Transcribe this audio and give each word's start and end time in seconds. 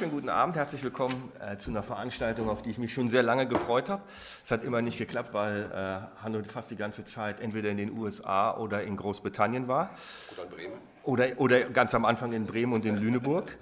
schönen 0.00 0.12
guten 0.12 0.30
Abend, 0.30 0.56
herzlich 0.56 0.82
willkommen 0.82 1.30
äh, 1.46 1.58
zu 1.58 1.68
einer 1.68 1.82
Veranstaltung, 1.82 2.48
auf 2.48 2.62
die 2.62 2.70
ich 2.70 2.78
mich 2.78 2.94
schon 2.94 3.10
sehr 3.10 3.22
lange 3.22 3.46
gefreut 3.46 3.90
habe. 3.90 4.00
Es 4.42 4.50
hat 4.50 4.64
immer 4.64 4.80
nicht 4.80 4.96
geklappt, 4.96 5.34
weil 5.34 5.70
äh, 5.74 6.22
Hanno 6.22 6.42
fast 6.42 6.70
die 6.70 6.76
ganze 6.76 7.04
Zeit 7.04 7.38
entweder 7.38 7.68
in 7.68 7.76
den 7.76 7.92
USA 7.92 8.56
oder 8.56 8.82
in 8.82 8.96
Großbritannien 8.96 9.68
war. 9.68 9.90
Oder 10.32 10.44
in 10.44 10.48
Bremen. 10.48 10.78
Oder, 11.02 11.26
oder 11.36 11.60
ganz 11.64 11.94
am 11.94 12.06
Anfang 12.06 12.32
in 12.32 12.46
Bremen 12.46 12.72
und 12.72 12.86
in 12.86 12.96
Lüneburg. 12.96 13.58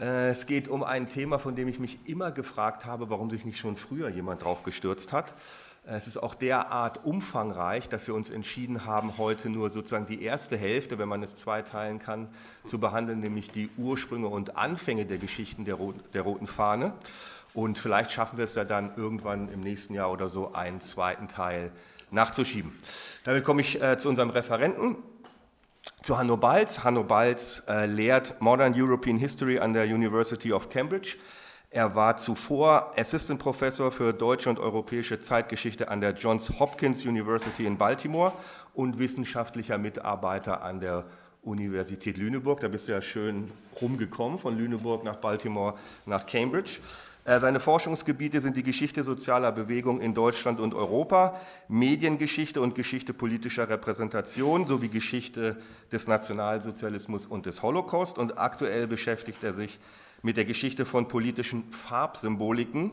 Äh, 0.00 0.30
es 0.30 0.46
geht 0.46 0.68
um 0.68 0.82
ein 0.82 1.10
Thema, 1.10 1.38
von 1.38 1.54
dem 1.54 1.68
ich 1.68 1.78
mich 1.78 1.98
immer 2.08 2.32
gefragt 2.32 2.86
habe, 2.86 3.10
warum 3.10 3.28
sich 3.28 3.44
nicht 3.44 3.58
schon 3.58 3.76
früher 3.76 4.08
jemand 4.08 4.42
drauf 4.42 4.62
gestürzt 4.62 5.12
hat. 5.12 5.34
Es 5.86 6.06
ist 6.06 6.16
auch 6.16 6.34
derart 6.34 7.04
umfangreich, 7.04 7.90
dass 7.90 8.06
wir 8.06 8.14
uns 8.14 8.30
entschieden 8.30 8.86
haben, 8.86 9.18
heute 9.18 9.50
nur 9.50 9.68
sozusagen 9.68 10.06
die 10.06 10.22
erste 10.22 10.56
Hälfte, 10.56 10.98
wenn 10.98 11.08
man 11.08 11.22
es 11.22 11.36
zweiteilen 11.36 11.98
kann, 11.98 12.28
zu 12.64 12.80
behandeln, 12.80 13.20
nämlich 13.20 13.50
die 13.50 13.68
Ursprünge 13.76 14.28
und 14.28 14.56
Anfänge 14.56 15.04
der 15.04 15.18
Geschichten 15.18 15.66
der, 15.66 15.74
Rot 15.74 15.96
der 16.14 16.22
Roten 16.22 16.46
Fahne. 16.46 16.94
Und 17.52 17.76
vielleicht 17.76 18.12
schaffen 18.12 18.38
wir 18.38 18.44
es 18.44 18.54
ja 18.54 18.64
dann 18.64 18.92
irgendwann 18.96 19.50
im 19.50 19.60
nächsten 19.60 19.92
Jahr 19.92 20.10
oder 20.10 20.30
so, 20.30 20.54
einen 20.54 20.80
zweiten 20.80 21.28
Teil 21.28 21.70
nachzuschieben. 22.10 22.72
Damit 23.24 23.44
komme 23.44 23.60
ich 23.60 23.82
äh, 23.82 23.98
zu 23.98 24.08
unserem 24.08 24.30
Referenten, 24.30 24.96
zu 26.00 26.16
Hanno 26.16 26.38
Balz. 26.38 26.82
Hanno 26.82 27.04
Balz 27.04 27.62
äh, 27.68 27.84
lehrt 27.84 28.40
Modern 28.40 28.72
European 28.74 29.18
History 29.18 29.58
an 29.58 29.74
der 29.74 29.84
University 29.84 30.50
of 30.50 30.70
Cambridge 30.70 31.16
er 31.74 31.96
war 31.96 32.16
zuvor 32.16 32.92
Assistant 32.96 33.40
Professor 33.40 33.90
für 33.90 34.12
deutsche 34.12 34.48
und 34.48 34.60
europäische 34.60 35.18
Zeitgeschichte 35.18 35.88
an 35.88 36.00
der 36.00 36.12
Johns 36.12 36.60
Hopkins 36.60 37.04
University 37.04 37.66
in 37.66 37.78
Baltimore 37.78 38.32
und 38.74 39.00
wissenschaftlicher 39.00 39.76
Mitarbeiter 39.76 40.62
an 40.62 40.78
der 40.78 41.04
Universität 41.42 42.16
Lüneburg. 42.16 42.60
Da 42.60 42.68
bist 42.68 42.86
du 42.86 42.92
ja 42.92 43.02
schön 43.02 43.50
rumgekommen 43.80 44.38
von 44.38 44.56
Lüneburg 44.56 45.02
nach 45.02 45.16
Baltimore 45.16 45.74
nach 46.06 46.26
Cambridge. 46.26 46.78
Äh, 47.24 47.40
seine 47.40 47.58
Forschungsgebiete 47.58 48.40
sind 48.40 48.56
die 48.56 48.62
Geschichte 48.62 49.02
sozialer 49.02 49.50
Bewegung 49.50 50.00
in 50.00 50.14
Deutschland 50.14 50.60
und 50.60 50.74
Europa, 50.74 51.40
Mediengeschichte 51.66 52.60
und 52.60 52.76
Geschichte 52.76 53.12
politischer 53.12 53.68
Repräsentation 53.68 54.68
sowie 54.68 54.90
Geschichte 54.90 55.56
des 55.90 56.06
Nationalsozialismus 56.06 57.26
und 57.26 57.46
des 57.46 57.62
Holocaust. 57.62 58.16
Und 58.16 58.38
aktuell 58.38 58.86
beschäftigt 58.86 59.42
er 59.42 59.54
sich 59.54 59.80
mit 60.24 60.38
der 60.38 60.46
Geschichte 60.46 60.86
von 60.86 61.06
politischen 61.06 61.70
Farbsymboliken 61.70 62.92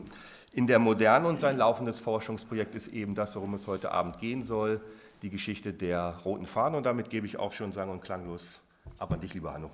in 0.52 0.66
der 0.66 0.78
Moderne 0.78 1.26
und 1.28 1.40
sein 1.40 1.56
laufendes 1.56 1.98
Forschungsprojekt 1.98 2.74
ist 2.74 2.88
eben 2.88 3.14
das, 3.14 3.34
worum 3.36 3.54
es 3.54 3.66
heute 3.66 3.90
Abend 3.90 4.20
gehen 4.20 4.42
soll, 4.42 4.82
die 5.22 5.30
Geschichte 5.30 5.72
der 5.72 6.18
roten 6.26 6.44
Fahne. 6.44 6.76
Und 6.76 6.84
damit 6.84 7.08
gebe 7.08 7.26
ich 7.26 7.38
auch 7.38 7.52
schon 7.52 7.72
sang- 7.72 7.88
und 7.88 8.02
klanglos 8.02 8.60
ab 8.98 9.12
an 9.12 9.20
dich, 9.20 9.32
lieber 9.32 9.54
Hanno. 9.54 9.70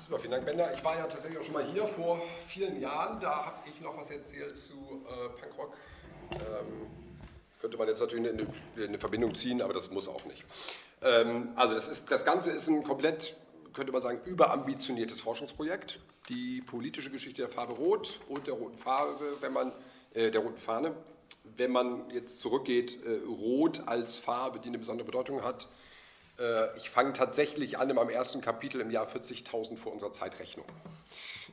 Super, 0.00 0.18
vielen 0.18 0.32
Dank, 0.32 0.44
Bender. 0.44 0.74
Ich 0.74 0.82
war 0.82 0.96
ja 0.96 1.02
tatsächlich 1.02 1.38
auch 1.38 1.44
schon 1.44 1.54
mal 1.54 1.64
hier 1.64 1.86
vor 1.86 2.20
vielen 2.44 2.80
Jahren. 2.80 3.20
Da 3.20 3.46
habe 3.46 3.58
ich 3.66 3.80
noch 3.80 3.96
was 3.96 4.10
erzählt 4.10 4.58
zu 4.58 4.74
äh, 4.74 5.40
Punkrock. 5.40 5.72
Ähm, 6.32 6.40
könnte 7.60 7.78
man 7.78 7.86
jetzt 7.86 8.00
natürlich 8.00 8.28
eine, 8.28 8.44
eine, 8.84 8.98
Verbindung 8.98 9.32
ziehen, 9.36 9.62
aber 9.62 9.72
das 9.72 9.92
muss 9.92 10.08
auch 10.08 10.24
nicht. 10.24 10.44
Ähm, 11.00 11.50
also 11.54 11.74
das, 11.74 11.86
ist, 11.86 12.10
das 12.10 12.24
Ganze 12.24 12.50
ist 12.50 12.66
ein 12.66 12.82
komplett, 12.82 13.36
könnte 13.72 13.92
man 13.92 14.02
sagen, 14.02 14.18
überambitioniertes 14.24 15.20
Forschungsprojekt 15.20 16.00
die 16.28 16.60
politische 16.62 17.10
Geschichte 17.10 17.42
der 17.42 17.48
Farbe 17.48 17.74
Rot 17.74 18.20
und 18.28 18.46
der 18.46 18.54
roten 18.54 18.78
Farbe, 18.78 19.36
wenn 19.40 19.52
man 19.52 19.72
äh, 20.14 20.30
der 20.30 20.40
roten 20.40 20.58
Fahne. 20.58 20.94
Wenn 21.56 21.70
man 21.70 22.10
jetzt 22.10 22.40
zurückgeht, 22.40 22.98
äh, 23.04 23.20
Rot 23.26 23.86
als 23.86 24.16
Farbe, 24.16 24.58
die 24.58 24.68
eine 24.68 24.78
besondere 24.78 25.06
Bedeutung 25.06 25.42
hat. 25.42 25.68
Äh, 26.38 26.76
ich 26.76 26.90
fange 26.90 27.12
tatsächlich 27.12 27.78
an 27.78 27.94
meinem 27.94 28.10
ersten 28.10 28.40
Kapitel 28.40 28.80
im 28.80 28.90
Jahr 28.90 29.06
40.000 29.06 29.76
vor 29.76 29.92
unserer 29.92 30.12
Zeitrechnung. 30.12 30.66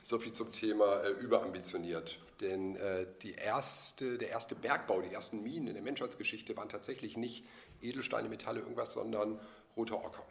So 0.04 0.20
viel 0.20 0.34
zum 0.34 0.52
Thema 0.52 1.02
äh, 1.02 1.12
überambitioniert. 1.12 2.20
Denn 2.42 2.76
äh, 2.76 3.06
die 3.22 3.34
erste, 3.34 4.18
der 4.18 4.30
erste 4.30 4.56
Bergbau, 4.56 5.02
die 5.02 5.14
ersten 5.14 5.44
Minen 5.44 5.68
in 5.68 5.76
der 5.76 5.84
Menschheitsgeschichte 5.84 6.58
waren 6.58 6.70
tatsächlich 6.70 7.16
nicht 7.16 7.46
Edelsteine, 7.82 8.28
Metalle, 8.28 8.60
irgendwas, 8.60 8.94
sondern 8.94 9.40
roter 9.78 10.04
Ocker. 10.04 10.26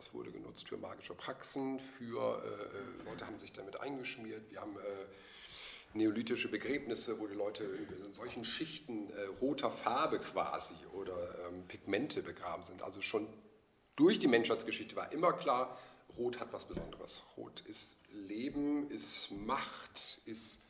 Das 0.00 0.14
wurde 0.14 0.30
genutzt 0.30 0.66
für 0.66 0.78
magische 0.78 1.12
Praxen, 1.12 1.78
für 1.78 2.42
äh, 2.42 3.04
Leute 3.04 3.26
haben 3.26 3.38
sich 3.38 3.52
damit 3.52 3.78
eingeschmiert. 3.82 4.50
Wir 4.50 4.62
haben 4.62 4.74
äh, 4.78 4.78
neolithische 5.92 6.50
Begräbnisse, 6.50 7.20
wo 7.20 7.26
die 7.26 7.34
Leute 7.34 7.64
in, 7.64 8.14
solchen 8.14 8.46
Schichten 8.46 9.10
äh, 9.10 9.24
roter 9.42 9.70
Farbe 9.70 10.18
quasi 10.20 10.74
oder 10.94 11.46
ähm, 11.46 11.68
Pigmente 11.68 12.22
begraben 12.22 12.64
sind. 12.64 12.82
Also 12.82 13.02
schon 13.02 13.28
durch 13.94 14.18
die 14.18 14.26
Menschheitsgeschichte 14.26 14.96
war 14.96 15.12
immer 15.12 15.34
klar, 15.34 15.78
Rot 16.16 16.40
hat 16.40 16.50
was 16.54 16.64
Besonderes. 16.64 17.22
Rot 17.36 17.60
ist 17.66 17.98
Leben, 18.10 18.90
ist 18.90 19.30
Macht, 19.30 20.22
ist 20.24 20.62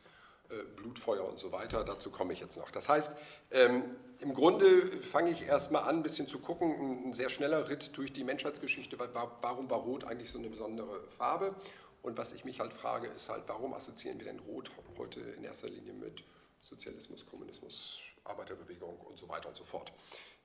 Blutfeuer 0.75 1.27
und 1.27 1.39
so 1.39 1.51
weiter. 1.51 1.83
Dazu 1.83 2.09
komme 2.09 2.33
ich 2.33 2.39
jetzt 2.39 2.57
noch. 2.57 2.71
Das 2.71 2.89
heißt, 2.89 3.15
ähm, 3.51 3.83
im 4.19 4.33
Grunde 4.33 5.01
fange 5.01 5.31
ich 5.31 5.43
erstmal 5.43 5.83
an, 5.83 5.97
ein 5.97 6.03
bisschen 6.03 6.27
zu 6.27 6.39
gucken, 6.39 7.09
ein 7.09 7.13
sehr 7.13 7.29
schneller 7.29 7.69
Ritt 7.69 7.97
durch 7.97 8.13
die 8.13 8.23
Menschheitsgeschichte. 8.23 8.97
Warum 8.99 9.69
war 9.69 9.77
Rot 9.79 10.03
eigentlich 10.03 10.31
so 10.31 10.37
eine 10.37 10.49
besondere 10.49 11.07
Farbe? 11.09 11.55
Und 12.03 12.17
was 12.17 12.33
ich 12.33 12.45
mich 12.45 12.59
halt 12.59 12.73
frage, 12.73 13.07
ist 13.07 13.29
halt, 13.29 13.43
warum 13.47 13.73
assoziieren 13.73 14.19
wir 14.19 14.25
denn 14.25 14.39
Rot 14.39 14.71
heute 14.97 15.19
in 15.19 15.43
erster 15.43 15.69
Linie 15.69 15.93
mit 15.93 16.23
Sozialismus, 16.59 17.25
Kommunismus, 17.25 17.99
Arbeiterbewegung 18.23 18.99
und 18.99 19.17
so 19.17 19.27
weiter 19.29 19.49
und 19.49 19.55
so 19.55 19.63
fort? 19.63 19.91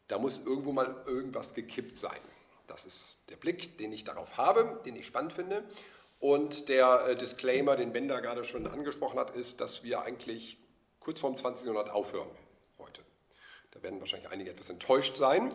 Da 0.09 0.19
muss 0.19 0.45
irgendwo 0.45 0.73
mal 0.73 1.03
irgendwas 1.07 1.55
gekippt 1.55 1.99
sein. 1.99 2.21
Das 2.67 2.85
ist 2.85 3.19
der 3.31 3.37
Blick, 3.37 3.79
den 3.79 3.93
ich 3.93 4.05
darauf 4.05 4.37
habe, 4.37 4.81
den 4.85 4.97
ich 4.97 5.07
spannend 5.07 5.33
finde. 5.33 5.65
Und 6.19 6.69
der 6.69 7.09
äh, 7.09 7.17
Disclaimer, 7.17 7.77
den 7.77 7.93
Bender 7.93 8.21
gerade 8.21 8.45
schon 8.45 8.67
angesprochen 8.67 9.19
hat, 9.19 9.31
ist, 9.31 9.61
dass 9.61 9.83
wir 9.83 10.03
eigentlich 10.03 10.59
kurz 11.01 11.21
vorm 11.21 11.37
20. 11.37 11.67
Jahrhundert 11.67 11.93
aufhören 11.95 12.31
heute. 12.79 13.03
Da 13.73 13.83
werden 13.83 14.01
wahrscheinlich 14.01 14.31
einige 14.31 14.51
etwas 14.51 14.71
enttäuscht 14.71 15.17
sein. 15.17 15.55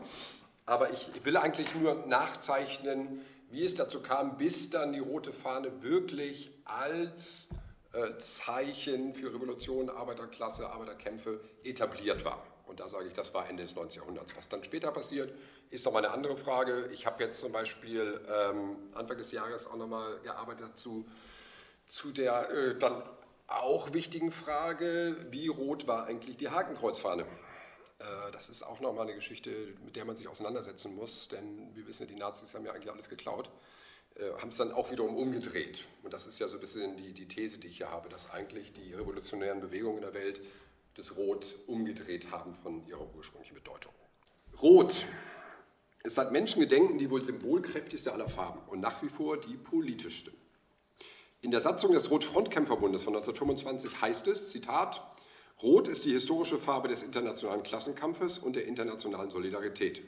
Aber 0.65 0.91
ich 0.91 1.25
will 1.25 1.37
eigentlich 1.37 1.73
nur 1.75 2.05
nachzeichnen, 2.05 3.25
wie 3.49 3.65
es 3.65 3.75
dazu 3.75 4.01
kam, 4.01 4.37
bis 4.37 4.69
dann 4.69 4.93
die 4.93 4.99
rote 4.99 5.33
Fahne 5.33 5.81
wirklich 5.81 6.51
als 6.63 7.49
äh, 7.93 8.17
Zeichen 8.19 9.13
für 9.13 9.33
Revolution, 9.33 9.89
Arbeiterklasse, 9.89 10.69
Arbeiterkämpfe 10.69 11.41
etabliert 11.63 12.23
war. 12.23 12.45
Und 12.71 12.79
da 12.79 12.87
sage 12.87 13.05
ich, 13.05 13.13
das 13.13 13.33
war 13.33 13.49
Ende 13.49 13.63
des 13.63 13.75
19. 13.75 13.99
Jahrhunderts. 13.99 14.33
Was 14.37 14.47
dann 14.47 14.63
später 14.63 14.93
passiert, 14.93 15.37
ist 15.71 15.83
nochmal 15.83 16.05
eine 16.05 16.13
andere 16.13 16.37
Frage. 16.37 16.89
Ich 16.93 17.05
habe 17.05 17.21
jetzt 17.21 17.41
zum 17.41 17.51
Beispiel 17.51 18.21
ähm, 18.29 18.77
Anfang 18.93 19.17
des 19.17 19.33
Jahres 19.33 19.67
auch 19.67 19.75
nochmal 19.75 20.21
gearbeitet 20.21 20.77
zu, 20.77 21.05
zu 21.85 22.13
der 22.13 22.49
äh, 22.49 22.77
dann 22.77 23.03
auch 23.47 23.91
wichtigen 23.91 24.31
Frage, 24.31 25.17
wie 25.31 25.49
rot 25.49 25.85
war 25.85 26.05
eigentlich 26.05 26.37
die 26.37 26.47
Hakenkreuzfahne? 26.47 27.23
Äh, 27.23 28.31
das 28.31 28.47
ist 28.47 28.63
auch 28.63 28.79
nochmal 28.79 29.03
eine 29.03 29.15
Geschichte, 29.15 29.51
mit 29.83 29.97
der 29.97 30.05
man 30.05 30.15
sich 30.15 30.29
auseinandersetzen 30.29 30.95
muss, 30.95 31.27
denn 31.27 31.75
wir 31.75 31.85
wissen 31.87 32.03
ja, 32.03 32.13
die 32.13 32.19
Nazis 32.19 32.55
haben 32.55 32.65
ja 32.65 32.71
eigentlich 32.71 32.89
alles 32.89 33.09
geklaut, 33.09 33.51
äh, 34.15 34.31
haben 34.39 34.47
es 34.47 34.55
dann 34.55 34.71
auch 34.71 34.91
wiederum 34.91 35.17
umgedreht. 35.17 35.83
Und 36.03 36.13
das 36.13 36.25
ist 36.25 36.39
ja 36.39 36.47
so 36.47 36.55
ein 36.55 36.61
bisschen 36.61 36.95
die, 36.95 37.11
die 37.11 37.27
These, 37.27 37.59
die 37.59 37.67
ich 37.67 37.75
hier 37.75 37.91
habe, 37.91 38.07
dass 38.07 38.31
eigentlich 38.31 38.71
die 38.71 38.93
revolutionären 38.93 39.59
Bewegungen 39.59 39.97
in 39.97 40.03
der 40.03 40.13
Welt 40.13 40.39
das 40.95 41.17
Rot 41.17 41.57
umgedreht 41.67 42.31
haben 42.31 42.53
von 42.53 42.85
ihrer 42.85 43.07
ursprünglichen 43.15 43.55
Bedeutung. 43.55 43.93
Rot 44.61 45.05
ist 46.03 46.15
seit 46.15 46.31
Menschengedenken 46.31 46.97
die 46.97 47.09
wohl 47.09 47.23
symbolkräftigste 47.23 48.13
aller 48.13 48.29
Farben 48.29 48.61
und 48.67 48.79
nach 48.79 49.01
wie 49.01 49.09
vor 49.09 49.37
die 49.37 49.55
politischste. 49.55 50.31
In 51.41 51.51
der 51.51 51.61
Satzung 51.61 51.93
des 51.93 52.11
Rotfrontkämpferbundes 52.11 53.03
von 53.03 53.15
1925 53.15 54.01
heißt 54.01 54.27
es, 54.27 54.49
Zitat, 54.49 55.01
Rot 55.61 55.87
ist 55.87 56.05
die 56.05 56.11
historische 56.11 56.57
Farbe 56.57 56.87
des 56.87 57.03
internationalen 57.03 57.63
Klassenkampfes 57.63 58.39
und 58.39 58.55
der 58.55 58.65
internationalen 58.65 59.31
Solidarität. 59.31 60.01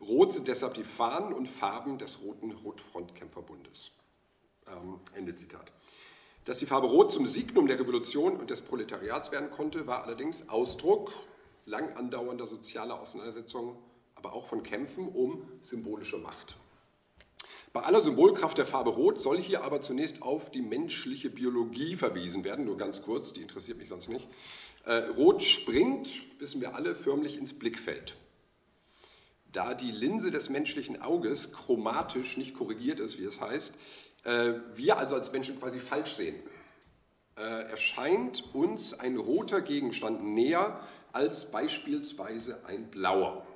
Rot 0.00 0.32
sind 0.32 0.48
deshalb 0.48 0.74
die 0.74 0.84
Fahnen 0.84 1.32
und 1.32 1.46
Farben 1.46 1.98
des 1.98 2.22
Roten 2.22 2.52
Rotfrontkämpferbundes. 2.52 3.90
Ähm, 4.66 5.00
Ende 5.14 5.34
Zitat. 5.34 5.72
Dass 6.48 6.60
die 6.60 6.64
Farbe 6.64 6.86
Rot 6.86 7.12
zum 7.12 7.26
Signum 7.26 7.66
der 7.66 7.78
Revolution 7.78 8.34
und 8.38 8.48
des 8.48 8.62
Proletariats 8.62 9.32
werden 9.32 9.50
konnte, 9.50 9.86
war 9.86 10.04
allerdings 10.04 10.48
Ausdruck 10.48 11.12
lang 11.66 11.94
andauernder 11.94 12.46
sozialer 12.46 12.98
Auseinandersetzungen, 12.98 13.76
aber 14.14 14.32
auch 14.32 14.46
von 14.46 14.62
Kämpfen 14.62 15.10
um 15.10 15.46
symbolische 15.60 16.16
Macht. 16.16 16.56
Bei 17.74 17.82
aller 17.82 18.00
Symbolkraft 18.00 18.56
der 18.56 18.64
Farbe 18.64 18.88
Rot 18.88 19.20
soll 19.20 19.36
hier 19.36 19.62
aber 19.62 19.82
zunächst 19.82 20.22
auf 20.22 20.50
die 20.50 20.62
menschliche 20.62 21.28
Biologie 21.28 21.96
verwiesen 21.96 22.44
werden, 22.44 22.64
nur 22.64 22.78
ganz 22.78 23.02
kurz, 23.02 23.34
die 23.34 23.42
interessiert 23.42 23.76
mich 23.76 23.90
sonst 23.90 24.08
nicht. 24.08 24.26
Äh, 24.86 24.94
Rot 25.18 25.42
springt, 25.42 26.08
wissen 26.38 26.62
wir 26.62 26.74
alle, 26.74 26.94
förmlich 26.94 27.36
ins 27.36 27.58
Blickfeld. 27.58 28.16
Da 29.52 29.74
die 29.74 29.90
Linse 29.90 30.30
des 30.30 30.48
menschlichen 30.48 31.02
Auges 31.02 31.52
chromatisch 31.52 32.38
nicht 32.38 32.54
korrigiert 32.54 33.00
ist, 33.00 33.18
wie 33.18 33.24
es 33.24 33.42
heißt, 33.42 33.76
äh, 34.28 34.60
wir 34.74 34.98
also 34.98 35.14
als 35.14 35.32
Menschen 35.32 35.58
quasi 35.58 35.80
falsch 35.80 36.12
sehen, 36.12 36.36
äh, 37.36 37.70
erscheint 37.70 38.54
uns 38.54 38.98
ein 38.98 39.16
roter 39.16 39.62
Gegenstand 39.62 40.22
näher 40.22 40.80
als 41.12 41.50
beispielsweise 41.50 42.64
ein 42.66 42.90
blauer. 42.90 43.46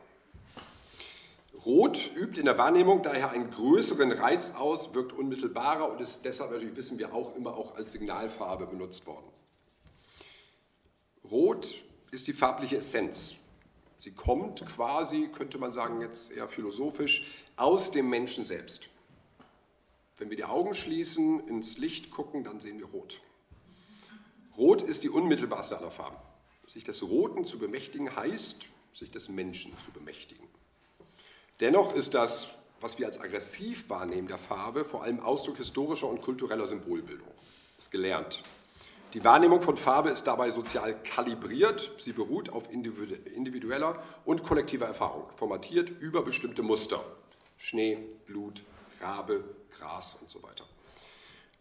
Rot 1.66 2.10
übt 2.16 2.40
in 2.40 2.46
der 2.46 2.58
Wahrnehmung 2.58 3.02
daher 3.02 3.30
einen 3.30 3.50
größeren 3.50 4.10
Reiz 4.12 4.54
aus, 4.54 4.94
wirkt 4.94 5.12
unmittelbarer 5.12 5.92
und 5.92 6.00
ist 6.00 6.24
deshalb 6.24 6.50
natürlich, 6.50 6.74
wissen 6.74 6.98
wir 6.98 7.14
auch, 7.14 7.36
immer 7.36 7.54
auch 7.54 7.76
als 7.76 7.92
Signalfarbe 7.92 8.66
benutzt 8.66 9.06
worden. 9.06 9.26
Rot 11.30 11.74
ist 12.10 12.26
die 12.26 12.32
farbliche 12.32 12.78
Essenz. 12.78 13.36
Sie 13.96 14.12
kommt 14.12 14.66
quasi, 14.66 15.28
könnte 15.28 15.58
man 15.58 15.72
sagen, 15.72 16.00
jetzt 16.00 16.32
eher 16.32 16.48
philosophisch, 16.48 17.30
aus 17.56 17.92
dem 17.92 18.08
Menschen 18.08 18.44
selbst. 18.44 18.88
Wenn 20.22 20.30
wir 20.30 20.36
die 20.36 20.44
Augen 20.44 20.72
schließen, 20.72 21.48
ins 21.48 21.78
Licht 21.78 22.12
gucken, 22.12 22.44
dann 22.44 22.60
sehen 22.60 22.78
wir 22.78 22.86
Rot. 22.86 23.20
Rot 24.56 24.80
ist 24.80 25.02
die 25.02 25.08
unmittelbarste 25.08 25.76
aller 25.76 25.90
Farben. 25.90 26.16
Sich 26.64 26.84
des 26.84 27.02
Roten 27.02 27.44
zu 27.44 27.58
bemächtigen 27.58 28.14
heißt, 28.14 28.69
sich 28.92 29.10
des 29.10 29.28
Menschen 29.28 29.76
zu 29.80 29.90
bemächtigen. 29.90 30.46
Dennoch 31.58 31.96
ist 31.96 32.14
das, 32.14 32.50
was 32.80 33.00
wir 33.00 33.06
als 33.06 33.20
aggressiv 33.20 33.90
wahrnehmen 33.90 34.28
der 34.28 34.38
Farbe, 34.38 34.84
vor 34.84 35.02
allem 35.02 35.19
Ausdruck 35.19 35.56
historischer 35.56 36.06
und 36.06 36.22
kultureller 36.22 36.69
Symbolbildung. 36.69 37.26
Das 37.74 37.86
ist 37.86 37.90
gelernt. 37.90 38.44
Die 39.14 39.24
Wahrnehmung 39.24 39.60
von 39.60 39.76
Farbe 39.76 40.10
ist 40.10 40.28
dabei 40.28 40.50
sozial 40.50 41.02
kalibriert. 41.02 41.90
Sie 41.98 42.12
beruht 42.12 42.48
auf 42.50 42.70
individueller 42.70 44.00
und 44.24 44.44
kollektiver 44.44 44.86
Erfahrung, 44.86 45.24
formatiert 45.34 45.90
über 45.90 46.22
bestimmte 46.22 46.62
Muster. 46.62 47.04
Schnee, 47.58 47.98
Blut, 48.26 48.62
Rabe, 49.00 49.42
Gras 49.78 50.16
und 50.20 50.30
so 50.30 50.42
weiter. 50.42 50.64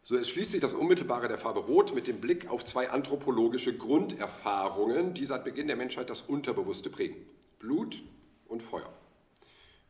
So 0.04 0.16
erschließt 0.16 0.52
sich 0.52 0.62
das 0.62 0.74
Unmittelbare 0.74 1.28
der 1.28 1.38
Farbe 1.38 1.60
Rot 1.60 1.94
mit 1.94 2.08
dem 2.08 2.20
Blick 2.20 2.50
auf 2.50 2.66
zwei 2.66 2.90
anthropologische 2.90 3.78
Grunderfahrungen, 3.78 5.14
die 5.14 5.26
seit 5.26 5.44
Beginn 5.44 5.68
der 5.68 5.76
Menschheit 5.76 6.10
das 6.10 6.22
Unterbewusste 6.22 6.90
prägen. 6.90 7.18
Blut 7.60 8.02
und 8.48 8.64
Feuer. 8.64 8.92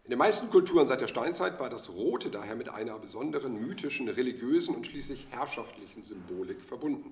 In 0.03 0.09
den 0.09 0.19
meisten 0.19 0.49
Kulturen 0.49 0.87
seit 0.87 0.99
der 0.99 1.07
Steinzeit 1.07 1.59
war 1.59 1.69
das 1.69 1.89
Rote 1.89 2.29
daher 2.29 2.55
mit 2.55 2.69
einer 2.69 2.97
besonderen 2.99 3.53
mythischen, 3.53 4.09
religiösen 4.09 4.75
und 4.75 4.87
schließlich 4.87 5.27
herrschaftlichen 5.29 6.03
Symbolik 6.03 6.61
verbunden. 6.61 7.11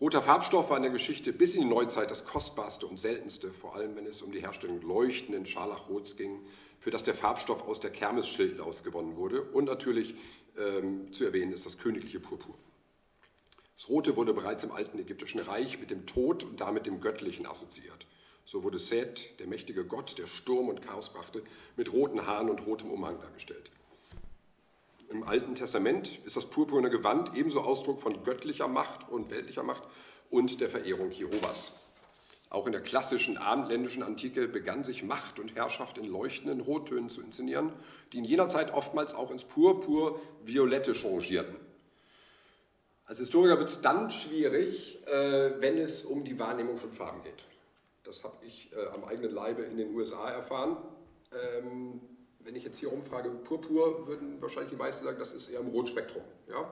Roter 0.00 0.22
Farbstoff 0.22 0.70
war 0.70 0.76
in 0.76 0.82
der 0.82 0.92
Geschichte 0.92 1.32
bis 1.32 1.54
in 1.54 1.62
die 1.62 1.68
Neuzeit 1.68 2.10
das 2.10 2.26
kostbarste 2.26 2.86
und 2.86 3.00
seltenste, 3.00 3.52
vor 3.52 3.76
allem 3.76 3.96
wenn 3.96 4.06
es 4.06 4.22
um 4.22 4.32
die 4.32 4.40
Herstellung 4.40 4.82
leuchtenden 4.82 5.46
Scharlachrots 5.46 6.16
ging, 6.16 6.40
für 6.84 6.90
das 6.90 7.02
der 7.02 7.14
Farbstoff 7.14 7.66
aus 7.66 7.80
der 7.80 7.88
Kermesschilde 7.88 8.62
gewonnen 8.84 9.16
wurde. 9.16 9.40
Und 9.40 9.64
natürlich 9.64 10.16
ähm, 10.58 11.10
zu 11.14 11.24
erwähnen 11.24 11.50
ist 11.50 11.64
das 11.64 11.78
königliche 11.78 12.20
Purpur. 12.20 12.54
Das 13.74 13.88
Rote 13.88 14.16
wurde 14.16 14.34
bereits 14.34 14.64
im 14.64 14.70
alten 14.70 14.98
ägyptischen 14.98 15.40
Reich 15.40 15.80
mit 15.80 15.90
dem 15.90 16.04
Tod 16.04 16.44
und 16.44 16.60
damit 16.60 16.84
dem 16.84 17.00
Göttlichen 17.00 17.46
assoziiert. 17.46 18.06
So 18.44 18.64
wurde 18.64 18.78
Seth, 18.78 19.40
der 19.40 19.46
mächtige 19.46 19.86
Gott, 19.86 20.18
der 20.18 20.26
Sturm 20.26 20.68
und 20.68 20.82
Chaos 20.82 21.08
brachte, 21.08 21.42
mit 21.78 21.90
roten 21.90 22.26
Haaren 22.26 22.50
und 22.50 22.66
rotem 22.66 22.90
Umhang 22.90 23.18
dargestellt. 23.18 23.70
Im 25.08 25.22
Alten 25.22 25.54
Testament 25.54 26.18
ist 26.26 26.36
das 26.36 26.50
purpurne 26.50 26.90
Gewand 26.90 27.34
ebenso 27.34 27.62
Ausdruck 27.62 27.98
von 27.98 28.24
göttlicher 28.24 28.68
Macht 28.68 29.08
und 29.08 29.30
weltlicher 29.30 29.62
Macht 29.62 29.84
und 30.28 30.60
der 30.60 30.68
Verehrung 30.68 31.12
Jehovas. 31.12 31.80
Auch 32.50 32.66
in 32.66 32.72
der 32.72 32.82
klassischen 32.82 33.36
abendländischen 33.36 34.02
Antike 34.02 34.46
begann 34.46 34.84
sich 34.84 35.02
Macht 35.02 35.40
und 35.40 35.56
Herrschaft 35.56 35.98
in 35.98 36.04
leuchtenden 36.04 36.60
Rottönen 36.60 37.08
zu 37.08 37.20
inszenieren, 37.20 37.72
die 38.12 38.18
in 38.18 38.24
jener 38.24 38.48
Zeit 38.48 38.72
oftmals 38.72 39.14
auch 39.14 39.30
ins 39.30 39.44
Purpur-Violette 39.44 40.94
changierten. 40.94 41.56
Als 43.06 43.18
Historiker 43.18 43.58
wird 43.58 43.68
es 43.68 43.82
dann 43.82 44.10
schwierig, 44.10 44.98
äh, 45.06 45.60
wenn 45.60 45.78
es 45.78 46.04
um 46.04 46.24
die 46.24 46.38
Wahrnehmung 46.38 46.78
von 46.78 46.90
Farben 46.90 47.22
geht. 47.22 47.44
Das 48.02 48.24
habe 48.24 48.36
ich 48.46 48.70
äh, 48.72 48.86
am 48.94 49.04
eigenen 49.04 49.30
Leibe 49.30 49.62
in 49.62 49.76
den 49.76 49.94
USA 49.94 50.30
erfahren. 50.30 50.76
Ähm, 51.32 52.00
wenn 52.40 52.54
ich 52.54 52.64
jetzt 52.64 52.78
hier 52.78 52.90
rumfrage, 52.90 53.30
Purpur, 53.30 54.06
würden 54.06 54.40
wahrscheinlich 54.40 54.70
die 54.70 54.76
meisten 54.76 55.04
sagen, 55.04 55.18
das 55.18 55.32
ist 55.32 55.48
eher 55.48 55.60
im 55.60 55.68
Rotspektrum. 55.68 56.22
Ja? 56.48 56.70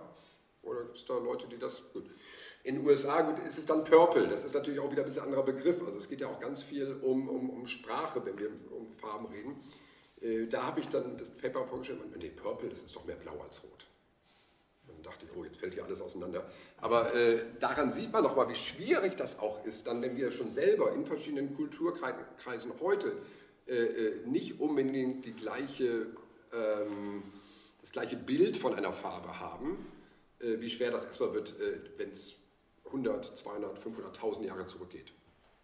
Oder 0.63 0.83
gibt 0.83 0.99
es 0.99 1.07
da 1.07 1.19
Leute, 1.19 1.47
die 1.49 1.59
das. 1.59 1.83
Gut. 1.93 2.05
In 2.65 2.77
den 2.77 2.87
USA 2.87 3.23
gut, 3.23 3.39
ist 3.41 3.59
es 3.59 3.67
dann 3.67 3.85
Purple. 3.85 4.29
Das 4.29 4.45
ist 4.45 4.55
natürlich 4.55 4.79
auch 4.79 4.91
wieder 4.91 5.03
ein 5.03 5.07
bisschen 5.07 5.25
anderer 5.25 5.43
Begriff. 5.43 5.83
Also 5.85 5.99
es 5.99 6.09
geht 6.09 6.21
ja 6.21 6.29
auch 6.29 6.39
ganz 6.41 6.63
viel 6.63 6.97
um, 7.03 7.29
um, 7.29 7.51
um 7.51 7.67
Sprache, 7.67 8.25
wenn 8.25 8.39
wir 8.39 8.51
um 8.71 8.89
Farben 8.91 9.27
reden. 9.27 9.57
Äh, 10.21 10.47
da 10.47 10.65
habe 10.67 10.81
ich 10.81 10.89
dann 10.89 11.17
das 11.17 11.31
Paper 11.31 11.67
vorgestellt 11.67 12.01
und 12.03 12.17
nee, 12.17 12.31
Purple, 12.31 12.69
das 12.69 12.83
ist 12.83 12.95
doch 12.95 13.05
mehr 13.05 13.17
blau 13.17 13.41
als 13.41 13.63
rot. 13.65 13.87
Dann 14.87 15.03
dachte 15.03 15.27
ich, 15.27 15.37
oh, 15.37 15.45
jetzt 15.45 15.59
fällt 15.59 15.75
hier 15.75 15.85
alles 15.85 16.01
auseinander. 16.01 16.49
Aber 16.81 17.15
äh, 17.15 17.41
daran 17.59 17.93
sieht 17.93 18.13
man 18.13 18.23
nochmal, 18.23 18.49
wie 18.49 18.55
schwierig 18.55 19.17
das 19.17 19.39
auch 19.41 19.65
ist, 19.65 19.87
dann, 19.89 20.03
wenn 20.03 20.17
wir 20.17 20.31
schon 20.31 20.51
selber 20.51 20.93
in 20.93 21.05
verschiedenen 21.05 21.57
Kulturkreisen 21.57 22.73
heute 22.81 23.13
äh, 23.67 23.75
äh, 23.75 24.27
nicht 24.27 24.61
unbedingt 24.61 25.25
die 25.25 25.33
gleiche, 25.33 26.07
ähm, 26.53 27.23
das 27.81 27.93
gleiche 27.93 28.17
Bild 28.17 28.57
von 28.57 28.75
einer 28.75 28.93
Farbe 28.93 29.41
haben, 29.41 29.87
äh, 30.41 30.61
wie 30.61 30.69
schwer 30.69 30.91
das 30.91 31.05
erstmal 31.05 31.33
wird, 31.33 31.59
äh, 31.61 31.79
wenn 31.97 32.11
es 32.11 32.42
100, 32.93 33.37
200, 33.37 33.79
500.000 33.79 34.45
Jahre 34.45 34.67
zurückgeht. 34.67 35.13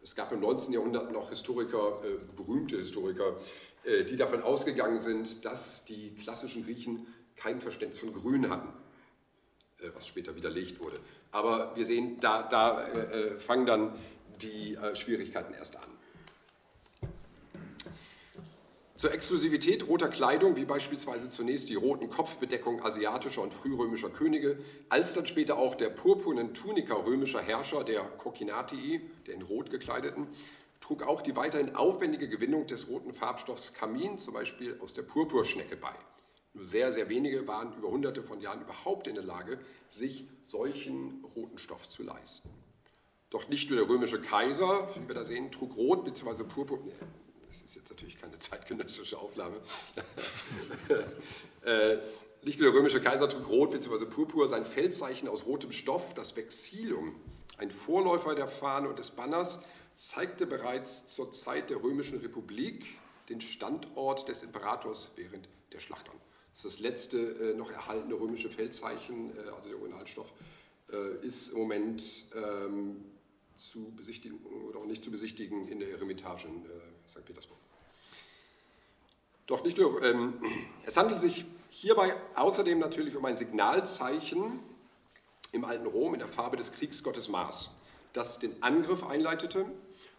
Es 0.02 0.14
gab 0.14 0.32
im 0.32 0.40
19. 0.40 0.72
Jahrhundert 0.72 1.12
noch 1.12 1.28
Historiker, 1.28 2.02
äh, 2.04 2.19
berühmte 2.36 2.76
Historiker, 2.76 3.36
äh, 3.84 4.04
die 4.04 4.16
davon 4.16 4.42
ausgegangen 4.42 4.98
sind, 4.98 5.44
dass 5.44 5.84
die 5.84 6.14
klassischen 6.14 6.64
Griechen 6.64 7.06
kein 7.36 7.60
Verständnis 7.60 8.00
von 8.00 8.12
Grün 8.12 8.50
hatten, 8.50 8.69
was 9.94 10.08
später 10.08 10.34
widerlegt 10.34 10.80
wurde. 10.80 10.96
Aber 11.30 11.76
wir 11.76 11.84
sehen, 11.84 12.19
da, 12.19 12.42
da 12.42 12.84
fangen 13.38 13.64
dann 13.64 13.94
die 14.40 14.76
Schwierigkeiten 14.94 15.54
erst 15.54 15.76
an. 15.76 15.88
Zur 18.99 19.12
Exklusivität 19.12 19.87
roter 19.87 20.09
Kleidung, 20.09 20.56
wie 20.56 20.65
beispielsweise 20.65 21.31
zunächst 21.31 21.69
die 21.69 21.77
roten 21.77 22.11
Kopfbedeckung 22.11 22.85
asiatischer 22.85 23.43
und 23.43 23.55
frührömischer 23.55 24.11
Könige, 24.11 24.59
als 24.89 25.15
dann 25.15 25.25
später 25.25 25.56
auch 25.56 25.77
der 25.77 25.89
purpurnen 25.89 26.53
Tunika 26.53 26.95
römischer 26.95 27.41
Herrscher, 27.41 27.85
der 27.85 28.00
Kokinatii, 28.00 29.03
der 29.29 29.35
in 29.35 29.43
Rot 29.43 29.71
gekleideten, 29.71 30.27
trug 30.81 31.05
auch 31.05 31.23
die 31.23 31.37
weiterhin 31.37 31.77
aufwendige 31.77 32.29
Gewinnung 32.29 32.67
des 32.67 32.89
roten 32.89 33.15
Farbstoffs 33.15 33.73
Kamin, 33.73 34.19
zum 34.19 34.35
Beispiel 34.35 34.77
aus 34.81 34.95
der 34.95 35.03
Purpurschnecke, 35.03 35.77
bei. 35.77 35.95
Nur 36.53 36.65
sehr, 36.65 36.91
sehr 36.91 37.09
wenige 37.09 37.47
waren 37.47 37.77
über 37.77 37.91
hunderte 37.91 38.25
von 38.25 38.41
Jahren 38.41 38.62
überhaupt 38.62 39.06
in 39.06 39.15
der 39.15 39.23
Lage, 39.23 39.61
sich 39.91 40.29
solchen 40.43 41.25
roten 41.37 41.59
Stoff 41.59 41.89
zu 41.89 42.03
leisten. 42.03 42.50
Doch 43.31 43.49
nicht 43.49 43.71
nur 43.71 43.79
der 43.79 43.89
römische 43.89 44.21
Kaiser, 44.21 44.89
wie 44.97 45.06
wir 45.06 45.15
da 45.15 45.23
sehen, 45.23 45.53
trug 45.53 45.77
Rot 45.77 46.05
bzw. 46.05 46.43
Purpur, 46.43 46.81
das 47.49 47.62
ist 47.62 47.75
jetzt 47.75 47.91
natürlich 47.91 48.21
keine 48.21 48.39
zeitgenössische 48.39 49.19
Aufnahme. 49.19 49.56
äh, 51.65 51.97
nur 52.45 52.73
der 52.73 52.73
römische 52.73 53.00
Kaiser 53.00 53.29
trug 53.29 53.49
rot 53.49 53.71
bzw. 53.73 54.05
purpur, 54.06 54.49
sein 54.49 54.65
Feldzeichen 54.65 55.29
aus 55.29 55.47
rotem 55.47 55.73
Stoff, 55.73 56.15
das 56.15 56.37
Vexillum, 56.37 57.15
ein 57.59 57.71
Vorläufer 57.71 58.35
der 58.35 58.47
Fahne 58.47 58.88
und 58.88 58.99
des 58.99 59.11
Banners, 59.11 59.61
zeigte 59.97 60.47
bereits 60.47 61.09
zur 61.09 61.33
Zeit 61.33 61.71
der 61.71 61.83
römischen 61.83 62.21
Republik 62.21 62.87
den 63.28 63.40
Standort 63.40 64.28
des 64.28 64.43
Imperators 64.43 65.12
während 65.17 65.49
der 65.73 65.81
Schlachtern. 65.81 66.14
Das 66.55 66.64
ist 66.64 66.76
das 66.76 66.81
letzte 66.81 67.19
äh, 67.19 67.55
noch 67.55 67.71
erhaltene 67.71 68.14
römische 68.14 68.49
Feldzeichen, 68.49 69.37
äh, 69.37 69.50
also 69.50 69.69
der 69.69 69.78
Originalstoff, 69.78 70.33
äh, 70.90 71.26
ist 71.26 71.49
im 71.49 71.59
Moment 71.59 72.26
ähm, 72.35 73.05
zu 73.59 73.93
besichtigen 73.97 74.38
oder 74.69 74.79
auch 74.79 74.87
nicht 74.87 75.05
zu 75.05 75.11
besichtigen 75.11 75.69
in 75.69 75.81
der 75.81 75.91
Eremitage 75.91 76.47
in 76.47 76.65
äh, 76.65 76.69
St. 77.09 77.25
Petersburg. 77.25 77.59
Doch 79.47 79.65
nicht 79.65 79.79
nur, 79.79 80.03
ähm, 80.05 80.41
es 80.85 80.97
handelt 80.97 81.19
sich 81.21 81.45
hierbei 81.71 82.15
außerdem 82.35 82.79
natürlich 82.79 83.17
um 83.17 83.25
ein 83.25 83.37
Signalzeichen 83.37 84.61
im 85.53 85.65
alten 85.65 85.87
Rom 85.87 86.15
in 86.15 86.21
der 86.21 86.29
Farbe 86.29 86.57
des 86.57 86.73
Kriegsgottes 86.73 87.29
Mars, 87.29 87.71
das 88.12 88.38
den 88.38 88.62
Angriff 88.62 89.03
einleitete 89.03 89.67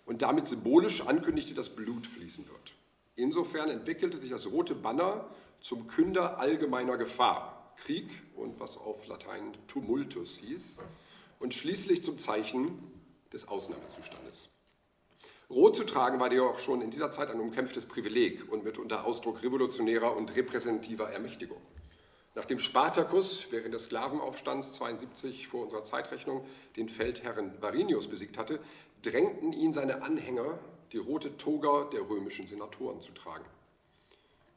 und 0.05 0.21
damit 0.21 0.47
symbolisch 0.47 1.01
ankündigte, 1.01 1.53
dass 1.53 1.69
Blut 1.69 2.07
fließen 2.07 2.47
wird. 2.47 2.73
Insofern 3.15 3.69
entwickelte 3.69 4.19
sich 4.19 4.31
das 4.31 4.47
rote 4.47 4.75
Banner 4.75 5.29
zum 5.61 5.87
Künder 5.87 6.39
allgemeiner 6.39 6.97
Gefahr, 6.97 7.73
Krieg 7.77 8.09
und 8.35 8.59
was 8.59 8.77
auf 8.77 9.05
Latein 9.07 9.53
Tumultus 9.67 10.37
hieß, 10.37 10.83
und 11.39 11.53
schließlich 11.53 12.03
zum 12.03 12.17
Zeichen 12.17 12.98
des 13.33 13.47
Ausnahmezustandes. 13.47 14.49
Rot 15.49 15.75
zu 15.75 15.83
tragen 15.83 16.19
war 16.19 16.31
auch 16.43 16.59
schon 16.59 16.81
in 16.81 16.91
dieser 16.91 17.09
Zeit 17.09 17.31
ein 17.31 17.39
umkämpftes 17.39 17.87
Privileg 17.87 18.51
und 18.51 18.63
mitunter 18.63 19.05
Ausdruck 19.05 19.41
revolutionärer 19.41 20.15
und 20.15 20.35
repräsentativer 20.35 21.09
Ermächtigung. 21.09 21.61
Nachdem 22.35 22.59
Spartacus 22.59 23.51
während 23.51 23.73
des 23.73 23.85
Sklavenaufstands 23.85 24.73
72 24.73 25.47
vor 25.47 25.63
unserer 25.63 25.83
Zeitrechnung 25.83 26.45
den 26.75 26.87
Feldherren 26.87 27.59
Varinius 27.61 28.07
besiegt 28.07 28.37
hatte, 28.37 28.59
drängten 29.01 29.51
ihn 29.51 29.73
seine 29.73 30.03
Anhänger, 30.03 30.59
die 30.91 30.99
rote 30.99 31.35
Toga 31.37 31.89
der 31.91 32.07
römischen 32.07 32.45
Senatoren 32.45 33.01
zu 33.01 33.11
tragen. 33.11 33.45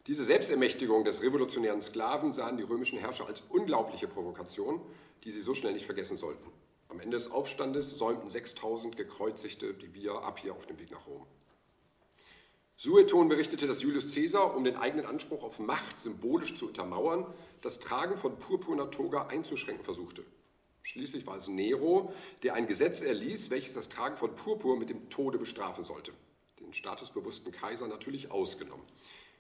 Diese 0.07 0.25
Selbstermächtigung 0.25 1.05
des 1.05 1.23
revolutionären 1.23 1.81
Sklaven 1.81 2.33
sahen 2.33 2.57
die 2.57 2.65
römischen 2.65 2.99
Herrscher 2.99 3.27
als 3.27 3.41
unglaubliche 3.49 4.09
Provokation, 4.09 4.81
die 5.25 5.31
sie 5.31 5.43
so 5.43 5.55
schnell 5.55 5.73
nicht 5.73 5.87
vergessen 5.87 6.19
sollten. 6.19 6.51
Am 6.93 7.01
Ende 7.01 7.17
des 7.17 7.31
Aufstandes 7.31 7.97
säumten 7.97 8.29
6000 8.29 8.99
Gekreuzigte 8.99 9.73
die 9.73 9.95
Via 9.95 10.13
ab 10.13 10.39
hier 10.39 10.53
auf 10.53 10.67
dem 10.67 10.79
Weg 10.79 10.91
nach 10.91 11.07
Rom. 11.07 11.25
Sueton 12.77 13.31
berichtete, 13.31 13.67
dass 13.67 13.83
Julius 13.83 14.13
Caesar, 14.13 14.55
um 14.55 14.63
den 14.63 14.77
eigenen 14.77 15.07
Anspruch 15.07 15.43
auf 15.43 15.59
Macht 15.59 16.03
symbolisch 16.03 16.55
zu 16.55 16.67
untermauern, 16.67 17.25
das 17.63 17.81
Tragen 17.81 18.19
von 18.19 18.39
purpurner 18.39 18.91
Toga 18.91 19.29
einzuschränken 19.29 19.83
versuchte. 19.83 20.23
Schließlich 20.83 21.27
war 21.27 21.39
es 21.39 21.49
Nero, 21.49 22.13
der 22.43 22.53
ein 22.53 22.67
Gesetz 22.67 23.01
erließ, 23.01 23.49
welches 23.49 23.73
das 23.73 23.89
Tragen 23.89 24.19
von 24.19 24.37
Purpur 24.37 24.77
mit 24.77 24.91
dem 24.91 25.09
Tode 25.09 25.39
bestrafen 25.39 25.87
sollte. 25.87 26.13
Den 26.61 26.75
statusbewussten 26.75 27.53
Kaiser 27.53 27.89
natürlich 27.89 28.31
ausgenommen. 28.31 28.85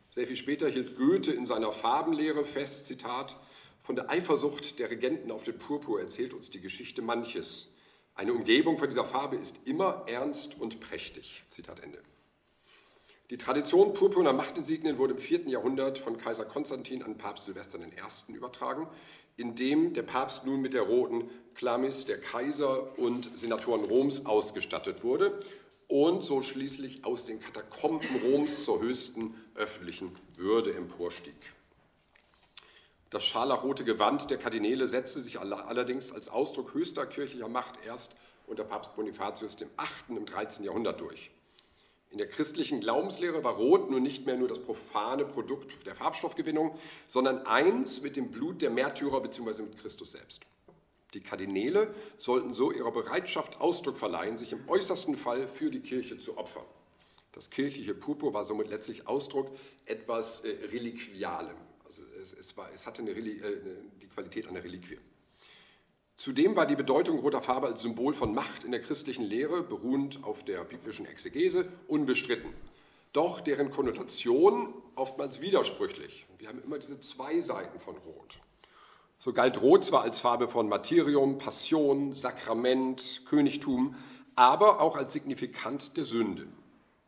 Sehr 0.08 0.26
viel 0.26 0.36
später 0.36 0.70
hielt 0.70 0.96
Goethe 0.96 1.32
in 1.32 1.44
seiner 1.44 1.72
Farbenlehre 1.72 2.46
fest, 2.46 2.86
Zitat, 2.86 3.36
von 3.82 3.96
der 3.96 4.10
Eifersucht 4.10 4.78
der 4.78 4.90
Regenten 4.90 5.32
auf 5.32 5.42
den 5.42 5.58
Purpur 5.58 6.00
erzählt 6.00 6.34
uns 6.34 6.50
die 6.50 6.60
Geschichte 6.60 7.02
manches. 7.02 7.74
Eine 8.14 8.32
Umgebung 8.32 8.78
von 8.78 8.88
dieser 8.88 9.04
Farbe 9.04 9.34
ist 9.34 9.66
immer 9.66 10.04
ernst 10.06 10.60
und 10.60 10.78
prächtig. 10.78 11.42
Zitat 11.50 11.80
Ende. 11.80 11.98
Die 13.30 13.38
Tradition 13.38 13.92
purpurner 13.92 14.32
Machtinsignien 14.32 14.98
wurde 14.98 15.14
im 15.14 15.18
4. 15.18 15.48
Jahrhundert 15.48 15.98
von 15.98 16.16
Kaiser 16.16 16.44
Konstantin 16.44 17.02
an 17.02 17.18
Papst 17.18 17.46
Silvester 17.46 17.80
I. 17.80 18.32
übertragen, 18.32 18.88
indem 19.36 19.94
der 19.94 20.02
Papst 20.02 20.46
nun 20.46 20.60
mit 20.60 20.74
der 20.74 20.82
roten 20.82 21.28
Chlamys 21.54 22.04
der 22.04 22.20
Kaiser 22.20 22.96
und 22.98 23.36
Senatoren 23.36 23.84
Roms 23.84 24.26
ausgestattet 24.26 25.02
wurde 25.02 25.40
und 25.88 26.22
so 26.22 26.40
schließlich 26.40 27.04
aus 27.04 27.24
den 27.24 27.40
Katakomben 27.40 28.08
Roms 28.22 28.62
zur 28.62 28.80
höchsten 28.80 29.34
öffentlichen 29.56 30.14
Würde 30.36 30.72
emporstieg. 30.74 31.34
Das 33.12 33.26
scharlachrote 33.26 33.84
Gewand 33.84 34.30
der 34.30 34.38
Kardinäle 34.38 34.86
setzte 34.86 35.20
sich 35.20 35.38
allerdings 35.38 36.12
als 36.12 36.28
Ausdruck 36.28 36.72
höchster 36.72 37.04
kirchlicher 37.04 37.46
Macht 37.46 37.74
erst 37.84 38.16
unter 38.46 38.64
Papst 38.64 38.96
Bonifatius 38.96 39.60
VIII. 39.60 40.16
im 40.16 40.24
13. 40.24 40.64
Jahrhundert 40.64 40.98
durch. 40.98 41.30
In 42.08 42.16
der 42.16 42.26
christlichen 42.26 42.80
Glaubenslehre 42.80 43.44
war 43.44 43.56
Rot 43.56 43.90
nun 43.90 44.02
nicht 44.02 44.24
mehr 44.24 44.38
nur 44.38 44.48
das 44.48 44.62
profane 44.62 45.26
Produkt 45.26 45.84
der 45.84 45.94
Farbstoffgewinnung, 45.94 46.74
sondern 47.06 47.44
eins 47.44 48.00
mit 48.00 48.16
dem 48.16 48.30
Blut 48.30 48.62
der 48.62 48.70
Märtyrer 48.70 49.20
bzw. 49.20 49.60
mit 49.60 49.78
Christus 49.78 50.12
selbst. 50.12 50.46
Die 51.12 51.20
Kardinäle 51.20 51.94
sollten 52.16 52.54
so 52.54 52.72
ihrer 52.72 52.92
Bereitschaft 52.92 53.60
Ausdruck 53.60 53.98
verleihen, 53.98 54.38
sich 54.38 54.52
im 54.52 54.66
äußersten 54.70 55.18
Fall 55.18 55.48
für 55.48 55.70
die 55.70 55.80
Kirche 55.80 56.16
zu 56.16 56.38
opfern. 56.38 56.64
Das 57.32 57.50
kirchliche 57.50 57.92
Purpur 57.92 58.32
war 58.32 58.46
somit 58.46 58.68
letztlich 58.68 59.06
Ausdruck 59.06 59.50
etwas 59.84 60.46
äh, 60.46 60.66
Reliquialem, 60.70 61.56
es, 62.22 62.32
es, 62.32 62.56
war, 62.56 62.70
es 62.72 62.86
hatte 62.86 63.02
eine, 63.02 63.10
äh, 63.10 63.58
die 64.00 64.06
Qualität 64.06 64.48
einer 64.48 64.62
Reliquie. 64.62 64.98
Zudem 66.16 66.54
war 66.54 66.66
die 66.66 66.76
Bedeutung 66.76 67.18
roter 67.18 67.42
Farbe 67.42 67.66
als 67.66 67.82
Symbol 67.82 68.14
von 68.14 68.32
Macht 68.32 68.64
in 68.64 68.70
der 68.70 68.80
christlichen 68.80 69.24
Lehre, 69.24 69.62
beruhend 69.62 70.22
auf 70.24 70.44
der 70.44 70.62
biblischen 70.64 71.06
Exegese, 71.06 71.68
unbestritten. 71.88 72.52
Doch 73.12 73.40
deren 73.40 73.70
Konnotation 73.70 74.72
oftmals 74.94 75.40
widersprüchlich. 75.40 76.26
Wir 76.38 76.48
haben 76.48 76.62
immer 76.62 76.78
diese 76.78 77.00
zwei 77.00 77.40
Seiten 77.40 77.80
von 77.80 77.96
Rot. 77.96 78.38
So 79.18 79.32
galt 79.32 79.60
Rot 79.60 79.84
zwar 79.84 80.02
als 80.02 80.20
Farbe 80.20 80.48
von 80.48 80.68
Materium, 80.68 81.38
Passion, 81.38 82.14
Sakrament, 82.14 83.22
Königtum, 83.26 83.94
aber 84.34 84.80
auch 84.80 84.96
als 84.96 85.12
Signifikant 85.12 85.96
der 85.96 86.04
Sünde. 86.04 86.46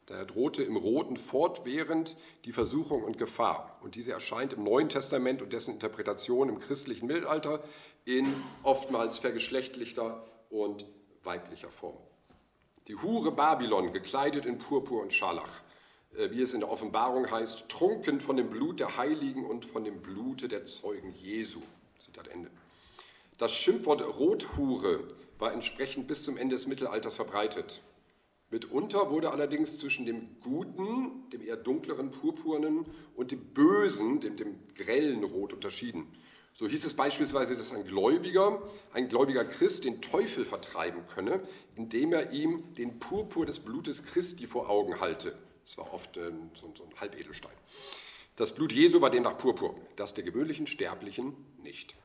Daher 0.06 0.26
drohte 0.26 0.62
im 0.62 0.76
Roten 0.76 1.16
fortwährend 1.16 2.16
die 2.44 2.52
Versuchung 2.52 3.02
und 3.02 3.16
Gefahr. 3.16 3.78
Und 3.82 3.94
diese 3.94 4.12
erscheint 4.12 4.52
im 4.52 4.64
Neuen 4.64 4.90
Testament 4.90 5.40
und 5.40 5.52
dessen 5.52 5.75
Interpretation 5.75 6.50
im 6.50 6.58
christlichen 6.58 7.06
Mittelalter 7.06 7.62
in 8.04 8.34
oftmals 8.62 9.18
vergeschlechtlichter 9.18 10.23
und 10.50 10.87
weiblicher 11.23 11.70
Form. 11.70 11.96
Die 12.87 12.96
Hure 12.96 13.32
Babylon, 13.32 13.94
gekleidet 13.94 14.44
in 14.44 14.58
Purpur 14.58 15.00
und 15.00 15.14
Scharlach, 15.14 15.62
äh, 16.16 16.30
wie 16.30 16.42
es 16.42 16.52
in 16.52 16.61
der 16.61 16.70
Offenbarung 16.70 17.30
heißt, 17.30 17.70
trunken 17.70 18.20
von 18.20 18.37
dem 18.37 18.50
Blut 18.50 18.80
der 18.80 18.99
Heiligen 18.99 19.46
und 19.46 19.64
von 19.64 19.84
dem 19.84 20.02
Blute 20.02 20.49
der 20.49 20.66
Zeugen 20.66 21.12
Jesu. 21.12 21.62
Zitat 21.99 22.28
Ende. 22.28 22.50
Das 23.38 23.54
Schimpfwort 23.54 24.02
Rothure 24.02 25.00
war 25.38 25.52
entsprechend 25.52 26.06
bis 26.06 26.25
zum 26.25 26.37
Ende 26.37 26.56
des 26.56 26.66
Mittelalters 26.66 27.16
verbreitet. 27.16 27.80
Mitunter 28.54 29.11
wurde 29.11 29.32
allerdings 29.32 29.78
zwischen 29.78 30.06
dem 30.06 30.40
guten, 30.40 31.28
dem 31.30 31.42
eher 31.42 31.56
dunkleren 31.56 32.12
purpurnen 32.12 32.87
und 33.16 33.32
dem 33.32 33.40
bösen, 33.52 34.20
dem, 34.20 34.37
dem 34.37 34.54
grellen 34.76 35.25
Rot 35.25 35.52
unterschieden. 35.52 36.06
So 36.54 36.68
hieß 36.68 36.84
es 36.84 36.94
beispielsweise, 36.94 37.56
dass 37.56 37.73
ein 37.73 37.84
Gläubiger, 37.84 38.62
ein 38.92 39.08
gläubiger 39.08 39.44
Christ 39.44 39.84
den 39.84 40.00
Teufel 40.00 40.44
vertreiben 40.44 41.02
könne, 41.08 41.42
indem 41.75 42.12
er 42.12 42.30
ihm 42.30 42.73
den 42.75 43.00
Purpur 43.00 43.44
des 43.44 43.58
Blutes 43.58 44.04
Christi 44.04 44.46
vor 44.46 44.70
Augen 44.70 45.00
halte. 45.00 45.37
Das 45.66 45.76
war 45.76 45.92
oft 45.92 46.16
ein, 46.16 46.52
so, 46.54 46.73
so 46.76 46.84
ein 46.84 47.00
Halbedelstein. 47.00 47.56
Das 48.37 48.54
Blut 48.54 48.73
Jesu 48.73 49.00
war 49.00 49.11
demnach 49.11 49.37
Purpur, 49.37 49.75
das 49.96 50.14
der 50.14 50.23
gewöhnlichen 50.23 50.68
Sterblichen 50.68 51.34
nicht. 51.61 51.96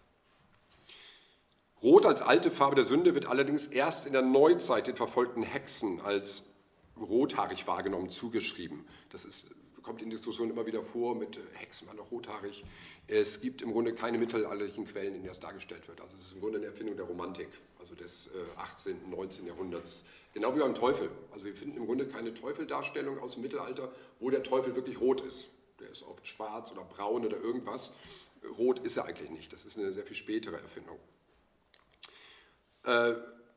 Rot 1.82 2.06
als 2.06 2.22
alte 2.22 2.52
Farbe 2.52 2.76
der 2.76 2.84
Sünde 2.84 3.16
wird 3.16 3.28
allerdings 3.28 3.66
erst 3.68 4.06
in 4.06 4.12
der 4.12 4.22
Neuzeit 4.22 4.88
den 4.88 4.98
verfolgten 4.98 5.44
Hexen 5.44 6.02
als 6.02 6.50
rothaarig 7.00 7.68
wahrgenommen 7.68 8.10
zugeschrieben. 8.10 8.86
Das 9.12 9.24
ist, 9.24 9.52
kommt 9.82 10.02
in 10.02 10.10
Diskussionen 10.10 10.52
immer 10.52 10.66
wieder 10.66 10.84
vor 10.84 11.16
mit 11.16 11.38
äh, 11.38 11.42
Hexen 11.54 11.88
waren 11.88 11.96
noch 11.96 12.12
rothaarig. 12.12 12.66
Es 13.08 13.40
gibt 13.40 13.62
im 13.62 13.72
Grunde 13.72 13.96
keine 13.96 14.18
mittelalterlichen 14.18 14.88
Quellen, 14.88 15.16
in 15.16 15.22
denen 15.22 15.28
das 15.28 15.40
dargestellt 15.40 15.88
wird. 15.88 16.02
Also 16.02 16.18
es 16.18 16.26
ist 16.26 16.34
im 16.34 16.42
Grunde 16.42 16.58
eine 16.58 16.68
Erfindung 16.68 16.98
der 16.98 17.06
Romantik, 17.06 17.48
also 17.80 17.96
des 17.96 18.30
18., 18.58 18.98
äh, 18.98 19.16
19. 19.16 19.48
Jahrhunderts. 19.48 20.06
Genau 20.34 20.54
wie 20.56 20.60
beim 20.60 20.74
Teufel. 20.74 21.10
Also 21.32 21.46
wir 21.46 21.56
finden 21.56 21.78
im 21.78 21.86
Grunde 21.86 22.10
keine 22.10 22.34
Teufeldarstellung 22.34 23.20
aus 23.20 23.36
dem 23.36 23.44
Mittelalter, 23.44 23.90
wo 24.20 24.30
der 24.30 24.44
Teufel 24.44 24.76
wirklich 24.76 25.00
rot 25.00 25.22
ist. 25.22 25.48
Der 25.80 25.90
ist 25.90 26.04
oft 26.04 26.28
schwarz 26.28 26.74
oder 26.74 26.84
braun 26.84 27.26
oder 27.26 27.40
irgendwas. 27.40 27.94
Rot 28.58 28.80
ist 28.80 28.98
er 28.98 29.06
eigentlich 29.06 29.30
nicht. 29.30 29.54
Das 29.54 29.64
ist 29.64 29.78
eine 29.78 29.94
sehr 29.94 30.04
viel 30.04 30.18
spätere 30.18 30.60
Erfindung. 30.60 31.00
Äh, 32.84 33.14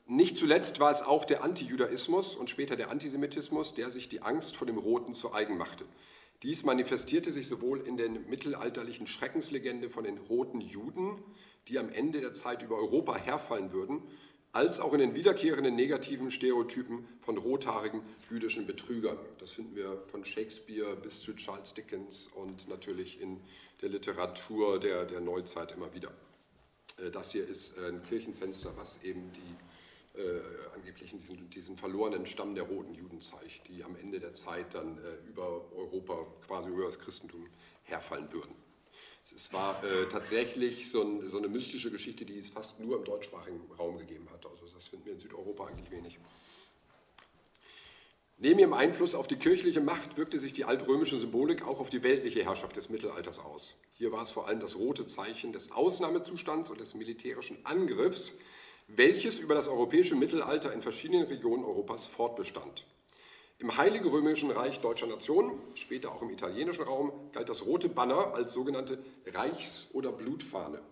nicht 0.07 0.37
zuletzt 0.37 0.81
war 0.81 0.91
es 0.91 1.03
auch 1.03 1.25
der 1.25 1.43
Antijudaismus 1.43 2.35
und 2.35 2.51
später 2.51 2.77
der 2.77 2.91
Antisemitismus, 2.91 3.75
der 3.75 3.91
sich 3.91 4.09
die 4.09 4.23
Angst 4.23 4.57
vor 4.57 4.67
dem 4.67 4.79
Roten 4.79 5.15
zu 5.15 5.33
eigen 5.33 5.57
machte. 5.57 5.85
Dies 6.43 6.65
manifestierte 6.65 7.31
sich 7.33 7.47
sowohl 7.47 7.81
in 7.81 7.97
der 7.97 8.11
mittelalterlichen 8.11 9.07
Schreckenslegende 9.07 9.91
von 9.91 10.05
den 10.05 10.19
roten 10.19 10.61
Juden, 10.61 11.23
die 11.69 11.79
am 11.79 11.89
Ende 11.89 12.21
der 12.21 12.35
Zeit 12.35 12.65
über 12.65 12.77
Europa 12.77 13.17
herfallen 13.17 13.73
würden, 13.73 14.03
als 14.51 14.81
auch 14.81 14.93
in 14.93 14.99
den 14.99 15.15
wiederkehrenden 15.15 15.75
negativen 15.75 16.31
Stereotypen 16.31 17.07
von 17.21 17.39
rothaarigen 17.39 18.03
jüdischen 18.29 18.67
Betrügern. 18.67 19.19
Das 19.39 19.53
finden 19.53 19.77
wir 19.77 20.03
von 20.11 20.25
Shakespeare 20.25 20.97
bis 20.97 21.21
zu 21.21 21.35
Charles 21.35 21.75
Dickens 21.75 22.29
und 22.35 22.69
natürlich 22.69 23.21
in 23.21 23.41
der 23.81 23.89
Literatur 23.89 24.79
der, 24.79 25.07
der 25.07 25.21
Neuzeit 25.21 25.73
immer 25.73 25.95
wieder. 25.95 26.13
Äh, 26.99 27.11
das 27.11 27.33
hier 27.33 27.47
ist 27.47 27.79
äh, 27.79 27.89
ein 27.89 28.03
Kirchenfenster, 28.03 28.77
was 28.77 29.03
eben 29.03 29.31
die 29.33 30.19
äh, 30.19 30.41
angeblich 30.75 31.11
diesen, 31.11 31.49
diesen, 31.51 31.77
verlorenen 31.77 32.27
Stamm 32.27 32.55
der 32.55 32.65
roten 32.65 32.95
Juden 32.95 33.23
zeigt, 33.23 33.69
die 33.69 33.83
am 33.83 33.97
Ende 33.97 34.21
der 34.21 34.35
Zeit 34.35 34.75
dann 34.75 34.99
äh, 34.99 35.29
über 35.29 35.73
Europa, 35.75 36.27
quasi 36.47 36.69
über 36.69 36.85
das 36.85 36.99
Christentum 36.99 37.49
herfallen 37.85 38.31
würden. 38.33 38.55
Es 39.35 39.53
war 39.53 39.83
äh, 39.85 40.09
tatsächlich 40.09 40.91
so, 40.91 41.03
ein, 41.03 41.31
so, 41.31 41.39
eine 41.39 41.49
mystische 41.49 41.91
Geschichte, 41.91 42.25
die 42.25 42.39
es 42.39 42.49
fast 42.49 42.81
nur 42.81 42.99
im 42.99 43.05
deutschsprachigen 43.05 43.61
Raum 43.79 43.97
gegeben 43.97 44.29
hat. 44.31 44.45
Also 44.45 44.67
das 44.75 44.89
finden 44.89 45.07
wir 45.07 45.13
in 45.13 45.21
Südeuropa 45.21 45.67
eigentlich 45.67 45.91
wenig. 45.91 46.19
Neben 48.43 48.59
ihrem 48.59 48.73
Einfluss 48.73 49.15
auf 49.15 49.29
die 49.29 49.37
kirchliche 49.37 49.81
Macht 49.81 50.17
wirkte 50.17 50.41
sich 50.41 50.53
die 50.53 50.65
altrömische 50.65 51.17
Symbolik 51.17 51.65
auch 51.65 51.79
auf 51.79 51.91
die 51.91 52.03
weltliche 52.03 52.43
Herrschaft 52.43 52.77
des 52.77 52.91
Mittelalters 52.91 53.39
aus. 53.39 53.75
Hier 53.93 54.11
war 54.11 54.25
es 54.25 54.33
vor 54.33 54.49
allem 54.49 54.59
das 54.59 54.75
rote 54.75 55.07
Zeichen 55.07 55.53
des 55.53 55.71
Ausnahmezustands 55.71 56.69
und 56.69 56.81
des 56.81 56.95
militärischen 56.95 57.65
Angriffs, 57.65 58.37
welches 58.89 59.39
über 59.39 59.55
das 59.55 59.69
europäische 59.69 60.17
Mittelalter 60.17 60.73
in 60.73 60.83
verschiedenen 60.83 61.29
Regionen 61.29 61.65
Europas 61.65 62.07
fortbestand. 62.07 62.85
Im 63.61 63.77
Heiligen 63.77 64.09
Römischen 64.09 64.51
Reich 64.51 64.81
deutscher 64.81 65.07
Nationen, 65.07 65.53
später 65.75 66.11
auch 66.11 66.23
im 66.23 66.31
italienischen 66.31 66.83
Raum, 66.83 67.13
galt 67.31 67.49
das 67.49 67.65
rote 67.65 67.89
Banner 67.89 68.35
als 68.35 68.55
sogenannte 68.55 68.99
Reichs- 69.25 69.91
oder 69.93 70.11
Blutfahne. 70.11 70.83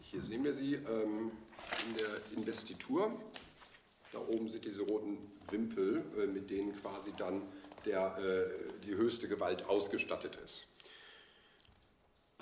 Hier 0.00 0.24
sehen 0.24 0.42
wir 0.42 0.52
sie 0.52 0.74
ähm, 0.74 1.30
in 1.86 1.96
der 1.96 2.36
Investitur. 2.36 3.12
Da 4.12 4.20
oben 4.20 4.46
sind 4.46 4.64
diese 4.64 4.82
roten 4.82 5.18
Wimpel, 5.50 6.04
äh, 6.18 6.26
mit 6.26 6.50
denen 6.50 6.76
quasi 6.76 7.12
dann 7.16 7.42
der, 7.84 8.16
äh, 8.18 8.80
die 8.86 8.94
höchste 8.94 9.28
Gewalt 9.28 9.66
ausgestattet 9.66 10.38
ist. 10.44 10.68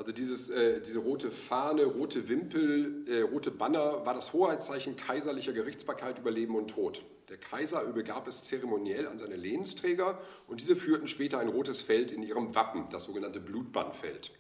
Also 0.01 0.13
dieses, 0.13 0.49
äh, 0.49 0.81
diese 0.81 0.99
rote 0.99 1.31
Fahne, 1.31 1.85
rote 1.85 2.29
Wimpel, 2.29 3.05
äh, 3.07 3.21
rote 3.21 3.51
Banner 3.51 4.07
war 4.07 4.15
das 4.15 4.33
Hoheitszeichen 4.33 4.97
kaiserlicher 4.97 5.53
Gerichtsbarkeit 5.53 6.19
über 6.19 6.31
Leben 6.31 6.57
und 6.57 6.69
Tod. 6.69 7.05
Der 7.29 7.37
Kaiser 7.37 7.83
übergab 7.83 8.27
es 8.27 8.43
zeremoniell 8.43 9.07
an 9.07 9.19
seine 9.19 9.37
Lehnsträger 9.37 10.19
und 10.49 10.63
diese 10.63 10.75
führten 10.75 11.07
später 11.07 11.39
ein 11.39 11.49
rotes 11.49 11.83
Feld 11.83 12.13
in 12.13 12.23
ihrem 12.23 12.55
Wappen, 12.55 12.89
das 12.91 13.05
sogenannte 13.05 13.41
Blutbannfeld. 13.41 14.33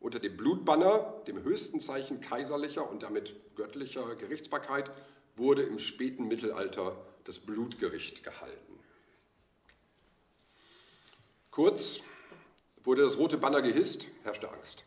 Unter 0.00 0.18
dem 0.18 0.36
Blutbanner, 0.36 1.22
dem 1.28 1.42
höchsten 1.42 1.80
Zeichen 1.80 2.20
kaiserlicher 2.20 2.90
und 2.90 3.04
damit 3.04 3.36
göttlicher 3.54 4.16
Gerichtsbarkeit, 4.16 4.90
wurde 5.36 5.62
im 5.62 5.78
späten 5.78 6.26
Mittelalter 6.28 6.96
das 7.24 7.38
Blutgericht 7.38 8.24
gehalten. 8.24 8.78
Kurz 11.50 12.00
wurde 12.84 13.02
das 13.02 13.18
rote 13.18 13.38
Banner 13.38 13.62
gehisst, 13.62 14.06
herrschte 14.22 14.50
Angst. 14.50 14.84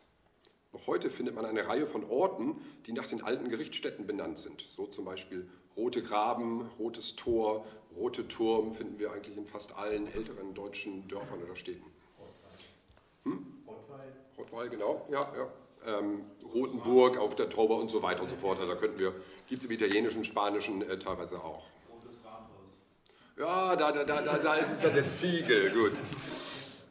Noch 0.71 0.85
heute 0.85 1.09
findet 1.09 1.35
man 1.35 1.45
eine 1.45 1.67
Reihe 1.67 1.87
von 1.87 2.03
Orten, 2.03 2.61
die 2.85 2.93
nach 2.93 3.07
den 3.07 3.23
alten 3.23 3.49
Gerichtsstätten 3.49 4.05
benannt 4.05 4.37
sind. 4.37 4.65
So 4.69 4.85
zum 4.85 5.05
Beispiel 5.05 5.49
Rote 5.75 6.03
Graben, 6.03 6.69
Rotes 6.77 7.15
Tor, 7.15 7.65
Rote 7.95 8.27
Turm 8.27 8.71
finden 8.71 8.99
wir 8.99 9.11
eigentlich 9.11 9.35
in 9.35 9.47
fast 9.47 9.75
allen 9.75 10.07
älteren 10.13 10.53
deutschen 10.53 11.07
Dörfern 11.07 11.41
oder 11.41 11.55
Städten. 11.55 11.91
Hm? 13.23 13.45
Rottweil. 13.67 14.15
Rottweil, 14.37 14.69
genau, 14.69 15.07
ja, 15.11 15.21
ja. 15.35 15.51
Ähm, 15.85 16.25
Rotenburg 16.53 17.17
auf 17.17 17.35
der 17.35 17.49
Tauber 17.49 17.77
und 17.77 17.89
so 17.89 18.01
weiter 18.01 18.23
und 18.23 18.29
so 18.29 18.35
fort. 18.35 18.59
Da 18.59 18.75
könnten 18.75 18.99
wir, 18.99 19.13
gibt 19.47 19.61
es 19.61 19.65
im 19.65 19.71
Italienischen, 19.71 20.25
Spanischen 20.25 20.81
äh, 20.81 20.97
teilweise 20.97 21.39
auch. 21.43 21.65
Ja, 23.37 23.75
da, 23.75 23.91
da, 23.91 24.03
da, 24.03 24.37
da, 24.37 24.53
ist 24.55 24.71
es 24.71 24.83
ja 24.83 24.89
der 24.89 25.07
Ziegel, 25.07 25.71
gut. 25.71 25.93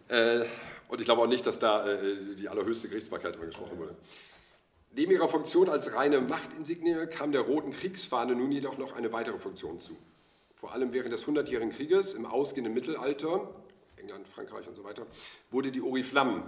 Äh, 0.08 0.46
und 0.88 0.98
ich 0.98 1.04
glaube 1.04 1.20
auch 1.20 1.26
nicht, 1.26 1.46
dass 1.46 1.58
da 1.58 1.86
äh, 1.86 2.16
die 2.38 2.48
allerhöchste 2.48 2.88
Gerichtsbarkeit 2.88 3.36
immer 3.36 3.44
gesprochen 3.44 3.78
wurde. 3.78 3.94
Neben 4.92 5.12
ihrer 5.12 5.28
Funktion 5.28 5.68
als 5.68 5.94
reine 5.94 6.22
Machtinsignie 6.22 7.06
kam 7.08 7.32
der 7.32 7.42
Roten 7.42 7.72
Kriegsfahne 7.72 8.34
nun 8.34 8.50
jedoch 8.50 8.78
noch 8.78 8.96
eine 8.96 9.12
weitere 9.12 9.38
Funktion 9.38 9.78
zu. 9.78 9.96
Vor 10.54 10.72
allem 10.72 10.94
während 10.94 11.12
des 11.12 11.26
Hundertjährigen 11.26 11.70
Krieges 11.70 12.14
im 12.14 12.24
ausgehenden 12.24 12.72
Mittelalter, 12.72 13.52
England, 13.96 14.26
Frankreich 14.26 14.66
und 14.66 14.74
so 14.74 14.84
weiter, 14.84 15.06
wurde 15.50 15.70
die 15.70 15.82
Oriflamme, 15.82 16.42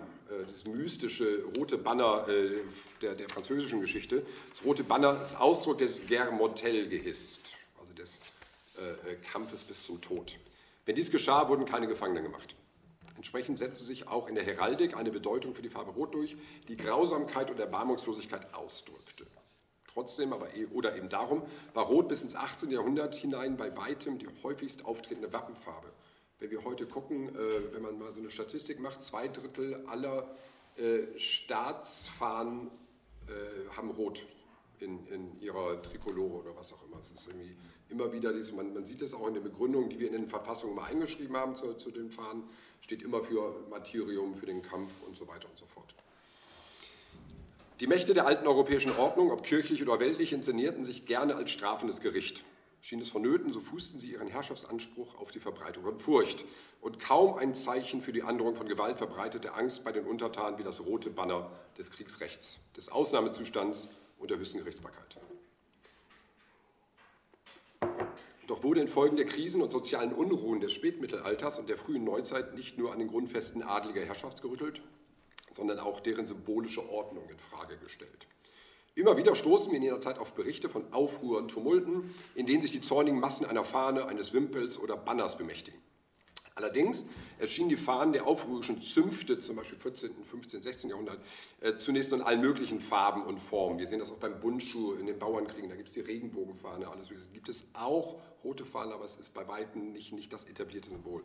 das 0.46 0.64
mystische 0.64 1.44
rote 1.56 1.76
Banner 1.76 2.26
äh, 2.28 2.62
der, 3.02 3.14
der, 3.14 3.28
französischen 3.28 3.80
Geschichte, 3.80 4.24
das 4.50 4.64
rote 4.64 4.84
Banner 4.84 5.20
als 5.20 5.34
Ausdruck 5.34 5.78
des 5.78 6.06
Guerre 6.06 6.32
gehisst, 6.88 7.52
also 7.80 7.92
des 7.94 8.20
äh, 8.76 9.14
Kampfes 9.30 9.64
bis 9.64 9.84
zum 9.84 10.00
Tod. 10.00 10.38
Wenn 10.86 10.94
dies 10.94 11.10
geschah, 11.10 11.48
wurden 11.48 11.64
keine 11.66 11.88
Gefangenen 11.88 12.24
gemacht. 12.24 12.54
Entsprechend 13.16 13.58
setzte 13.58 13.84
sich 13.84 14.08
auch 14.08 14.28
in 14.28 14.34
der 14.34 14.44
Heraldik 14.44 14.96
eine 14.96 15.10
Bedeutung 15.10 15.54
für 15.54 15.62
die 15.62 15.68
Farbe 15.68 15.90
Rot 15.90 16.14
durch, 16.14 16.36
die 16.68 16.76
Grausamkeit 16.76 17.50
und 17.50 17.60
Erbarmungslosigkeit 17.60 18.54
ausdrückte. 18.54 19.26
Trotzdem, 19.92 20.32
aber 20.32 20.54
e- 20.56 20.66
oder 20.66 20.96
eben 20.96 21.08
darum, 21.08 21.42
war 21.74 21.84
Rot 21.84 22.08
bis 22.08 22.22
ins 22.22 22.36
18. 22.36 22.70
Jahrhundert 22.70 23.14
hinein 23.14 23.56
bei 23.56 23.76
weitem 23.76 24.18
die 24.18 24.28
häufigst 24.42 24.84
auftretende 24.84 25.32
Wappenfarbe. 25.32 25.88
Wenn 26.40 26.50
wir 26.50 26.64
heute 26.64 26.86
gucken, 26.86 27.28
äh, 27.28 27.74
wenn 27.74 27.82
man 27.82 27.98
mal 27.98 28.14
so 28.14 28.20
eine 28.20 28.30
Statistik 28.30 28.80
macht, 28.80 29.04
zwei 29.04 29.28
Drittel 29.28 29.84
aller 29.86 30.34
äh, 30.76 31.18
Staatsfahnen 31.18 32.68
äh, 33.28 33.76
haben 33.76 33.90
Rot 33.90 34.26
in, 34.78 35.06
in, 35.08 35.38
ihrer 35.42 35.82
Trikolore 35.82 36.38
oder 36.38 36.56
was 36.56 36.72
auch 36.72 36.82
immer. 36.86 36.98
Es 36.98 37.10
ist 37.10 37.28
irgendwie 37.28 37.54
immer 37.90 38.10
wieder, 38.14 38.32
dieses, 38.32 38.52
man, 38.52 38.72
man 38.72 38.86
sieht 38.86 39.02
es 39.02 39.12
auch 39.12 39.28
in 39.28 39.34
den 39.34 39.42
Begründungen, 39.42 39.90
die 39.90 39.98
wir 39.98 40.06
in 40.06 40.14
den 40.14 40.26
Verfassungen 40.28 40.74
mal 40.74 40.84
eingeschrieben 40.84 41.36
haben 41.36 41.54
zu, 41.54 41.74
zu 41.74 41.90
den 41.90 42.10
Fahnen, 42.10 42.44
steht 42.80 43.02
immer 43.02 43.22
für 43.22 43.54
Martyrium, 43.68 44.34
für 44.34 44.46
den 44.46 44.62
Kampf 44.62 44.90
und 45.06 45.18
so 45.18 45.28
weiter 45.28 45.46
und 45.50 45.58
so 45.58 45.66
fort. 45.66 45.94
Die 47.80 47.86
Mächte 47.86 48.14
der 48.14 48.26
alten 48.26 48.46
europäischen 48.46 48.96
Ordnung, 48.96 49.30
ob 49.30 49.42
kirchlich 49.42 49.82
oder 49.82 50.00
weltlich, 50.00 50.32
inszenierten 50.32 50.84
sich 50.84 51.04
gerne 51.04 51.34
als 51.36 51.50
strafendes 51.50 52.00
Gericht. 52.00 52.44
Schien 52.82 53.00
es 53.00 53.10
vonnöten, 53.10 53.52
so 53.52 53.60
fußten 53.60 54.00
sie 54.00 54.12
ihren 54.12 54.28
Herrschaftsanspruch 54.28 55.14
auf 55.16 55.30
die 55.30 55.40
Verbreitung 55.40 55.84
von 55.84 55.98
Furcht. 55.98 56.44
Und 56.80 56.98
kaum 56.98 57.36
ein 57.36 57.54
Zeichen 57.54 58.00
für 58.00 58.12
die 58.12 58.22
Androhung 58.22 58.56
von 58.56 58.68
Gewalt 58.68 58.96
verbreitete 58.96 59.52
Angst 59.52 59.84
bei 59.84 59.92
den 59.92 60.06
Untertanen 60.06 60.58
wie 60.58 60.62
das 60.62 60.86
rote 60.86 61.10
Banner 61.10 61.50
des 61.76 61.90
Kriegsrechts, 61.90 62.60
des 62.76 62.88
Ausnahmezustands 62.88 63.90
und 64.18 64.30
der 64.30 64.38
höchsten 64.38 64.58
Gerichtsbarkeit. 64.58 65.18
Doch 68.46 68.64
wurde 68.64 68.80
infolge 68.80 69.14
der 69.14 69.26
Krisen 69.26 69.62
und 69.62 69.70
sozialen 69.70 70.12
Unruhen 70.12 70.60
des 70.60 70.72
Spätmittelalters 70.72 71.58
und 71.58 71.68
der 71.68 71.76
frühen 71.76 72.02
Neuzeit 72.02 72.54
nicht 72.54 72.78
nur 72.78 72.92
an 72.92 72.98
den 72.98 73.08
Grundfesten 73.08 73.62
adliger 73.62 74.04
Herrschaft 74.04 74.42
gerüttelt, 74.42 74.82
sondern 75.52 75.78
auch 75.78 76.00
deren 76.00 76.26
symbolische 76.26 76.88
Ordnung 76.90 77.28
in 77.28 77.38
Frage 77.38 77.76
gestellt. 77.76 78.26
Immer 78.94 79.16
wieder 79.16 79.34
stoßen 79.34 79.70
wir 79.70 79.76
in 79.76 79.84
jener 79.84 80.00
Zeit 80.00 80.18
auf 80.18 80.34
Berichte 80.34 80.68
von 80.68 80.92
Aufruhr 80.92 81.38
und 81.38 81.48
Tumulten, 81.48 82.14
in 82.34 82.46
denen 82.46 82.60
sich 82.60 82.72
die 82.72 82.80
zornigen 82.80 83.20
Massen 83.20 83.46
einer 83.46 83.64
Fahne, 83.64 84.06
eines 84.06 84.32
Wimpels 84.32 84.78
oder 84.78 84.96
Banners 84.96 85.38
bemächtigen. 85.38 85.80
Allerdings 86.56 87.06
erschienen 87.38 87.70
die 87.70 87.76
Fahnen 87.76 88.12
der 88.12 88.26
aufrührischen 88.26 88.82
Zünfte, 88.82 89.38
zum 89.38 89.56
Beispiel 89.56 89.78
14., 89.78 90.24
15., 90.24 90.62
16. 90.62 90.90
Jahrhundert, 90.90 91.18
äh, 91.60 91.76
zunächst 91.76 92.12
in 92.12 92.20
allen 92.20 92.40
möglichen 92.40 92.80
Farben 92.80 93.22
und 93.22 93.38
Formen. 93.38 93.78
Wir 93.78 93.86
sehen 93.86 94.00
das 94.00 94.10
auch 94.10 94.18
beim 94.18 94.40
Bundschuh 94.40 94.94
in 94.94 95.06
den 95.06 95.18
Bauernkriegen, 95.18 95.70
da 95.70 95.76
gibt 95.76 95.88
es 95.88 95.94
die 95.94 96.00
Regenbogenfahne, 96.00 96.88
alles. 96.88 97.08
Das 97.08 97.32
gibt 97.32 97.48
es 97.48 97.64
auch 97.72 98.20
rote 98.44 98.64
Fahnen, 98.64 98.92
aber 98.92 99.04
es 99.04 99.16
ist 99.16 99.32
bei 99.32 99.46
Weitem 99.48 99.92
nicht, 99.92 100.12
nicht 100.12 100.32
das 100.32 100.44
etablierte 100.44 100.90
Symbol. 100.90 101.22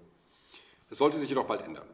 Das 0.87 0.99
sollte 0.99 1.19
sich 1.19 1.27
jedoch 1.27 1.45
bald 1.45 1.63
ändern. 1.63 1.87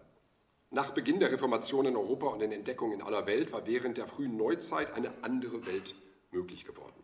Nach 0.74 0.92
Beginn 0.92 1.20
der 1.20 1.30
Reformation 1.30 1.86
in 1.86 1.98
Europa 1.98 2.28
und 2.28 2.40
den 2.40 2.54
Entdeckungen 2.54 2.94
in 2.94 3.02
aller 3.02 3.26
Welt 3.26 3.52
war 3.52 3.68
während 3.68 3.98
der 3.98 4.08
frühen 4.08 4.38
Neuzeit 4.38 4.94
eine 4.94 5.12
andere 5.22 5.66
Welt 5.66 5.96
möglich 6.32 6.64
geworden. 6.64 6.96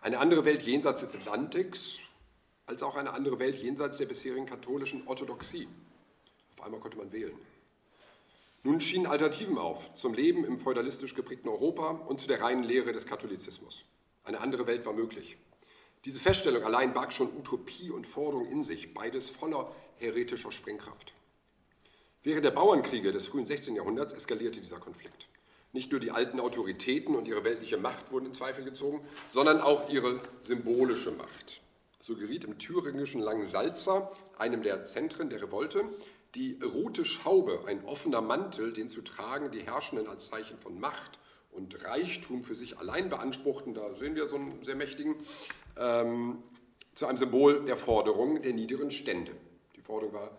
Eine 0.00 0.20
andere 0.20 0.44
Welt 0.44 0.62
jenseits 0.62 1.00
des 1.00 1.16
Atlantiks, 1.16 2.02
als 2.66 2.84
auch 2.84 2.94
eine 2.94 3.12
andere 3.12 3.40
Welt 3.40 3.56
jenseits 3.56 3.98
der 3.98 4.06
bisherigen 4.06 4.46
katholischen 4.46 5.04
Orthodoxie. 5.08 5.66
Auf 6.56 6.64
einmal 6.64 6.78
konnte 6.78 6.96
man 6.96 7.10
wählen. 7.10 7.36
Nun 8.62 8.80
schienen 8.80 9.06
Alternativen 9.06 9.58
auf 9.58 9.92
zum 9.94 10.14
Leben 10.14 10.44
im 10.44 10.60
feudalistisch 10.60 11.16
geprägten 11.16 11.48
Europa 11.48 11.90
und 12.06 12.20
zu 12.20 12.28
der 12.28 12.40
reinen 12.40 12.62
Lehre 12.62 12.92
des 12.92 13.06
Katholizismus. 13.06 13.84
Eine 14.22 14.40
andere 14.40 14.68
Welt 14.68 14.86
war 14.86 14.92
möglich. 14.92 15.36
Diese 16.04 16.20
Feststellung 16.20 16.62
allein 16.62 16.94
barg 16.94 17.12
schon 17.12 17.36
Utopie 17.36 17.90
und 17.90 18.06
Forderung 18.06 18.46
in 18.46 18.62
sich, 18.62 18.94
beides 18.94 19.28
voller 19.28 19.74
heretischer 19.96 20.52
Sprengkraft. 20.52 21.14
Während 22.24 22.44
der 22.44 22.52
Bauernkriege 22.52 23.10
des 23.10 23.26
frühen 23.26 23.46
16. 23.46 23.74
Jahrhunderts 23.74 24.12
eskalierte 24.12 24.60
dieser 24.60 24.78
Konflikt. 24.78 25.28
Nicht 25.72 25.90
nur 25.90 26.00
die 26.00 26.12
alten 26.12 26.38
Autoritäten 26.38 27.16
und 27.16 27.26
ihre 27.26 27.42
weltliche 27.42 27.78
Macht 27.78 28.12
wurden 28.12 28.26
in 28.26 28.32
Zweifel 28.32 28.62
gezogen, 28.62 29.04
sondern 29.28 29.60
auch 29.60 29.90
ihre 29.90 30.20
symbolische 30.40 31.10
Macht. 31.10 31.60
So 32.00 32.14
geriet 32.14 32.44
im 32.44 32.58
thüringischen 32.58 33.20
Langensalza, 33.20 34.08
einem 34.38 34.62
der 34.62 34.84
Zentren 34.84 35.30
der 35.30 35.42
Revolte, 35.42 35.84
die 36.36 36.60
rote 36.62 37.04
Schaube, 37.04 37.64
ein 37.66 37.84
offener 37.86 38.20
Mantel, 38.20 38.72
den 38.72 38.88
zu 38.88 39.02
tragen 39.02 39.50
die 39.50 39.62
Herrschenden 39.62 40.06
als 40.06 40.28
Zeichen 40.28 40.58
von 40.58 40.78
Macht 40.78 41.18
und 41.50 41.84
Reichtum 41.84 42.44
für 42.44 42.54
sich 42.54 42.78
allein 42.78 43.08
beanspruchten, 43.08 43.74
da 43.74 43.96
sehen 43.96 44.14
wir 44.14 44.26
so 44.26 44.36
einen 44.36 44.64
sehr 44.64 44.76
mächtigen, 44.76 45.16
ähm, 45.76 46.40
zu 46.94 47.06
einem 47.06 47.16
Symbol 47.16 47.64
der 47.64 47.76
Forderung 47.76 48.40
der 48.40 48.52
niederen 48.52 48.92
Stände. 48.92 49.32
Die 49.74 49.80
Forderung 49.80 50.14
war, 50.14 50.38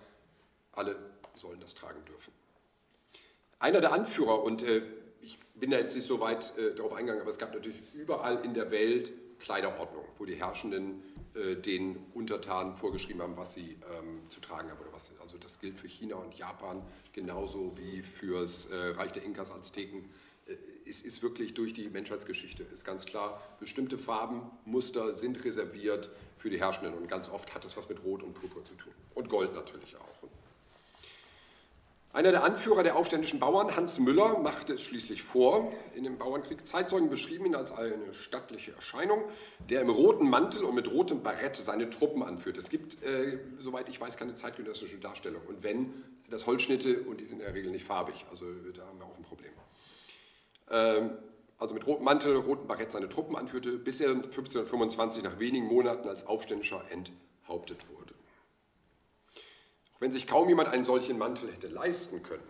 alle 0.71 1.12
sollen 1.35 1.59
das 1.59 1.73
tragen 1.73 2.03
dürfen. 2.05 2.31
Einer 3.59 3.81
der 3.81 3.93
Anführer, 3.93 4.43
und 4.43 4.63
äh, 4.63 4.81
ich 5.21 5.37
bin 5.55 5.71
da 5.71 5.77
jetzt 5.77 5.95
nicht 5.95 6.07
so 6.07 6.19
weit 6.19 6.57
äh, 6.57 6.75
darauf 6.75 6.93
eingegangen, 6.93 7.21
aber 7.21 7.29
es 7.29 7.37
gab 7.37 7.53
natürlich 7.53 7.77
überall 7.93 8.43
in 8.43 8.53
der 8.53 8.71
Welt 8.71 9.13
Kleiderordnung, 9.39 10.05
wo 10.17 10.25
die 10.25 10.35
Herrschenden 10.35 11.03
äh, 11.35 11.55
den 11.55 11.97
Untertanen 12.13 12.75
vorgeschrieben 12.75 13.21
haben, 13.21 13.37
was 13.37 13.53
sie 13.53 13.77
ähm, 13.97 14.21
zu 14.29 14.39
tragen 14.39 14.69
haben. 14.69 14.79
Oder 14.79 14.93
was, 14.93 15.11
also 15.21 15.37
das 15.37 15.59
gilt 15.59 15.77
für 15.77 15.87
China 15.87 16.15
und 16.15 16.33
Japan 16.35 16.81
genauso 17.11 17.73
wie 17.77 18.01
fürs 18.01 18.67
äh, 18.67 18.75
Reich 18.95 19.11
der 19.11 19.23
Inkas, 19.23 19.51
Azteken. 19.51 20.09
Äh, 20.45 20.55
es 20.89 21.01
ist 21.01 21.23
wirklich 21.23 21.53
durch 21.53 21.73
die 21.73 21.89
Menschheitsgeschichte, 21.89 22.63
ist 22.73 22.85
ganz 22.85 23.05
klar, 23.05 23.41
bestimmte 23.59 23.97
Farben, 23.97 24.49
Muster 24.65 25.13
sind 25.13 25.43
reserviert 25.43 26.09
für 26.37 26.49
die 26.49 26.59
Herrschenden 26.59 26.93
und 26.93 27.07
ganz 27.07 27.29
oft 27.29 27.53
hat 27.53 27.65
es 27.65 27.75
was 27.75 27.89
mit 27.89 28.03
Rot 28.03 28.23
und 28.23 28.33
Purpur 28.33 28.63
zu 28.63 28.75
tun. 28.75 28.93
Und 29.13 29.29
Gold 29.29 29.53
natürlich 29.53 29.95
auch. 29.97 30.13
Einer 32.13 32.29
der 32.29 32.43
Anführer 32.43 32.83
der 32.83 32.95
aufständischen 32.95 33.39
Bauern, 33.39 33.75
Hans 33.75 33.99
Müller, 33.99 34.37
machte 34.37 34.73
es 34.73 34.83
schließlich 34.83 35.23
vor 35.23 35.73
in 35.95 36.03
dem 36.03 36.19
Bauernkrieg. 36.19 36.67
Zeitzeugen 36.67 37.09
beschrieben 37.09 37.47
ihn 37.47 37.55
als 37.55 37.71
eine 37.71 38.13
stattliche 38.13 38.71
Erscheinung, 38.73 39.23
der 39.67 39.81
im 39.81 39.89
roten 39.89 40.29
Mantel 40.29 40.63
und 40.63 40.75
mit 40.75 40.91
rotem 40.91 41.23
Barett 41.23 41.55
seine 41.55 41.89
Truppen 41.89 42.21
anführt. 42.21 42.57
Es 42.57 42.69
gibt, 42.69 43.01
äh, 43.01 43.39
soweit 43.57 43.89
ich 43.89 43.99
weiß, 43.99 44.15
keine 44.15 44.35
zeitgenössische 44.35 44.97
Darstellung. 44.97 45.41
Und 45.47 45.63
wenn, 45.63 45.91
sind 46.19 46.31
das 46.31 46.45
Holzschnitte 46.45 47.01
und 47.01 47.19
die 47.19 47.25
sind 47.25 47.39
in 47.39 47.45
der 47.45 47.55
Regel 47.55 47.71
nicht 47.71 47.85
farbig. 47.85 48.27
Also 48.29 48.45
da 48.75 48.85
haben 48.85 48.99
wir 48.99 49.05
auch 49.05 49.17
ein 49.17 49.23
Problem. 49.23 49.51
Ähm, 50.69 51.17
also 51.57 51.73
mit 51.73 51.87
rotem 51.87 52.05
Mantel, 52.05 52.35
rotem 52.35 52.67
Barett 52.67 52.91
seine 52.91 53.09
Truppen 53.09 53.35
anführte, 53.35 53.71
bis 53.71 53.99
er 54.01 54.11
1525 54.11 55.23
nach 55.23 55.39
wenigen 55.39 55.65
Monaten 55.65 56.07
als 56.07 56.27
Aufständischer 56.27 56.83
enthauptet 56.91 57.89
wurde 57.89 58.02
wenn 60.03 60.11
sich 60.11 60.27
kaum 60.27 60.49
jemand 60.49 60.67
einen 60.67 60.83
solchen 60.83 61.17
Mantel 61.17 61.49
hätte 61.49 61.69
leisten 61.69 62.23
können. 62.23 62.43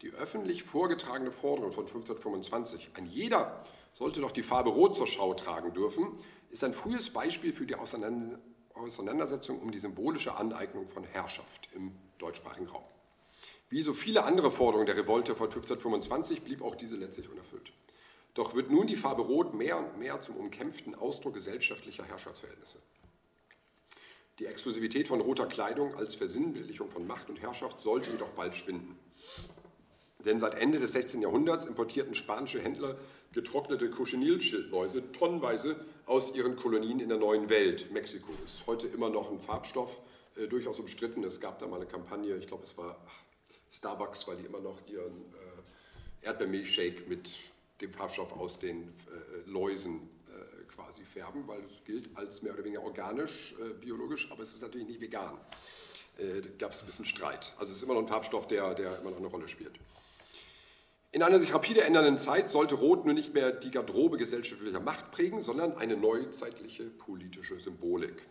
Die 0.00 0.12
öffentlich 0.12 0.62
vorgetragene 0.62 1.30
Forderung 1.30 1.70
von 1.70 1.84
1525, 1.84 2.92
ein 2.94 3.04
jeder 3.04 3.62
sollte 3.92 4.22
doch 4.22 4.32
die 4.32 4.42
Farbe 4.42 4.70
Rot 4.70 4.96
zur 4.96 5.06
Schau 5.06 5.34
tragen 5.34 5.74
dürfen, 5.74 6.18
ist 6.48 6.64
ein 6.64 6.72
frühes 6.72 7.10
Beispiel 7.10 7.52
für 7.52 7.66
die 7.66 7.74
Auseinandersetzung 7.74 9.60
um 9.60 9.72
die 9.72 9.78
symbolische 9.78 10.36
Aneignung 10.36 10.88
von 10.88 11.04
Herrschaft 11.04 11.68
im 11.74 11.94
deutschsprachigen 12.16 12.68
Raum. 12.68 12.84
Wie 13.68 13.82
so 13.82 13.92
viele 13.92 14.24
andere 14.24 14.50
Forderungen 14.50 14.86
der 14.86 14.96
Revolte 14.96 15.34
von 15.34 15.48
1525 15.48 16.44
blieb 16.44 16.62
auch 16.62 16.76
diese 16.76 16.96
letztlich 16.96 17.28
unerfüllt. 17.28 17.74
Doch 18.32 18.54
wird 18.54 18.70
nun 18.70 18.86
die 18.86 18.96
Farbe 18.96 19.20
Rot 19.20 19.52
mehr 19.52 19.76
und 19.76 19.98
mehr 19.98 20.22
zum 20.22 20.36
umkämpften 20.36 20.94
Ausdruck 20.94 21.34
gesellschaftlicher 21.34 22.04
Herrschaftsverhältnisse. 22.04 22.78
Die 24.38 24.46
Exklusivität 24.46 25.08
von 25.08 25.20
roter 25.20 25.46
Kleidung 25.46 25.94
als 25.94 26.14
Versinnbildlichung 26.14 26.90
von 26.90 27.06
Macht 27.06 27.30
und 27.30 27.40
Herrschaft 27.40 27.80
sollte 27.80 28.10
jedoch 28.10 28.30
bald 28.30 28.54
schwinden. 28.54 28.98
Denn 30.26 30.38
seit 30.40 30.56
Ende 30.56 30.78
des 30.78 30.92
16. 30.92 31.22
Jahrhunderts 31.22 31.66
importierten 31.66 32.14
spanische 32.14 32.60
Händler 32.60 32.98
getrocknete 33.32 33.90
Cochineal-Schildläuse 33.90 35.12
tonnenweise 35.12 35.76
aus 36.04 36.34
ihren 36.34 36.56
Kolonien 36.56 37.00
in 37.00 37.08
der 37.08 37.18
neuen 37.18 37.48
Welt. 37.48 37.90
Mexiko 37.92 38.32
ist 38.44 38.66
heute 38.66 38.88
immer 38.88 39.08
noch 39.08 39.30
ein 39.30 39.40
Farbstoff, 39.40 40.00
äh, 40.36 40.46
durchaus 40.48 40.80
umstritten. 40.80 41.24
Es 41.24 41.40
gab 41.40 41.58
da 41.58 41.66
mal 41.66 41.76
eine 41.76 41.86
Kampagne, 41.86 42.36
ich 42.36 42.46
glaube 42.46 42.64
es 42.64 42.76
war 42.76 42.98
Starbucks, 43.70 44.26
weil 44.28 44.36
die 44.36 44.44
immer 44.44 44.60
noch 44.60 44.78
ihren 44.86 45.34
äh, 46.22 46.26
Erdbeermilchshake 46.26 47.08
mit 47.08 47.38
dem 47.80 47.92
Farbstoff 47.92 48.32
aus 48.32 48.58
den 48.58 48.88
äh, 48.88 49.48
Läusen 49.50 50.08
quasi 50.76 51.04
färben, 51.04 51.48
weil 51.48 51.60
es 51.64 51.84
gilt 51.84 52.10
als 52.16 52.42
mehr 52.42 52.54
oder 52.54 52.64
weniger 52.64 52.82
organisch, 52.82 53.54
äh, 53.60 53.72
biologisch, 53.72 54.30
aber 54.30 54.42
es 54.42 54.54
ist 54.54 54.62
natürlich 54.62 54.86
nicht 54.86 55.00
vegan. 55.00 55.36
Äh, 56.18 56.42
da 56.42 56.48
gab 56.58 56.72
es 56.72 56.82
ein 56.82 56.86
bisschen 56.86 57.04
Streit. 57.04 57.52
Also 57.58 57.72
es 57.72 57.78
ist 57.78 57.82
immer 57.82 57.94
noch 57.94 58.02
ein 58.02 58.08
Farbstoff, 58.08 58.46
der, 58.46 58.74
der 58.74 59.00
immer 59.00 59.10
noch 59.10 59.18
eine 59.18 59.26
Rolle 59.26 59.48
spielt. 59.48 59.72
In 61.12 61.22
einer 61.22 61.38
sich 61.38 61.54
rapide 61.54 61.82
ändernden 61.82 62.18
Zeit 62.18 62.50
sollte 62.50 62.74
Rot 62.74 63.06
nur 63.06 63.14
nicht 63.14 63.32
mehr 63.32 63.50
die 63.50 63.70
Garderobe 63.70 64.18
gesellschaftlicher 64.18 64.80
Macht 64.80 65.12
prägen, 65.12 65.40
sondern 65.40 65.76
eine 65.78 65.96
neuzeitliche 65.96 66.84
politische 66.84 67.58
Symbolik. 67.58 68.26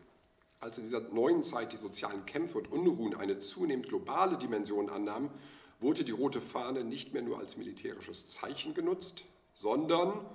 Als 0.60 0.78
in 0.78 0.84
dieser 0.84 1.02
neuen 1.02 1.42
Zeit 1.44 1.74
die 1.74 1.78
sozialen 1.78 2.26
Kämpfe 2.26 2.60
und 2.60 2.72
Unruhen 2.72 3.16
eine 3.16 3.40
zunehmend 3.40 3.88
globale 3.88 4.38
Dimension 4.38 4.90
annahmen, 4.90 5.32
wurde 5.80 6.04
die 6.04 6.12
rote 6.12 6.42
Fahne 6.42 6.84
nicht 6.84 7.14
mehr 7.14 7.22
nur 7.22 7.40
als 7.40 7.58
militärisches 7.58 8.28
Zeichen 8.28 8.74
genutzt, 8.74 9.26
sondern 9.56 10.26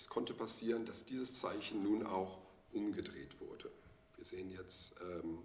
es 0.00 0.08
konnte 0.08 0.32
passieren, 0.32 0.86
dass 0.86 1.04
dieses 1.04 1.34
Zeichen 1.34 1.82
nun 1.82 2.06
auch 2.06 2.38
umgedreht 2.72 3.38
wurde. 3.38 3.70
Wir 4.16 4.24
sehen 4.24 4.50
jetzt 4.50 4.96
ähm, 5.02 5.40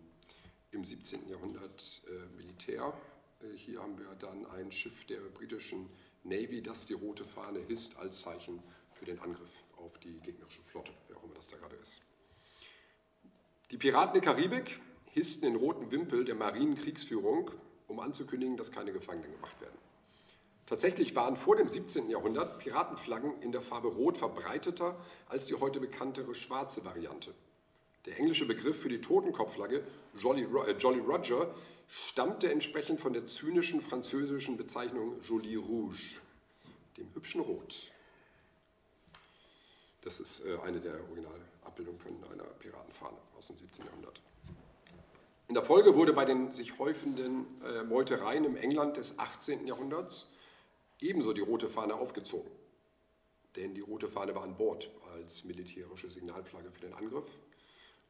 im 0.72 0.86
17. 0.86 1.28
Jahrhundert 1.28 2.02
äh, 2.08 2.38
Militär. 2.38 2.94
Äh, 3.42 3.58
hier 3.58 3.82
haben 3.82 3.98
wir 3.98 4.16
dann 4.16 4.46
ein 4.46 4.72
Schiff 4.72 5.06
der 5.08 5.20
britischen 5.20 5.90
Navy, 6.24 6.62
das 6.62 6.86
die 6.86 6.94
rote 6.94 7.26
Fahne 7.26 7.60
hisst 7.68 7.98
als 7.98 8.22
Zeichen 8.22 8.64
für 8.94 9.04
den 9.04 9.20
Angriff 9.20 9.52
auf 9.76 10.00
die 10.00 10.22
gegnerische 10.22 10.64
Flotte, 10.64 10.94
wer 11.10 11.18
auch 11.18 11.24
immer 11.26 11.34
das 11.34 11.48
da 11.48 11.58
gerade 11.58 11.76
ist. 11.76 12.00
Die 13.72 13.78
Piraten 13.78 14.14
der 14.14 14.22
Karibik 14.22 14.80
hissten 15.12 15.52
den 15.52 15.58
roten 15.58 15.92
Wimpel 15.92 16.24
der 16.24 16.36
Marinekriegsführung, 16.36 17.52
um 17.90 18.00
anzukündigen, 18.00 18.56
dass 18.56 18.72
keine 18.72 18.94
Gefangenen 18.94 19.34
gemacht 19.34 19.60
werden. 19.60 19.78
Tatsächlich 20.66 21.16
waren 21.16 21.36
vor 21.36 21.56
dem 21.56 21.70
17. 21.70 22.10
Jahrhundert 22.10 22.58
Piratenflaggen 22.58 23.40
in 23.42 23.52
der 23.52 23.62
Farbe 23.62 23.88
Rot 23.88 24.18
verbreiteter 24.18 25.00
als 25.28 25.46
die 25.46 25.54
heute 25.56 25.80
bekanntere 25.80 26.34
schwarze 26.34 26.84
Variante. 26.84 27.36
Der 28.06 28.18
englische 28.18 28.48
Begriff 28.48 28.82
für 28.82 28.90
die 28.90 29.02
Totenkopfflagge 29.02 29.84
Jolly, 30.16 30.44
äh, 30.44 30.72
Jolly 30.72 31.00
Roger 31.00 31.54
stammte 31.88 32.52
entsprechend 32.52 33.00
von 33.00 33.14
der 33.14 33.28
zynischen 33.28 33.80
französischen 33.80 34.58
Bezeichnung 34.58 35.22
Jolie 35.22 35.58
Rouge, 35.58 36.20
dem 36.98 37.14
hübschen 37.14 37.42
Rot. 37.42 37.92
Das 40.02 40.20
ist 40.20 40.46
äh, 40.46 40.58
eine 40.64 40.80
der 40.80 41.00
Originalabbildungen 41.10 42.00
von 42.00 42.12
einer 42.32 42.44
Piratenfahne 42.44 43.18
aus 43.38 43.48
dem 43.48 43.58
17. 43.58 43.86
Jahrhundert. 43.86 44.20
In 45.48 45.54
der 45.54 45.64
Folge 45.64 45.96
wurde 45.96 46.14
bei 46.14 46.26
den 46.26 46.54
sich 46.54 46.80
häufenden 46.80 47.46
äh, 47.64 47.84
Meutereien 47.84 48.46
im 48.46 48.56
England 48.56 48.98
des 48.98 49.20
18. 49.20 49.68
Jahrhunderts 49.68 50.32
ebenso 51.08 51.34
die 51.34 51.42
rote 51.42 51.70
Fahne 51.70 51.96
aufgezogen. 51.96 52.50
Denn 53.56 53.74
die 53.74 53.82
rote 53.82 54.08
Fahne 54.08 54.36
war 54.36 54.44
an 54.44 54.58
Bord 54.58 54.92
als 55.14 55.44
militärische 55.46 56.12
Signalflagge 56.12 56.72
für 56.72 56.82
den 56.82 56.94
Angriff 56.94 57.28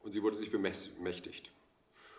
und 0.02 0.12
sie 0.12 0.22
wurde 0.22 0.36
sich 0.36 0.50
bemächtigt. 0.50 1.52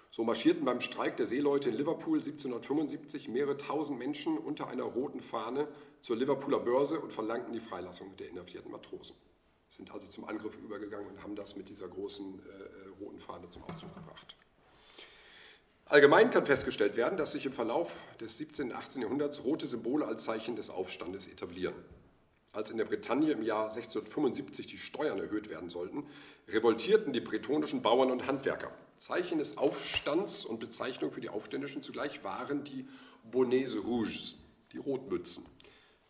So 0.10 0.24
marschierten 0.24 0.64
beim 0.64 0.80
Streik 0.80 1.18
der 1.18 1.28
Seeleute 1.28 1.70
in 1.70 1.76
Liverpool 1.76 2.20
1775 2.20 3.28
mehrere 3.28 3.58
tausend 3.58 4.00
Menschen 4.00 4.38
unter 4.38 4.68
einer 4.68 4.84
roten 4.84 5.20
Fahne 5.20 5.68
zur 6.02 6.16
Liverpooler 6.16 6.60
Börse 6.60 7.00
und 7.00 7.12
verlangten 7.12 7.54
die 7.54 7.60
Freilassung 7.60 8.16
der 8.18 8.30
inhaftierten 8.30 8.72
Matrosen. 8.72 9.16
Sind 9.70 9.92
also 9.92 10.08
zum 10.08 10.24
Angriff 10.24 10.58
übergegangen 10.58 11.10
und 11.10 11.22
haben 11.22 11.36
das 11.36 11.58
mit 11.58 11.68
dieser 11.68 11.90
großen 11.90 12.40
äh, 12.40 12.50
äh 12.50 12.88
roten 13.02 13.20
Fahne 13.20 13.50
zum 13.50 13.64
Ausdruck 13.66 13.94
gebracht. 13.94 14.38
Allgemein 15.90 16.30
kann 16.32 16.46
festgestellt 16.46 16.98
werden, 16.98 17.18
dass 17.18 17.32
sich 17.32 17.46
im 17.46 17.54
Verlauf 17.54 18.04
des 18.20 18.38
17. 18.38 18.72
und 18.72 18.76
18. 18.76 19.04
Jahrhunderts 19.04 19.46
rote 19.46 19.68
Symbole 19.68 20.06
als 20.06 20.26
Zeichen 20.26 20.58
des 20.58 20.70
Aufstandes 20.70 21.28
etablieren. 21.28 21.76
Als 22.52 22.72
in 22.72 22.78
der 22.78 22.84
Bretagne 22.84 23.32
im 23.32 23.42
Jahr 23.42 23.70
1675 23.70 24.68
die 24.68 24.78
Steuern 24.78 25.18
erhöht 25.18 25.50
werden 25.50 25.70
sollten, 25.70 26.06
revoltierten 26.50 27.14
die 27.14 27.22
bretonischen 27.22 27.82
Bauern 27.82 28.12
und 28.12 28.28
Handwerker. 28.28 28.70
Zeichen 28.98 29.38
des 29.38 29.58
Aufstands 29.58 30.44
und 30.44 30.60
Bezeichnung 30.60 31.12
für 31.12 31.22
die 31.22 31.30
Aufständischen 31.30 31.82
zugleich 31.82 32.22
waren 32.22 32.66
die 32.66 32.86
Bonnets 33.32 33.78
Rouges, 33.82 34.36
die 34.74 34.80
Rotmützen, 34.80 35.46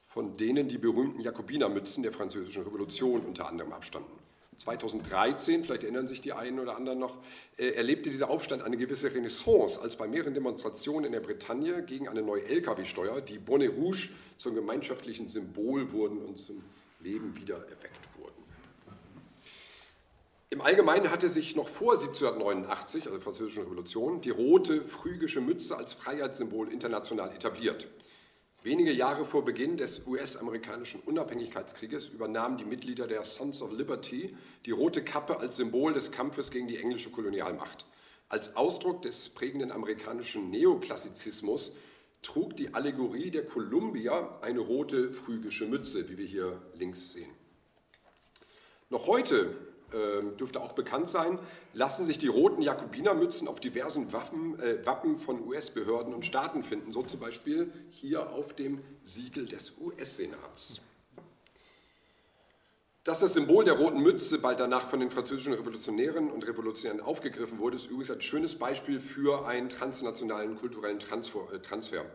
von 0.04 0.38
denen 0.38 0.70
die 0.70 0.80
berühmten 0.80 1.22
Jakobinermützen 1.22 2.02
der 2.02 2.14
Französischen 2.14 2.64
Revolution 2.64 3.22
unter 3.22 3.48
anderem 3.48 3.74
abstanden. 3.74 4.17
2013, 4.58 5.64
vielleicht 5.64 5.84
erinnern 5.84 6.08
sich 6.08 6.22
die 6.22 6.34
einen 6.34 6.60
oder 6.60 6.76
anderen 6.76 7.00
noch, 7.00 7.18
äh, 7.58 7.70
erlebte 7.70 8.10
dieser 8.10 8.30
Aufstand 8.30 8.64
eine 8.64 8.78
gewisse 8.78 9.14
Renaissance, 9.14 9.82
als 9.82 9.96
bei 9.96 10.08
mehreren 10.08 10.34
Demonstrationen 10.34 11.06
in 11.06 11.12
der 11.12 11.22
Bretagne 11.22 11.84
gegen 11.84 12.08
eine 12.08 12.22
neue 12.22 12.44
Lkw-Steuer 12.46 13.22
die 13.22 13.40
Bonnet 13.40 13.78
Rouge 13.78 14.10
zum 14.38 14.56
gemeinschaftlichen 14.56 15.30
Symbol 15.30 15.92
wurden 15.92 16.20
und 16.20 16.38
zum 16.38 16.64
Leben 17.00 17.36
wieder 17.36 17.56
erweckt 17.56 18.08
im 20.50 20.62
Allgemeinen 20.62 21.12
hatte 21.12 21.30
sich 21.30 21.58
noch 21.58 21.68
vor 21.68 21.94
1789, 21.94 23.04
also 23.04 23.18
der 23.18 23.22
Französischen 23.22 23.64
Revolution, 23.64 24.22
die 24.22 24.30
rote 24.30 24.82
phrygische 24.82 25.42
Mütze 25.42 25.78
als 25.78 25.94
Freiheitssymbol 25.94 26.72
international 26.72 27.32
etabliert. 27.32 27.88
Wenige 28.68 28.92
Jahre 28.92 29.24
vor 29.24 29.46
Beginn 29.46 29.78
des 29.78 30.06
US-amerikanischen 30.08 31.00
Unabhängigkeitskrieges 31.00 32.10
übernahmen 32.10 32.58
die 32.58 32.66
Mitglieder 32.66 33.08
der 33.08 33.24
Sons 33.24 33.62
of 33.62 33.72
Liberty 33.72 34.36
die 34.66 34.72
rote 34.72 35.06
Kappe 35.06 35.40
als 35.40 35.56
Symbol 35.56 35.94
des 35.94 36.12
Kampfes 36.12 36.52
gegen 36.52 36.68
die 36.68 36.76
englische 36.76 37.10
Kolonialmacht. 37.10 37.86
Als 38.28 38.58
Ausdruck 38.58 39.04
des 39.04 39.30
prägenden 39.30 39.72
amerikanischen 39.72 40.50
Neoklassizismus 40.50 41.78
trug 42.22 42.58
die 42.58 42.74
Allegorie 42.74 43.32
der 43.32 43.46
Columbia 43.46 44.38
eine 44.42 44.60
rote 44.60 45.14
phrygische 45.14 45.66
Mütze, 45.66 46.10
wie 46.10 46.18
wir 46.18 46.26
hier 46.26 46.62
links 46.76 47.14
sehen. 47.14 47.32
Noch 48.90 49.08
heute 49.08 49.56
dürfte 50.38 50.62
auch 50.62 50.74
bekannt 50.74 51.10
sein, 51.10 51.40
lassen 51.74 52.06
sich 52.06 52.18
die 52.18 52.28
roten 52.28 52.62
Jakobinermützen 52.62 53.48
auf 53.48 53.60
diversen 53.60 54.12
Waffen, 54.12 54.60
äh, 54.60 54.86
Wappen 54.86 55.18
von 55.18 55.46
US-Behörden 55.48 56.14
und 56.14 56.26
Staaten 56.26 56.64
finden, 56.64 56.92
so 56.92 57.04
zum 57.04 57.20
Beispiel 57.20 57.72
hier 57.92 58.32
auf 58.32 58.54
dem 58.54 58.82
Siegel 59.04 59.46
des 59.46 59.78
US-Senats. 59.80 60.82
Dass 63.08 63.22
das 63.22 63.36
Symbol 63.36 63.64
der 63.64 63.76
roten 63.76 64.02
Mütze 64.02 64.38
bald 64.38 64.60
danach 64.60 64.86
von 64.86 65.00
den 65.00 65.10
französischen 65.10 65.54
Revolutionären 65.54 66.30
und 66.30 66.46
Revolutionären 66.46 67.00
aufgegriffen 67.00 67.58
wurde, 67.58 67.78
ist 67.78 67.86
übrigens 67.86 68.12
ein 68.12 68.20
schönes 68.20 68.56
Beispiel 68.56 69.00
für 69.00 69.48
einen 69.48 69.70
transnationalen 69.70 70.58
kulturellen 70.58 70.98
äh, 70.98 71.60
Transfer 71.60 72.06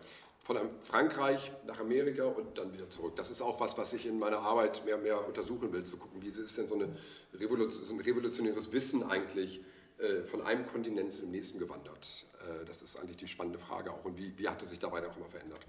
von 0.42 0.58
Frankreich 0.80 1.52
nach 1.66 1.78
Amerika 1.78 2.24
und 2.24 2.58
dann 2.58 2.72
wieder 2.72 2.90
zurück. 2.90 3.14
Das 3.16 3.30
ist 3.30 3.42
auch 3.42 3.60
was, 3.60 3.78
was 3.78 3.92
ich 3.92 4.06
in 4.06 4.18
meiner 4.18 4.38
Arbeit 4.38 4.84
mehr 4.84 4.96
und 4.96 5.04
mehr 5.04 5.26
untersuchen 5.26 5.72
will, 5.72 5.84
zu 5.84 5.96
gucken, 5.96 6.20
wie 6.20 6.28
ist 6.28 6.58
denn 6.58 6.66
so, 6.66 6.74
eine 6.74 6.96
Revolution, 7.34 7.84
so 7.84 7.92
ein 7.92 8.00
revolutionäres 8.00 8.72
Wissen 8.72 9.04
eigentlich 9.04 9.60
äh, 9.98 10.24
von 10.24 10.42
einem 10.42 10.66
Kontinent 10.66 11.12
zum 11.12 11.30
nächsten 11.30 11.60
gewandert. 11.60 12.26
Äh, 12.40 12.64
das 12.64 12.82
ist 12.82 12.96
eigentlich 12.96 13.18
die 13.18 13.28
spannende 13.28 13.60
Frage 13.60 13.92
auch 13.92 14.04
und 14.04 14.18
wie, 14.18 14.36
wie 14.36 14.48
hat 14.48 14.60
es 14.62 14.70
sich 14.70 14.80
dabei 14.80 15.06
auch 15.08 15.16
immer 15.16 15.28
verändert. 15.28 15.60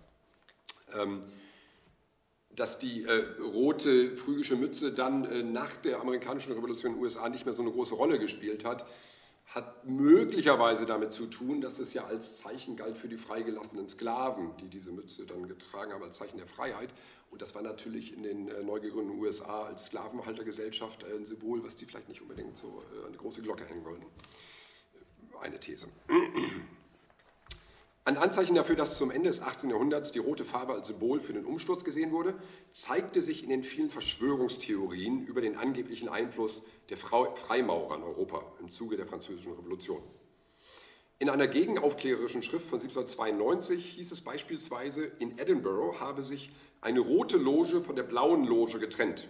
Ähm, 0.96 1.24
dass 2.56 2.80
die 2.80 3.04
äh, 3.04 3.26
rote 3.42 4.16
phrygische 4.16 4.56
Mütze 4.56 4.92
dann 4.92 5.26
äh, 5.26 5.44
nach 5.44 5.76
der 5.78 6.02
amerikanischen 6.02 6.54
Revolution 6.54 6.94
in 6.94 6.98
den 6.98 7.04
USA 7.04 7.30
nicht 7.30 7.46
mehr 7.46 7.54
so 7.54 7.62
eine 7.62 7.72
große 7.72 7.96
Rolle 7.96 8.18
gespielt 8.18 8.66
hat, 8.66 8.86
hat 9.54 9.86
möglicherweise 9.86 10.88
damit 10.88 11.14
zu 11.14 11.28
tun, 11.28 11.62
dass 11.62 11.78
es 11.78 11.94
ja 11.94 12.06
als 12.06 12.38
Zeichen 12.38 12.76
galt 12.76 12.98
für 12.98 13.08
die 13.08 13.18
freigelassenen 13.18 13.88
Sklaven, 13.88 14.58
die 14.58 14.68
diese 14.68 14.92
Mütze 14.92 15.28
dann 15.28 15.48
getragen 15.48 15.94
haben 15.94 16.02
als 16.02 16.18
Zeichen 16.18 16.38
der 16.38 16.48
Freiheit. 16.48 16.92
Und 17.30 17.42
das 17.42 17.54
war 17.54 17.62
natürlich 17.62 18.14
in 18.14 18.24
den 18.24 18.48
äh, 18.48 18.64
neu 18.64 18.80
gegründeten 18.80 19.20
USA 19.22 19.64
als 19.64 19.86
Sklavenhaltergesellschaft 19.86 21.04
äh, 21.04 21.16
ein 21.16 21.26
Symbol, 21.26 21.64
was 21.64 21.76
die 21.76 21.86
vielleicht 21.86 22.10
nicht 22.10 22.22
unbedingt 22.22 22.58
so 22.58 22.84
äh, 22.96 23.06
an 23.06 23.12
die 23.12 23.18
große 23.20 23.44
Glocke 23.44 23.66
hängen 23.66 23.86
wollten. 23.86 24.06
Eine 25.40 25.60
These. 25.60 25.88
Ein 28.06 28.18
Anzeichen 28.18 28.56
dafür, 28.56 28.76
dass 28.76 28.98
zum 28.98 29.12
Ende 29.12 29.30
des 29.30 29.42
18. 29.42 29.70
Jahrhunderts 29.70 30.12
die 30.12 30.20
rote 30.20 30.44
Farbe 30.44 30.74
als 30.74 30.90
Symbol 30.90 31.22
für 31.22 31.32
den 31.32 31.46
Umsturz 31.46 31.86
gesehen 31.86 32.12
wurde, 32.12 32.36
zeigte 32.74 33.22
sich 33.22 33.44
in 33.44 33.50
den 33.50 33.64
vielen 33.64 33.90
Verschwörungstheorien 33.90 35.26
über 35.26 35.40
den 35.40 35.56
angeblichen 35.56 36.10
Einfluss 36.10 36.64
der 36.90 36.98
Freimaurer 36.98 37.96
in 37.96 38.04
Europa 38.04 38.44
im 38.60 38.70
Zuge 38.70 38.98
der 38.98 39.08
Französischen 39.08 39.54
Revolution. 39.54 40.04
In 41.20 41.30
einer 41.30 41.48
gegenaufklärerischen 41.48 42.44
Schrift 42.44 42.68
von 42.68 42.82
1792 42.82 43.92
hieß 43.92 44.12
es 44.12 44.20
beispielsweise, 44.20 45.10
in 45.20 45.38
Edinburgh 45.38 46.02
habe 46.02 46.24
sich 46.24 46.52
eine 46.82 47.00
rote 47.00 47.38
Loge 47.38 47.80
von 47.80 47.96
der 47.96 48.04
blauen 48.04 48.44
Loge 48.44 48.80
getrennt. 48.80 49.30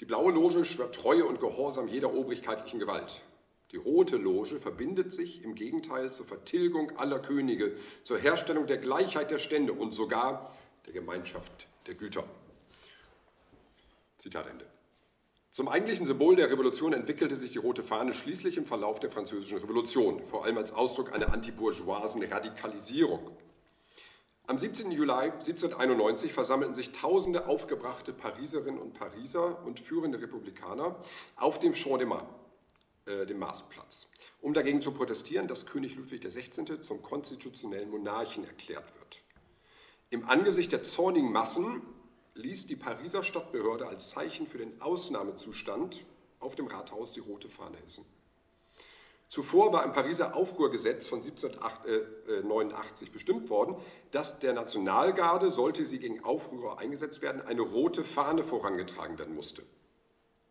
Die 0.00 0.04
blaue 0.04 0.32
Loge 0.32 0.66
schwört 0.66 0.94
Treue 0.94 1.24
und 1.24 1.40
Gehorsam 1.40 1.88
jeder 1.88 2.12
obrigkeitlichen 2.12 2.78
Gewalt. 2.78 3.22
Die 3.72 3.76
Rote 3.76 4.16
Loge 4.16 4.58
verbindet 4.58 5.12
sich 5.12 5.42
im 5.42 5.54
Gegenteil 5.54 6.12
zur 6.12 6.26
Vertilgung 6.26 6.96
aller 6.96 7.18
Könige, 7.18 7.76
zur 8.04 8.18
Herstellung 8.18 8.66
der 8.66 8.78
Gleichheit 8.78 9.30
der 9.30 9.38
Stände 9.38 9.72
und 9.72 9.94
sogar 9.94 10.54
der 10.86 10.92
Gemeinschaft 10.92 11.66
der 11.86 11.94
Güter. 11.94 12.24
Zitat 14.18 14.46
Ende. 14.46 14.66
Zum 15.50 15.68
eigentlichen 15.68 16.04
Symbol 16.04 16.34
der 16.34 16.50
Revolution 16.50 16.92
entwickelte 16.92 17.36
sich 17.36 17.52
die 17.52 17.58
rote 17.58 17.82
Fahne 17.82 18.12
schließlich 18.12 18.56
im 18.56 18.66
Verlauf 18.66 18.98
der 18.98 19.10
Französischen 19.10 19.58
Revolution, 19.58 20.24
vor 20.24 20.44
allem 20.44 20.58
als 20.58 20.72
Ausdruck 20.72 21.14
einer 21.14 21.32
antibourgeoisen 21.32 22.22
Radikalisierung. 22.24 23.30
Am 24.46 24.58
17. 24.58 24.90
Juli 24.90 25.12
1791 25.12 26.32
versammelten 26.32 26.74
sich 26.74 26.92
tausende 26.92 27.46
aufgebrachte 27.46 28.12
Pariserinnen 28.12 28.80
und 28.80 28.94
Pariser 28.94 29.64
und 29.64 29.80
führende 29.80 30.20
Republikaner 30.20 30.96
auf 31.36 31.58
dem 31.60 31.72
Champ 31.72 31.98
de 31.98 32.06
Mars 32.06 32.24
äh, 33.06 33.26
dem 33.26 33.38
Marsplatz, 33.38 34.10
um 34.40 34.54
dagegen 34.54 34.80
zu 34.80 34.92
protestieren, 34.92 35.48
dass 35.48 35.66
König 35.66 35.96
Ludwig 35.96 36.22
XVI. 36.22 36.80
zum 36.80 37.02
konstitutionellen 37.02 37.90
Monarchen 37.90 38.44
erklärt 38.44 38.94
wird. 38.98 39.22
Im 40.10 40.28
Angesicht 40.28 40.72
der 40.72 40.82
zornigen 40.82 41.32
Massen 41.32 41.82
ließ 42.34 42.66
die 42.66 42.76
Pariser 42.76 43.22
Stadtbehörde 43.22 43.86
als 43.86 44.08
Zeichen 44.08 44.46
für 44.46 44.58
den 44.58 44.80
Ausnahmezustand 44.80 46.04
auf 46.40 46.54
dem 46.54 46.66
Rathaus 46.66 47.12
die 47.12 47.20
rote 47.20 47.48
Fahne 47.48 47.76
hissen. 47.84 48.04
Zuvor 49.28 49.72
war 49.72 49.84
im 49.84 49.92
Pariser 49.92 50.36
Aufruhrgesetz 50.36 51.06
von 51.08 51.20
1789 51.20 53.10
bestimmt 53.10 53.50
worden, 53.50 53.76
dass 54.12 54.38
der 54.38 54.52
Nationalgarde, 54.52 55.50
sollte 55.50 55.84
sie 55.84 55.98
gegen 55.98 56.22
Aufruhr 56.22 56.78
eingesetzt 56.78 57.20
werden, 57.20 57.42
eine 57.42 57.62
rote 57.62 58.04
Fahne 58.04 58.44
vorangetragen 58.44 59.18
werden 59.18 59.34
musste. 59.34 59.62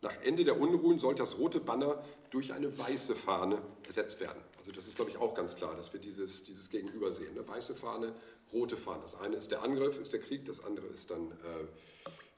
Nach 0.04 0.20
Ende 0.22 0.44
der 0.44 0.60
Unruhen 0.60 0.98
sollte 0.98 1.22
das 1.22 1.38
rote 1.38 1.60
Banner 1.60 2.04
durch 2.28 2.52
eine 2.52 2.78
weiße 2.78 3.14
Fahne 3.14 3.56
ersetzt 3.86 4.20
werden. 4.20 4.38
Also 4.58 4.70
das 4.70 4.86
ist, 4.86 4.96
glaube 4.96 5.10
ich, 5.10 5.16
auch 5.16 5.34
ganz 5.34 5.56
klar, 5.56 5.74
dass 5.76 5.94
wir 5.94 6.00
dieses, 6.00 6.44
dieses 6.44 6.68
Gegenüber 6.68 7.10
sehen. 7.10 7.34
Ne? 7.34 7.48
Weiße 7.48 7.74
Fahne, 7.74 8.14
rote 8.52 8.76
Fahne. 8.76 9.00
Das 9.02 9.14
eine 9.14 9.36
ist 9.36 9.50
der 9.50 9.62
Angriff, 9.62 9.98
ist 9.98 10.12
der 10.12 10.20
Krieg, 10.20 10.44
das 10.44 10.62
andere 10.62 10.88
ist 10.88 11.10
dann 11.10 11.30
äh, 11.30 11.64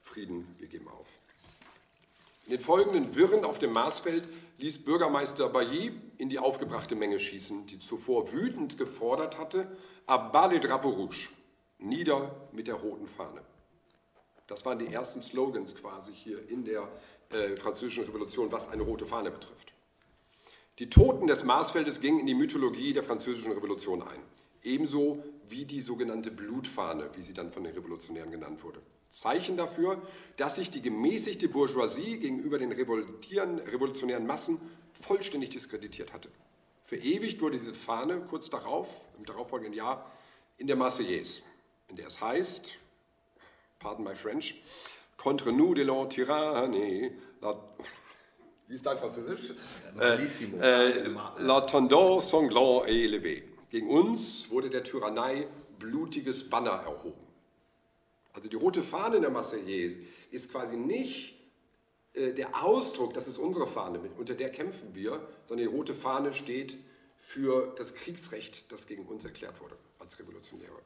Frieden, 0.01 0.55
wir 0.59 0.69
geben 0.69 0.87
auf. 0.87 1.09
In 2.45 2.51
den 2.51 2.61
folgenden 2.61 3.13
Wirren 3.15 3.43
auf 3.43 3.59
dem 3.59 3.73
Marsfeld 3.73 4.23
ließ 4.59 4.85
Bürgermeister 4.85 5.49
Bailly 5.49 5.91
in 6.17 6.29
die 6.29 6.39
aufgebrachte 6.39 6.95
Menge 6.95 7.19
schießen, 7.19 7.67
die 7.67 7.79
zuvor 7.79 8.31
wütend 8.31 8.77
gefordert 8.77 9.37
hatte, 9.37 9.67
Abat 10.05 10.53
les 10.53 10.61
drapeaux 10.61 10.95
rouges, 10.95 11.31
nieder 11.79 12.33
mit 12.53 12.67
der 12.67 12.75
roten 12.75 13.07
Fahne. 13.07 13.41
Das 14.47 14.65
waren 14.65 14.79
die 14.79 14.87
ersten 14.87 15.21
Slogans 15.21 15.75
quasi 15.75 16.13
hier 16.13 16.47
in 16.49 16.63
der 16.63 16.89
äh, 17.29 17.57
französischen 17.57 18.05
Revolution, 18.05 18.51
was 18.51 18.69
eine 18.69 18.83
rote 18.83 19.05
Fahne 19.05 19.31
betrifft. 19.31 19.73
Die 20.79 20.89
Toten 20.89 21.27
des 21.27 21.43
Marsfeldes 21.43 22.01
gingen 22.01 22.19
in 22.19 22.27
die 22.27 22.35
Mythologie 22.35 22.93
der 22.93 23.03
französischen 23.03 23.51
Revolution 23.51 24.01
ein, 24.01 24.19
ebenso 24.63 25.23
wie 25.49 25.65
die 25.65 25.81
sogenannte 25.81 26.29
Blutfahne, 26.29 27.09
wie 27.15 27.21
sie 27.21 27.33
dann 27.33 27.51
von 27.51 27.63
den 27.63 27.73
Revolutionären 27.73 28.31
genannt 28.31 28.63
wurde. 28.63 28.81
Zeichen 29.09 29.57
dafür, 29.57 30.01
dass 30.35 30.55
sich 30.55 30.69
die 30.69 30.81
gemäßigte 30.81 31.47
Bourgeoisie 31.47 32.19
gegenüber 32.19 32.59
den 32.59 32.71
revolutionären 32.71 34.27
Massen 34.27 34.59
vollständig 34.93 35.49
diskreditiert 35.49 36.13
hatte. 36.13 36.29
Verewigt 36.83 37.41
wurde 37.41 37.57
diese 37.57 37.73
Fahne 37.73 38.21
kurz 38.29 38.49
darauf, 38.49 39.05
im 39.17 39.25
darauffolgenden 39.25 39.73
Jahr, 39.73 40.11
in 40.57 40.67
der 40.67 40.75
Marseillaise, 40.75 41.41
in 41.89 41.95
der 41.95 42.07
es 42.07 42.21
heißt, 42.21 42.75
pardon 43.79 44.05
my 44.05 44.15
French, 44.15 44.61
Contre 45.17 45.51
nous 45.51 45.73
de 45.73 45.83
la 45.83 46.05
tyrannie, 46.05 47.11
la, 47.41 47.59
wie 48.67 48.75
ist 48.75 48.85
dein 48.85 48.97
Französisch? 48.97 49.53
Äh, 49.99 50.23
äh, 50.61 51.15
la 51.39 51.61
tendance 51.61 52.29
sanglant 52.29 52.85
et 52.85 52.93
élevée. 52.93 53.43
Gegen 53.69 53.89
uns 53.89 54.49
wurde 54.49 54.69
der 54.69 54.83
Tyrannei 54.83 55.47
blutiges 55.79 56.49
Banner 56.49 56.83
erhoben. 56.85 57.27
Also 58.33 58.49
die 58.49 58.55
rote 58.55 58.83
Fahne 58.83 59.15
in 59.15 59.21
der 59.23 59.31
Marseillaise 59.31 59.99
ist 60.31 60.51
quasi 60.51 60.77
nicht 60.77 61.35
äh, 62.13 62.33
der 62.33 62.63
Ausdruck, 62.63 63.13
das 63.13 63.27
ist 63.27 63.39
unsere 63.39 63.67
Fahne, 63.67 63.99
unter 64.17 64.35
der 64.35 64.51
kämpfen 64.51 64.93
wir, 64.93 65.27
sondern 65.45 65.67
die 65.67 65.75
rote 65.75 65.95
Fahne 65.95 66.33
steht 66.33 66.77
für 67.17 67.73
das 67.77 67.95
Kriegsrecht, 67.95 68.71
das 68.71 68.85
gegen 68.85 69.05
uns 69.05 69.25
erklärt 69.25 69.59
wurde 69.59 69.75
als 69.99 70.19
Revolutionäre. 70.19 70.81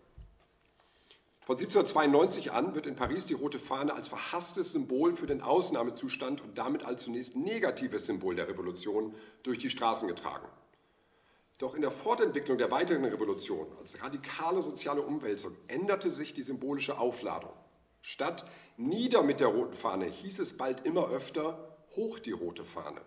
Von 1.51 1.57
1792 1.57 2.53
an 2.53 2.75
wird 2.75 2.87
in 2.87 2.95
Paris 2.95 3.25
die 3.25 3.33
rote 3.33 3.59
Fahne 3.59 3.93
als 3.93 4.07
verhasstes 4.07 4.71
Symbol 4.71 5.11
für 5.11 5.27
den 5.27 5.41
Ausnahmezustand 5.41 6.39
und 6.39 6.57
damit 6.57 6.85
als 6.85 7.03
zunächst 7.03 7.35
negatives 7.35 8.05
Symbol 8.05 8.37
der 8.37 8.47
Revolution 8.47 9.13
durch 9.43 9.59
die 9.59 9.69
Straßen 9.69 10.07
getragen. 10.07 10.47
Doch 11.57 11.75
in 11.75 11.81
der 11.81 11.91
Fortentwicklung 11.91 12.57
der 12.57 12.71
weiteren 12.71 13.03
Revolution 13.03 13.67
als 13.81 14.01
radikale 14.01 14.61
soziale 14.61 15.01
Umwälzung 15.01 15.51
änderte 15.67 16.09
sich 16.09 16.33
die 16.33 16.43
symbolische 16.43 16.97
Aufladung. 16.97 17.51
Statt 18.01 18.45
nieder 18.77 19.21
mit 19.21 19.41
der 19.41 19.47
roten 19.47 19.73
Fahne 19.73 20.05
hieß 20.05 20.39
es 20.39 20.55
bald 20.55 20.85
immer 20.85 21.09
öfter 21.09 21.77
hoch 21.97 22.19
die 22.19 22.31
rote 22.31 22.63
Fahne. 22.63 23.01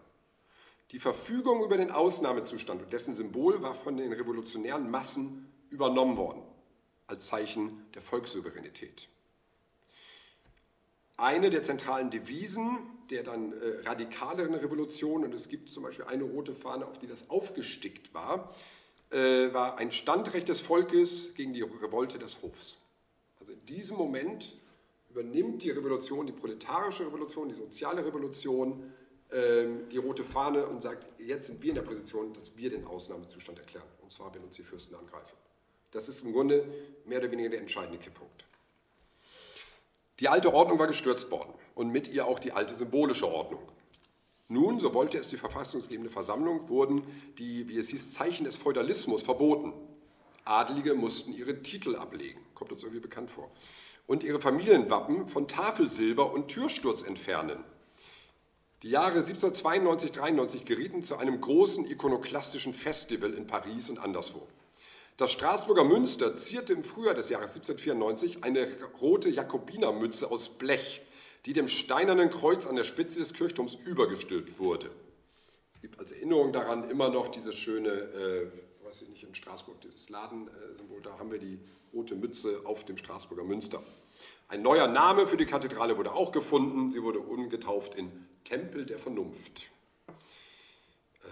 Die 0.91 0.99
Verfügung 1.01 1.65
über 1.65 1.79
den 1.79 1.91
Ausnahmezustand 1.91 2.83
und 2.83 2.93
dessen 2.93 3.17
Symbol 3.17 3.63
war 3.63 3.73
von 3.73 3.97
den 3.97 4.13
revolutionären 4.13 4.91
Massen 4.91 5.51
übernommen 5.71 6.19
worden 6.19 6.43
als 7.07 7.27
Zeichen 7.27 7.85
der 7.95 8.03
Volkssouveränität. 8.03 9.09
Eine 11.17 11.51
der 11.51 11.63
zentralen 11.63 12.11
Devisen 12.11 12.79
der 13.11 13.23
dann 13.23 13.53
äh, 13.53 13.81
radikaleren 13.85 14.55
Revolution, 14.55 15.25
und 15.25 15.35
es 15.35 15.49
gibt 15.49 15.69
zum 15.69 15.83
Beispiel 15.83 16.07
eine 16.07 16.25
rote 16.25 16.55
Fahne, 16.55 16.87
auf 16.87 16.99
die 16.99 17.07
das 17.07 17.31
aufgestickt 17.31 18.15
war, 18.15 18.55
äh, 19.11 19.53
war 19.53 19.79
ein 19.79 19.91
Standrecht 19.91 20.49
des 20.49 20.61
Volkes 20.61 21.35
gegen 21.35 21.53
die 21.53 21.63
Revolte 21.63 22.19
des 22.19 22.43
Hofs. 22.43 22.79
Also 23.41 23.53
in 23.53 23.65
diesem 23.67 23.97
Moment 23.97 24.57
übernimmt 25.11 25.63
die 25.63 25.71
Revolution, 25.71 26.27
die 26.27 26.33
proletarische 26.33 27.07
Revolution, 27.07 27.49
die 27.49 27.55
soziale 27.55 28.05
Revolution, 28.05 28.93
äh, 29.29 29.67
die 29.91 29.99
rote 29.99 30.25
Fahne 30.25 30.67
und 30.67 30.83
sagt, 30.83 31.07
jetzt 31.21 31.49
sind 31.49 31.63
wir 31.63 31.71
in 31.71 31.77
der 31.77 31.83
Position, 31.83 32.33
dass 32.33 32.57
wir 32.57 32.71
den 32.71 32.87
Ausnahmezustand 32.87 33.59
erklären, 33.59 33.87
und 34.03 34.11
zwar, 34.11 34.35
wenn 34.35 34.43
uns 34.43 34.57
die 34.57 34.63
Fürsten 34.63 34.95
angreifen. 34.95 35.37
Das 35.95 36.09
ist 36.09 36.25
im 36.25 36.33
Grunde 36.33 36.67
mehr 37.05 37.21
oder 37.21 37.31
weniger 37.31 37.51
der 37.51 37.61
entscheidende 37.61 37.99
Kipppunkt. 37.99 38.45
Die 40.19 40.29
alte 40.29 40.53
Ordnung 40.53 40.79
war 40.79 40.89
gestürzt 40.89 41.31
worden 41.31 41.55
und 41.77 41.91
mit 41.91 42.09
ihr 42.09 42.27
auch 42.27 42.41
die 42.41 42.51
alte 42.51 42.75
symbolische 42.75 43.29
Ordnung. 43.29 43.63
Nun, 44.49 44.81
so 44.81 44.93
wollte 44.93 45.19
es 45.19 45.29
die 45.29 45.37
verfassungsgebende 45.37 46.11
Versammlung, 46.11 46.69
wurden 46.69 47.05
die, 47.39 47.69
wie 47.69 47.79
es 47.79 47.91
hieß, 47.91 48.11
Zeichen 48.11 48.45
des 48.45 48.57
Feudalismus 48.57 49.23
verboten. 49.23 49.73
Adelige 50.45 50.95
mussten 50.95 51.33
ihre 51.33 51.63
Titel 51.63 51.95
ablegen, 51.95 52.41
kommt 52.55 52.73
uns 52.73 52.83
irgendwie 52.83 53.01
bekannt 53.01 53.31
vor, 53.31 53.51
und 54.09 54.25
ihre 54.25 54.41
Familienwappen 54.41 55.29
von 55.29 55.47
Tafelsilber 55.47 56.33
und 56.33 56.49
Türsturz 56.49 57.03
entfernen. 57.03 57.63
Die 58.83 58.91
Jahre 58.91 59.21
1792-93 59.21 60.65
gerieten 60.65 61.05
zu 61.05 61.17
einem 61.17 61.41
großen 61.41 61.89
ikonoklastischen 61.89 62.75
Festival 62.75 63.33
in 63.33 63.47
Paris 63.47 63.89
und 63.89 63.99
anderswo. 63.99 64.47
Das 65.17 65.31
Straßburger 65.31 65.85
Münster 65.85 66.35
zierte 66.35 66.73
im 66.73 66.83
Frühjahr 66.83 67.15
des 67.15 67.29
Jahres 67.29 67.55
1794 67.55 68.43
eine 68.43 68.67
rote 69.01 69.31
Jakobinermütze 69.31 70.29
aus 70.29 70.49
Blech, 70.49 71.03
die 71.47 71.53
dem 71.53 71.69
steinernen 71.69 72.31
Kreuz 72.31 72.67
an 72.67 72.75
der 72.75 72.83
Spitze 72.83 73.21
des 73.21 73.33
Kirchturms 73.33 73.77
übergestülpt 73.77 74.59
wurde. 74.59 74.91
Es 75.73 75.81
gibt 75.81 76.01
als 76.01 76.11
Erinnerung 76.11 76.53
daran 76.53 76.91
immer 76.91 77.11
noch 77.11 77.29
dieses 77.29 77.55
schöne, 77.55 77.91
äh, 77.91 78.51
weiß 78.85 79.03
ich 79.03 79.09
nicht, 79.09 79.23
in 79.23 79.37
Straßburg, 79.37 79.81
dieses 79.83 80.09
Ladensymbol, 80.09 81.01
da 81.03 81.17
haben 81.17 81.31
wir 81.31 81.39
die 81.39 81.61
rote 81.93 82.17
Mütze 82.17 82.63
auf 82.65 82.85
dem 82.85 82.97
Straßburger 82.97 83.45
Münster. 83.45 83.85
Ein 84.49 84.63
neuer 84.63 84.89
Name 84.89 85.29
für 85.29 85.37
die 85.37 85.47
Kathedrale 85.47 85.97
wurde 85.97 86.13
auch 86.13 86.33
gefunden. 86.33 86.91
Sie 86.91 87.05
wurde 87.05 87.21
umgetauft 87.21 87.95
in 87.95 88.11
Tempel 88.43 88.85
der 88.85 88.99
Vernunft. 88.99 89.71
Äh, 90.09 91.29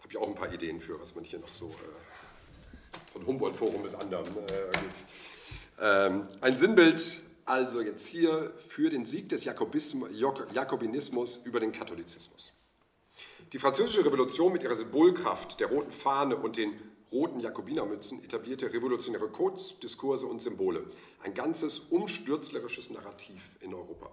Habe 0.00 0.08
ich 0.08 0.18
auch 0.18 0.26
ein 0.26 0.34
paar 0.34 0.52
Ideen 0.52 0.80
für, 0.80 1.00
was 1.00 1.14
man 1.14 1.22
hier 1.22 1.38
noch 1.38 1.48
so 1.48 1.66
äh, 1.68 2.29
von 3.20 3.26
Humboldt-Forum 3.26 3.82
bis 3.82 3.94
anderen. 3.94 4.26
Äh, 4.26 6.06
ähm, 6.06 6.26
ein 6.40 6.56
Sinnbild 6.56 7.20
also 7.44 7.80
jetzt 7.80 8.06
hier 8.06 8.52
für 8.66 8.90
den 8.90 9.04
Sieg 9.04 9.28
des 9.28 9.44
Jakobinismus 9.44 11.40
über 11.44 11.58
den 11.60 11.72
Katholizismus. 11.72 12.52
Die 13.52 13.58
französische 13.58 14.06
Revolution 14.06 14.52
mit 14.52 14.62
ihrer 14.62 14.76
Symbolkraft, 14.76 15.58
der 15.58 15.66
roten 15.66 15.90
Fahne 15.90 16.36
und 16.36 16.56
den 16.56 16.72
roten 17.10 17.40
Jakobinermützen 17.40 18.22
etablierte 18.22 18.72
revolutionäre 18.72 19.28
Codes, 19.28 19.80
Diskurse 19.80 20.26
und 20.26 20.40
Symbole. 20.40 20.84
Ein 21.24 21.34
ganzes 21.34 21.80
umstürzlerisches 21.80 22.90
Narrativ 22.90 23.56
in 23.60 23.74
Europa. 23.74 24.12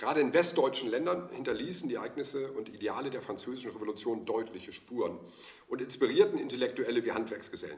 Gerade 0.00 0.22
in 0.22 0.32
westdeutschen 0.32 0.88
Ländern 0.88 1.28
hinterließen 1.28 1.90
die 1.90 1.96
Ereignisse 1.96 2.52
und 2.52 2.70
Ideale 2.70 3.10
der 3.10 3.20
französischen 3.20 3.72
Revolution 3.72 4.24
deutliche 4.24 4.72
Spuren 4.72 5.20
und 5.68 5.82
inspirierten 5.82 6.38
Intellektuelle 6.38 7.04
wie 7.04 7.12
Handwerksgesellen. 7.12 7.76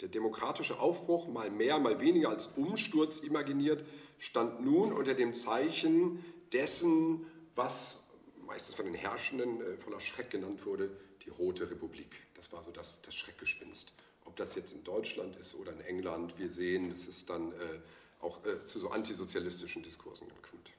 Der 0.00 0.08
demokratische 0.08 0.78
Aufbruch, 0.78 1.26
mal 1.26 1.50
mehr, 1.50 1.80
mal 1.80 2.00
weniger 2.00 2.28
als 2.28 2.46
Umsturz 2.46 3.18
imaginiert, 3.18 3.84
stand 4.18 4.64
nun 4.64 4.92
unter 4.92 5.14
dem 5.14 5.34
Zeichen 5.34 6.24
dessen, 6.52 7.26
was 7.56 8.04
meistens 8.46 8.76
von 8.76 8.84
den 8.84 8.94
Herrschenden 8.94 9.60
äh, 9.60 9.76
voller 9.76 9.98
Schreck 9.98 10.30
genannt 10.30 10.64
wurde, 10.64 10.96
die 11.24 11.30
Rote 11.30 11.68
Republik. 11.68 12.22
Das 12.34 12.52
war 12.52 12.62
so 12.62 12.70
das, 12.70 13.02
das 13.02 13.16
Schreckgespenst. 13.16 13.92
Ob 14.24 14.36
das 14.36 14.54
jetzt 14.54 14.72
in 14.72 14.84
Deutschland 14.84 15.34
ist 15.34 15.56
oder 15.56 15.72
in 15.72 15.80
England, 15.80 16.38
wir 16.38 16.48
sehen, 16.48 16.90
dass 16.90 17.08
es 17.08 17.26
dann 17.26 17.50
äh, 17.50 17.80
auch 18.20 18.46
äh, 18.46 18.64
zu 18.66 18.78
so 18.78 18.90
antisozialistischen 18.90 19.82
Diskursen 19.82 20.28
kommt. 20.28 20.70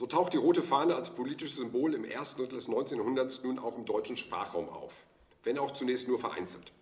So 0.00 0.06
taucht 0.06 0.32
die 0.32 0.38
rote 0.38 0.62
Fahne 0.62 0.96
als 0.96 1.10
politisches 1.10 1.58
Symbol 1.58 1.92
im 1.92 2.06
ersten 2.06 2.40
Drittel 2.40 2.56
des 2.56 2.68
19. 2.68 2.96
Jahrhunderts 2.96 3.44
nun 3.44 3.58
auch 3.58 3.76
im 3.76 3.84
deutschen 3.84 4.16
Sprachraum 4.16 4.70
auf, 4.70 5.04
wenn 5.44 5.58
auch 5.58 5.72
zunächst 5.72 6.08
nur 6.08 6.18
vereinzelt. 6.18 6.72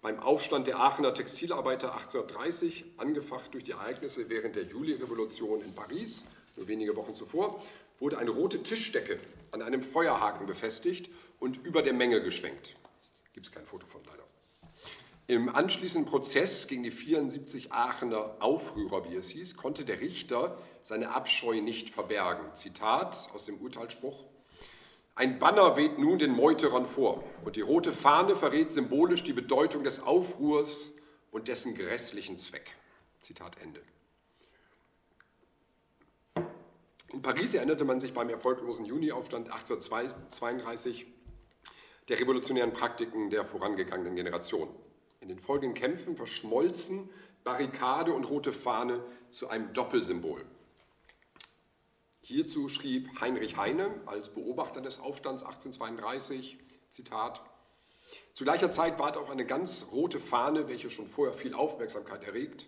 Beim 0.00 0.20
Aufstand 0.20 0.68
der 0.68 0.78
Aachener 0.78 1.12
Textilarbeiter 1.14 1.94
1830, 1.94 2.84
angefacht 2.96 3.54
durch 3.54 3.64
die 3.64 3.72
Ereignisse 3.72 4.30
während 4.30 4.54
der 4.54 4.66
Julirevolution 4.66 5.62
in 5.62 5.74
Paris, 5.74 6.26
nur 6.54 6.68
wenige 6.68 6.94
Wochen 6.94 7.16
zuvor, 7.16 7.60
wurde 7.98 8.18
eine 8.18 8.30
rote 8.30 8.62
Tischdecke 8.62 9.18
an 9.50 9.60
einem 9.60 9.82
Feuerhaken 9.82 10.46
befestigt 10.46 11.10
und 11.40 11.56
über 11.66 11.82
der 11.82 11.92
Menge 11.92 12.22
geschwenkt. 12.22 12.76
Gibt 13.32 13.46
es 13.46 13.52
kein 13.52 13.66
Foto 13.66 13.84
von 13.84 14.00
leider. 14.04 14.23
Im 15.26 15.48
anschließenden 15.48 16.10
Prozess 16.10 16.68
gegen 16.68 16.82
die 16.82 16.90
74 16.90 17.72
Aachener 17.72 18.36
Aufrührer, 18.40 19.08
wie 19.08 19.16
es 19.16 19.30
hieß, 19.30 19.56
konnte 19.56 19.86
der 19.86 20.00
Richter 20.00 20.58
seine 20.82 21.14
Abscheu 21.14 21.62
nicht 21.62 21.88
verbergen. 21.88 22.54
Zitat 22.54 23.30
aus 23.32 23.46
dem 23.46 23.58
Urteilsspruch. 23.58 24.26
Ein 25.14 25.38
Banner 25.38 25.76
weht 25.76 25.98
nun 25.98 26.18
den 26.18 26.32
Meuterern 26.32 26.84
vor 26.84 27.24
und 27.42 27.56
die 27.56 27.62
rote 27.62 27.92
Fahne 27.92 28.36
verrät 28.36 28.72
symbolisch 28.72 29.22
die 29.22 29.32
Bedeutung 29.32 29.82
des 29.82 30.00
Aufruhrs 30.00 30.92
und 31.30 31.48
dessen 31.48 31.74
grässlichen 31.74 32.36
Zweck. 32.36 32.76
Zitat 33.20 33.56
Ende. 33.62 33.80
In 37.14 37.22
Paris 37.22 37.54
erinnerte 37.54 37.86
man 37.86 37.98
sich 37.98 38.12
beim 38.12 38.28
erfolglosen 38.28 38.84
Juniaufstand 38.84 39.50
1832 39.50 41.06
der 42.08 42.20
revolutionären 42.20 42.74
Praktiken 42.74 43.30
der 43.30 43.46
vorangegangenen 43.46 44.16
Generation. 44.16 44.68
In 45.24 45.28
den 45.28 45.38
folgenden 45.38 45.72
Kämpfen 45.72 46.18
verschmolzen 46.18 47.08
Barrikade 47.44 48.12
und 48.12 48.24
rote 48.24 48.52
Fahne 48.52 49.02
zu 49.30 49.48
einem 49.48 49.72
Doppelsymbol. 49.72 50.44
Hierzu 52.20 52.68
schrieb 52.68 53.08
Heinrich 53.22 53.56
Heine 53.56 54.02
als 54.04 54.34
Beobachter 54.34 54.82
des 54.82 55.00
Aufstands 55.00 55.42
1832, 55.42 56.58
Zitat, 56.90 57.40
zu 58.34 58.44
gleicher 58.44 58.70
Zeit 58.70 58.98
ward 58.98 59.16
auf 59.16 59.30
eine 59.30 59.46
ganz 59.46 59.86
rote 59.92 60.20
Fahne, 60.20 60.68
welche 60.68 60.90
schon 60.90 61.06
vorher 61.06 61.34
viel 61.34 61.54
Aufmerksamkeit 61.54 62.22
erregt, 62.24 62.66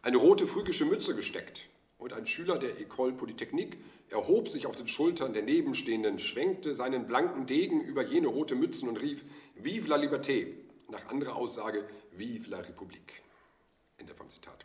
eine 0.00 0.18
rote 0.18 0.46
phrygische 0.46 0.84
Mütze 0.84 1.16
gesteckt. 1.16 1.64
Und 1.98 2.12
ein 2.12 2.26
Schüler 2.26 2.60
der 2.60 2.78
École 2.78 3.14
Polytechnique 3.14 3.78
erhob 4.10 4.48
sich 4.48 4.66
auf 4.66 4.76
den 4.76 4.86
Schultern 4.86 5.32
der 5.32 5.42
Nebenstehenden, 5.42 6.20
schwenkte 6.20 6.72
seinen 6.76 7.08
blanken 7.08 7.46
Degen 7.46 7.80
über 7.80 8.04
jene 8.04 8.28
rote 8.28 8.54
Mützen 8.54 8.88
und 8.88 8.98
rief 8.98 9.24
Vive 9.56 9.88
la 9.88 9.96
Liberté, 9.96 10.65
nach 10.88 11.06
anderer 11.08 11.36
Aussage 11.36 11.88
Vive 12.12 12.48
la 12.50 12.58
République. 12.58 13.22
Ende 13.98 14.14
vom 14.14 14.28
Zitat. 14.28 14.64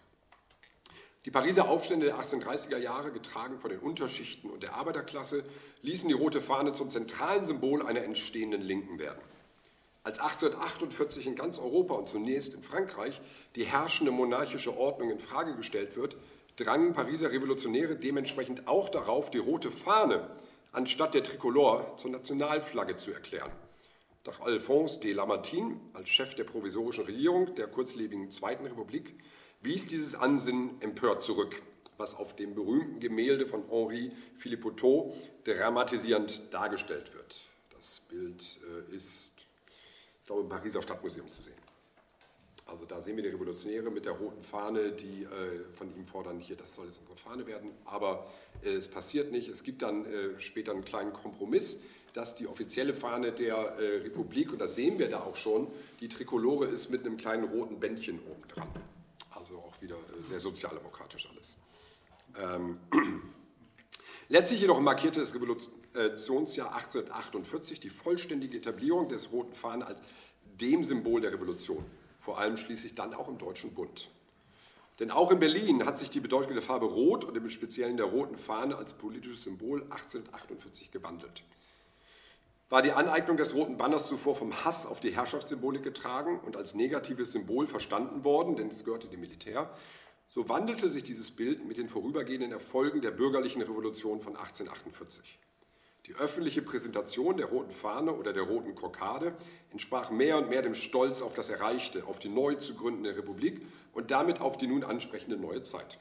Die 1.25 1.31
Pariser 1.31 1.69
Aufstände 1.69 2.07
der 2.07 2.15
1830er 2.15 2.77
Jahre, 2.77 3.11
getragen 3.11 3.59
von 3.59 3.69
den 3.69 3.79
Unterschichten 3.79 4.49
und 4.49 4.63
der 4.63 4.73
Arbeiterklasse, 4.73 5.43
ließen 5.83 6.07
die 6.07 6.15
rote 6.15 6.41
Fahne 6.41 6.73
zum 6.73 6.89
zentralen 6.89 7.45
Symbol 7.45 7.85
einer 7.85 8.03
entstehenden 8.03 8.61
Linken 8.61 8.97
werden. 8.97 9.21
Als 10.03 10.19
1848 10.19 11.27
in 11.27 11.35
ganz 11.35 11.59
Europa 11.59 11.93
und 11.93 12.09
zunächst 12.09 12.55
in 12.55 12.63
Frankreich 12.63 13.21
die 13.55 13.65
herrschende 13.65 14.11
monarchische 14.11 14.75
Ordnung 14.75 15.11
in 15.11 15.19
Frage 15.19 15.55
gestellt 15.55 15.95
wird, 15.95 16.17
drangen 16.55 16.93
Pariser 16.93 17.31
Revolutionäre 17.31 17.95
dementsprechend 17.95 18.67
auch 18.67 18.89
darauf, 18.89 19.29
die 19.29 19.37
rote 19.37 19.71
Fahne 19.71 20.27
anstatt 20.71 21.13
der 21.13 21.23
Tricolore 21.23 21.85
zur 21.97 22.09
Nationalflagge 22.09 22.97
zu 22.97 23.11
erklären. 23.11 23.51
Doch 24.23 24.39
Alphonse 24.41 24.99
de 24.99 25.13
Lamartine 25.13 25.79
als 25.93 26.09
Chef 26.09 26.35
der 26.35 26.43
provisorischen 26.43 27.05
Regierung 27.05 27.55
der 27.55 27.67
kurzlebigen 27.67 28.29
Zweiten 28.29 28.65
Republik 28.65 29.15
wies 29.61 29.87
dieses 29.87 30.13
Ansinnen 30.13 30.79
empört 30.81 31.23
zurück, 31.23 31.61
was 31.97 32.15
auf 32.15 32.35
dem 32.35 32.53
berühmten 32.53 32.99
Gemälde 32.99 33.47
von 33.47 33.67
Henri 33.69 34.11
Philippotto 34.35 35.15
dramatisierend 35.43 36.53
dargestellt 36.53 37.13
wird. 37.15 37.45
Das 37.75 38.01
Bild 38.09 38.59
äh, 38.91 38.95
ist, 38.95 39.45
ich 40.19 40.25
glaube, 40.27 40.41
im 40.41 40.49
Pariser 40.49 40.83
Stadtmuseum 40.83 41.29
zu 41.31 41.41
sehen. 41.41 41.55
Also 42.67 42.85
da 42.85 43.01
sehen 43.01 43.17
wir 43.17 43.23
die 43.23 43.29
Revolutionäre 43.29 43.89
mit 43.89 44.05
der 44.05 44.13
roten 44.13 44.43
Fahne, 44.43 44.91
die 44.91 45.23
äh, 45.23 45.73
von 45.73 45.93
ihm 45.95 46.05
fordern, 46.05 46.39
hier, 46.39 46.55
das 46.55 46.75
soll 46.75 46.85
jetzt 46.85 46.99
unsere 46.99 47.17
Fahne 47.17 47.47
werden. 47.47 47.71
Aber 47.85 48.31
äh, 48.63 48.69
es 48.69 48.87
passiert 48.87 49.31
nicht. 49.31 49.47
Es 49.47 49.63
gibt 49.63 49.81
dann 49.81 50.05
später 50.37 50.71
einen 50.71 50.85
kleinen 50.85 51.11
Kompromiss, 51.11 51.81
dass 52.13 52.35
die 52.35 52.47
offizielle 52.47 52.93
Fahne 52.93 53.31
der 53.31 53.55
äh, 53.55 53.97
Republik, 54.03 54.51
und 54.51 54.59
das 54.59 54.75
sehen 54.75 54.99
wir 54.99 55.09
da 55.09 55.21
auch 55.21 55.35
schon, 55.35 55.67
die 55.99 56.09
Trikolore 56.09 56.65
ist 56.65 56.89
mit 56.89 57.05
einem 57.05 57.17
kleinen 57.17 57.45
roten 57.45 57.79
Bändchen 57.79 58.19
oben 58.19 58.47
dran. 58.47 58.67
Also 59.31 59.57
auch 59.57 59.81
wieder 59.81 59.95
äh, 59.95 60.27
sehr 60.27 60.39
sozialdemokratisch 60.39 61.29
alles. 61.31 61.57
Ähm, 62.37 62.77
Letztlich 64.31 64.61
jedoch 64.61 64.79
markierte 64.79 65.19
das 65.19 65.35
Revolutionsjahr 65.35 66.73
1848 66.73 67.81
die 67.81 67.89
vollständige 67.89 68.55
Etablierung 68.55 69.09
des 69.09 69.33
Roten 69.33 69.53
Fahnen 69.53 69.83
als 69.83 70.01
dem 70.61 70.85
Symbol 70.85 71.19
der 71.19 71.33
Revolution, 71.33 71.83
vor 72.17 72.39
allem 72.39 72.55
schließlich 72.55 72.95
dann 72.95 73.13
auch 73.13 73.27
im 73.27 73.37
Deutschen 73.37 73.73
Bund. 73.73 74.09
Denn 74.99 75.11
auch 75.11 75.31
in 75.31 75.39
Berlin 75.41 75.85
hat 75.85 75.97
sich 75.97 76.11
die 76.11 76.21
Bedeutung 76.21 76.53
der 76.53 76.61
Farbe 76.61 76.85
Rot 76.85 77.25
und 77.25 77.35
im 77.35 77.49
Speziellen 77.49 77.97
der 77.97 78.05
roten 78.05 78.37
Fahne 78.37 78.77
als 78.77 78.93
politisches 78.93 79.43
Symbol 79.43 79.81
1848 79.89 80.91
gewandelt. 80.91 81.43
War 82.71 82.81
die 82.81 82.93
Aneignung 82.93 83.35
des 83.35 83.53
roten 83.53 83.75
Banners 83.75 84.07
zuvor 84.07 84.33
vom 84.33 84.63
Hass 84.63 84.85
auf 84.85 85.01
die 85.01 85.13
Herrschaftssymbolik 85.13 85.83
getragen 85.83 86.39
und 86.39 86.55
als 86.55 86.73
negatives 86.73 87.33
Symbol 87.33 87.67
verstanden 87.67 88.23
worden, 88.23 88.55
denn 88.55 88.69
es 88.69 88.85
gehörte 88.85 89.09
dem 89.09 89.19
Militär, 89.19 89.69
so 90.29 90.47
wandelte 90.47 90.89
sich 90.89 91.03
dieses 91.03 91.31
Bild 91.31 91.65
mit 91.65 91.77
den 91.77 91.89
vorübergehenden 91.89 92.53
Erfolgen 92.53 93.01
der 93.01 93.11
bürgerlichen 93.11 93.61
Revolution 93.61 94.21
von 94.21 94.37
1848. 94.37 95.37
Die 96.05 96.15
öffentliche 96.15 96.61
Präsentation 96.61 97.35
der 97.35 97.47
roten 97.47 97.71
Fahne 97.71 98.13
oder 98.13 98.31
der 98.31 98.43
roten 98.43 98.73
Kokade 98.73 99.35
entsprach 99.71 100.09
mehr 100.09 100.37
und 100.37 100.47
mehr 100.47 100.61
dem 100.61 100.73
Stolz 100.73 101.21
auf 101.21 101.33
das 101.33 101.49
Erreichte, 101.49 102.07
auf 102.07 102.19
die 102.19 102.29
neu 102.29 102.55
zu 102.55 102.75
gründende 102.75 103.17
Republik 103.17 103.67
und 103.91 104.11
damit 104.11 104.39
auf 104.39 104.57
die 104.57 104.67
nun 104.67 104.85
ansprechende 104.85 105.35
neue 105.35 105.63
Zeit. 105.63 105.99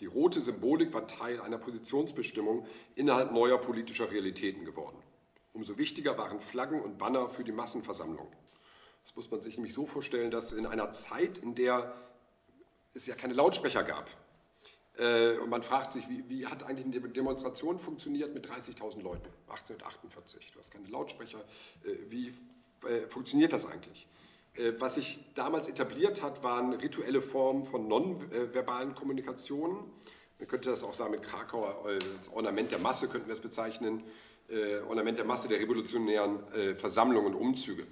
Die 0.00 0.06
rote 0.06 0.40
Symbolik 0.40 0.92
war 0.94 1.06
Teil 1.06 1.40
einer 1.40 1.58
Positionsbestimmung 1.58 2.66
innerhalb 2.96 3.30
neuer 3.30 3.58
politischer 3.58 4.10
Realitäten 4.10 4.64
geworden. 4.64 4.96
Umso 5.52 5.76
wichtiger 5.78 6.16
waren 6.16 6.40
Flaggen 6.40 6.80
und 6.80 6.98
Banner 6.98 7.28
für 7.28 7.44
die 7.44 7.52
Massenversammlung. 7.52 8.28
Das 9.04 9.16
muss 9.16 9.30
man 9.30 9.42
sich 9.42 9.56
nämlich 9.56 9.74
so 9.74 9.86
vorstellen, 9.86 10.30
dass 10.30 10.52
in 10.52 10.66
einer 10.66 10.92
Zeit, 10.92 11.38
in 11.38 11.54
der 11.54 11.94
es 12.94 13.06
ja 13.06 13.14
keine 13.14 13.34
Lautsprecher 13.34 13.82
gab, 13.82 14.10
äh, 14.98 15.38
und 15.38 15.48
man 15.48 15.62
fragt 15.62 15.92
sich, 15.92 16.08
wie, 16.08 16.24
wie, 16.28 16.46
hat 16.46 16.62
eigentlich 16.64 16.86
eine 16.86 17.08
Demonstration 17.08 17.78
funktioniert 17.78 18.34
mit 18.34 18.46
30.000 18.46 19.02
Leuten 19.02 19.28
1848? 19.48 20.52
Du 20.52 20.58
hast 20.58 20.70
keine 20.70 20.88
Lautsprecher. 20.88 21.38
Äh, 21.84 22.10
wie 22.10 22.28
äh, 22.86 23.08
funktioniert 23.08 23.52
das 23.52 23.66
eigentlich? 23.66 24.06
Äh, 24.54 24.72
was 24.78 24.96
sich 24.96 25.24
damals 25.34 25.68
etabliert 25.68 26.22
hat, 26.22 26.42
waren 26.42 26.74
rituelle 26.74 27.22
Formen 27.22 27.64
von 27.64 27.88
nonverbalen 27.88 28.94
Kommunikationen. 28.94 29.78
Man 30.38 30.48
könnte 30.48 30.70
das 30.70 30.84
auch 30.84 30.94
sagen 30.94 31.12
mit 31.12 31.22
Krakauer 31.22 31.86
als 31.86 32.28
Ornament 32.28 32.70
der 32.72 32.78
Masse, 32.78 33.08
könnten 33.08 33.28
wir 33.28 33.34
es 33.34 33.40
bezeichnen 33.40 34.02
äh, 34.52 34.80
Ornament 34.88 35.18
der 35.18 35.24
Masse 35.24 35.48
der 35.48 35.58
revolutionären 35.58 36.46
äh, 36.52 36.74
Versammlungen 36.74 37.34
und 37.34 37.40
Umzüge. 37.40 37.86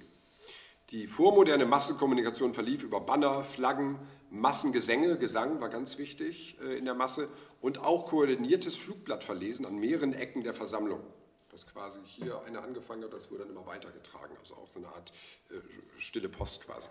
Die 0.91 1.07
vormoderne 1.07 1.65
Massenkommunikation 1.65 2.53
verlief 2.53 2.83
über 2.83 2.99
Banner, 2.99 3.43
Flaggen, 3.43 3.97
Massengesänge, 4.29 5.17
Gesang 5.17 5.61
war 5.61 5.69
ganz 5.69 5.97
wichtig 5.97 6.57
äh, 6.61 6.77
in 6.77 6.85
der 6.85 6.93
Masse 6.93 7.29
und 7.61 7.79
auch 7.79 8.07
koordiniertes 8.07 8.75
Flugblattverlesen 8.75 9.65
an 9.65 9.77
mehreren 9.77 10.13
Ecken 10.13 10.43
der 10.43 10.53
Versammlung. 10.53 11.01
Das 11.49 11.67
quasi 11.67 11.99
hier 12.05 12.41
eine 12.43 12.61
angefangen 12.61 13.03
hat, 13.03 13.13
das 13.13 13.31
wurde 13.31 13.43
dann 13.43 13.51
immer 13.51 13.65
weitergetragen, 13.65 14.35
also 14.39 14.55
auch 14.55 14.67
so 14.69 14.79
eine 14.79 14.87
Art 14.89 15.11
äh, 15.49 15.55
stille 15.97 16.29
Post 16.29 16.65
quasi. 16.65 16.89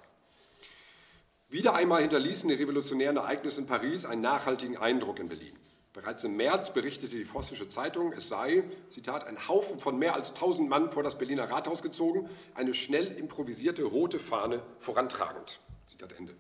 Wieder 1.48 1.74
einmal 1.74 2.02
hinterließen 2.02 2.48
die 2.48 2.54
revolutionären 2.54 3.16
Ereignisse 3.16 3.60
in 3.60 3.66
Paris 3.66 4.06
einen 4.06 4.20
nachhaltigen 4.20 4.76
Eindruck 4.76 5.18
in 5.18 5.28
Berlin. 5.28 5.58
Bereits 5.92 6.22
im 6.22 6.36
März 6.36 6.72
berichtete 6.72 7.16
die 7.16 7.24
Vossische 7.24 7.68
Zeitung, 7.68 8.12
es 8.12 8.28
sei, 8.28 8.62
Zitat, 8.88 9.26
ein 9.26 9.48
Haufen 9.48 9.80
von 9.80 9.98
mehr 9.98 10.14
als 10.14 10.30
1000 10.30 10.68
Mann 10.68 10.88
vor 10.90 11.02
das 11.02 11.18
Berliner 11.18 11.50
Rathaus 11.50 11.82
gezogen, 11.82 12.28
eine 12.54 12.74
schnell 12.74 13.06
improvisierte 13.06 13.82
rote 13.82 14.20
Fahne 14.20 14.62
vorantragend. 14.78 15.58
Zitat 15.86 16.12
Ende. 16.12 16.36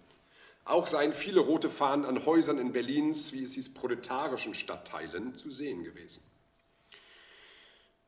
Auch 0.64 0.86
seien 0.86 1.12
viele 1.12 1.40
rote 1.40 1.68
Fahnen 1.68 2.04
an 2.04 2.24
Häusern 2.26 2.58
in 2.58 2.70
Berlins, 2.70 3.32
wie 3.32 3.42
es 3.42 3.54
hieß, 3.54 3.74
proletarischen 3.74 4.54
Stadtteilen 4.54 5.36
zu 5.36 5.50
sehen 5.50 5.82
gewesen. 5.82 6.22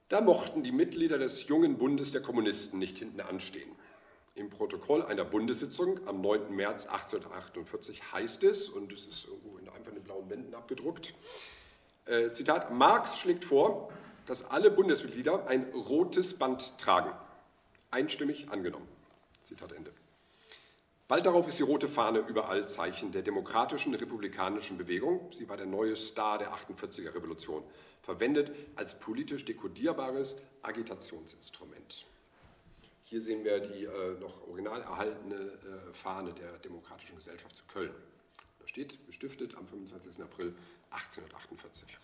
Da 0.08 0.20
mochten 0.20 0.62
die 0.62 0.72
Mitglieder 0.72 1.18
des 1.18 1.48
jungen 1.48 1.76
Bundes 1.76 2.12
der 2.12 2.22
Kommunisten 2.22 2.78
nicht 2.78 2.98
hinten 2.98 3.20
anstehen. 3.20 3.70
Im 4.34 4.48
Protokoll 4.48 5.02
einer 5.02 5.26
Bundessitzung 5.26 6.00
am 6.08 6.22
9. 6.22 6.54
März 6.54 6.86
1848 6.86 8.12
heißt 8.12 8.44
es, 8.44 8.68
und 8.68 8.90
es 8.92 9.06
ist 9.06 9.26
irgendwo 9.26 9.58
in 9.58 9.68
einfach 9.68 9.88
in 9.88 9.96
den 9.96 10.04
blauen 10.04 10.30
Wänden 10.30 10.54
abgedruckt, 10.54 11.14
äh, 12.06 12.30
Zitat, 12.30 12.72
Marx 12.72 13.18
schlägt 13.18 13.44
vor, 13.44 13.92
dass 14.26 14.50
alle 14.50 14.70
Bundesmitglieder 14.70 15.46
ein 15.48 15.64
rotes 15.74 16.38
Band 16.38 16.78
tragen. 16.78 17.12
Einstimmig 17.90 18.48
angenommen. 18.50 18.88
Zitat 19.42 19.72
Ende. 19.72 19.92
Bald 21.08 21.26
darauf 21.26 21.46
ist 21.46 21.58
die 21.58 21.64
rote 21.64 21.88
Fahne 21.88 22.20
überall 22.20 22.66
Zeichen 22.68 23.12
der 23.12 23.20
demokratischen 23.20 23.94
republikanischen 23.94 24.78
Bewegung. 24.78 25.30
Sie 25.30 25.46
war 25.48 25.58
der 25.58 25.66
neue 25.66 25.94
Star 25.94 26.38
der 26.38 26.54
48er 26.54 27.14
Revolution, 27.14 27.62
verwendet 28.00 28.50
als 28.76 28.98
politisch 28.98 29.44
dekodierbares 29.44 30.38
Agitationsinstrument. 30.62 32.06
Hier 33.12 33.20
sehen 33.20 33.44
wir 33.44 33.60
die 33.60 33.84
äh, 33.84 34.18
noch 34.20 34.48
original 34.48 34.80
erhaltene 34.80 35.34
äh, 35.34 35.92
Fahne 35.92 36.32
der 36.32 36.58
Demokratischen 36.60 37.14
Gesellschaft 37.14 37.54
zu 37.54 37.62
Köln. 37.66 37.92
Da 38.58 38.66
steht, 38.66 39.06
gestiftet 39.06 39.54
am 39.54 39.68
25. 39.68 40.22
April 40.22 40.54
1848. 40.88 41.98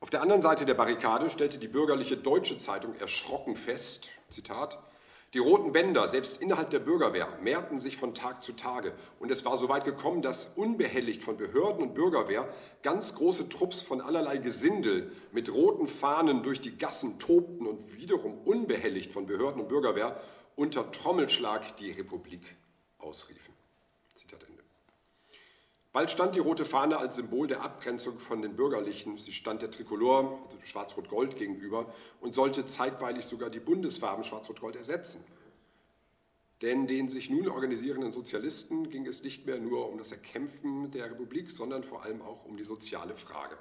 Auf 0.00 0.10
der 0.10 0.20
anderen 0.20 0.42
Seite 0.42 0.66
der 0.66 0.74
Barrikade 0.74 1.30
stellte 1.30 1.56
die 1.56 1.68
bürgerliche 1.68 2.18
Deutsche 2.18 2.58
Zeitung 2.58 2.94
erschrocken 2.96 3.56
fest, 3.56 4.10
Zitat, 4.28 4.78
die 5.32 5.38
roten 5.38 5.72
Bänder, 5.72 6.08
selbst 6.08 6.42
innerhalb 6.42 6.70
der 6.70 6.80
Bürgerwehr, 6.80 7.38
mehrten 7.40 7.78
sich 7.78 7.96
von 7.96 8.14
Tag 8.14 8.42
zu 8.42 8.52
Tage. 8.52 8.92
Und 9.20 9.30
es 9.30 9.44
war 9.44 9.56
so 9.58 9.68
weit 9.68 9.84
gekommen, 9.84 10.22
dass 10.22 10.52
unbehelligt 10.56 11.22
von 11.22 11.36
Behörden 11.36 11.82
und 11.82 11.94
Bürgerwehr 11.94 12.52
ganz 12.82 13.14
große 13.14 13.48
Trupps 13.48 13.82
von 13.82 14.00
allerlei 14.00 14.38
Gesindel 14.38 15.12
mit 15.30 15.52
roten 15.52 15.86
Fahnen 15.86 16.42
durch 16.42 16.60
die 16.60 16.76
Gassen 16.76 17.20
tobten 17.20 17.68
und 17.68 17.96
wiederum 17.96 18.38
unbehelligt 18.38 19.12
von 19.12 19.26
Behörden 19.26 19.62
und 19.62 19.68
Bürgerwehr 19.68 20.20
unter 20.56 20.90
Trommelschlag 20.90 21.76
die 21.76 21.92
Republik 21.92 22.56
ausriefen. 22.98 23.59
Bald 25.92 26.08
stand 26.08 26.36
die 26.36 26.40
rote 26.40 26.64
Fahne 26.64 26.98
als 26.98 27.16
Symbol 27.16 27.48
der 27.48 27.62
Abgrenzung 27.62 28.20
von 28.20 28.42
den 28.42 28.54
Bürgerlichen. 28.54 29.18
Sie 29.18 29.32
stand 29.32 29.60
der 29.60 29.72
Trikolor, 29.72 30.40
also 30.44 30.56
Schwarz-Rot-Gold, 30.62 31.36
gegenüber 31.36 31.92
und 32.20 32.34
sollte 32.34 32.64
zeitweilig 32.64 33.24
sogar 33.24 33.50
die 33.50 33.58
Bundesfarben 33.58 34.22
Schwarz-Rot-Gold 34.22 34.76
ersetzen. 34.76 35.24
Denn 36.62 36.86
den 36.86 37.08
sich 37.08 37.28
nun 37.28 37.48
organisierenden 37.48 38.12
Sozialisten 38.12 38.90
ging 38.90 39.06
es 39.06 39.24
nicht 39.24 39.46
mehr 39.46 39.58
nur 39.58 39.88
um 39.88 39.98
das 39.98 40.12
Erkämpfen 40.12 40.92
der 40.92 41.06
Republik, 41.06 41.50
sondern 41.50 41.82
vor 41.82 42.04
allem 42.04 42.22
auch 42.22 42.44
um 42.44 42.56
die 42.56 42.64
soziale 42.64 43.16
Frage. 43.16 43.58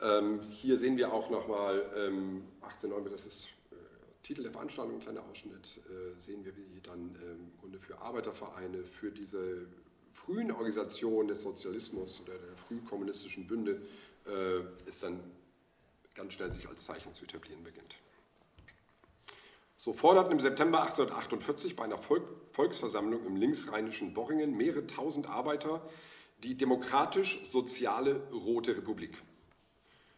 Ähm, 0.00 0.42
hier 0.50 0.78
sehen 0.78 0.96
wir 0.96 1.12
auch 1.12 1.28
nochmal 1.30 1.90
ähm, 1.96 2.44
1809, 2.60 3.10
das 3.10 3.26
ist 3.26 3.48
äh, 3.72 3.74
Titel 4.22 4.42
der 4.42 4.52
Veranstaltung, 4.52 4.94
ein 4.94 5.00
kleiner 5.00 5.24
Ausschnitt, 5.24 5.80
äh, 5.88 6.20
sehen 6.20 6.44
wir, 6.44 6.56
wie 6.56 6.80
dann 6.82 7.16
ähm, 7.22 7.50
im 7.52 7.58
Grunde 7.60 7.78
für 7.78 7.98
Arbeitervereine, 7.98 8.84
für 8.84 9.10
diese 9.10 9.66
frühen 10.12 10.50
Organisation 10.50 11.28
des 11.28 11.42
Sozialismus 11.42 12.20
oder 12.22 12.38
der 12.38 12.56
frühkommunistischen 12.56 13.46
Bünde 13.46 13.82
äh, 14.26 14.60
es 14.86 15.00
dann 15.00 15.20
ganz 16.14 16.34
schnell 16.34 16.50
sich 16.50 16.68
als 16.68 16.84
Zeichen 16.84 17.14
zu 17.14 17.24
etablieren 17.24 17.62
beginnt. 17.62 17.96
So 19.76 19.92
forderten 19.94 20.32
im 20.32 20.40
September 20.40 20.82
1848 20.82 21.74
bei 21.74 21.84
einer 21.84 21.96
Volk 21.96 22.24
Volksversammlung 22.52 23.24
im 23.24 23.36
linksrheinischen 23.36 24.14
Worringen 24.16 24.56
mehrere 24.56 24.86
tausend 24.86 25.28
Arbeiter 25.28 25.88
die 26.42 26.56
demokratisch-soziale 26.56 28.28
Rote 28.32 28.76
Republik. 28.76 29.16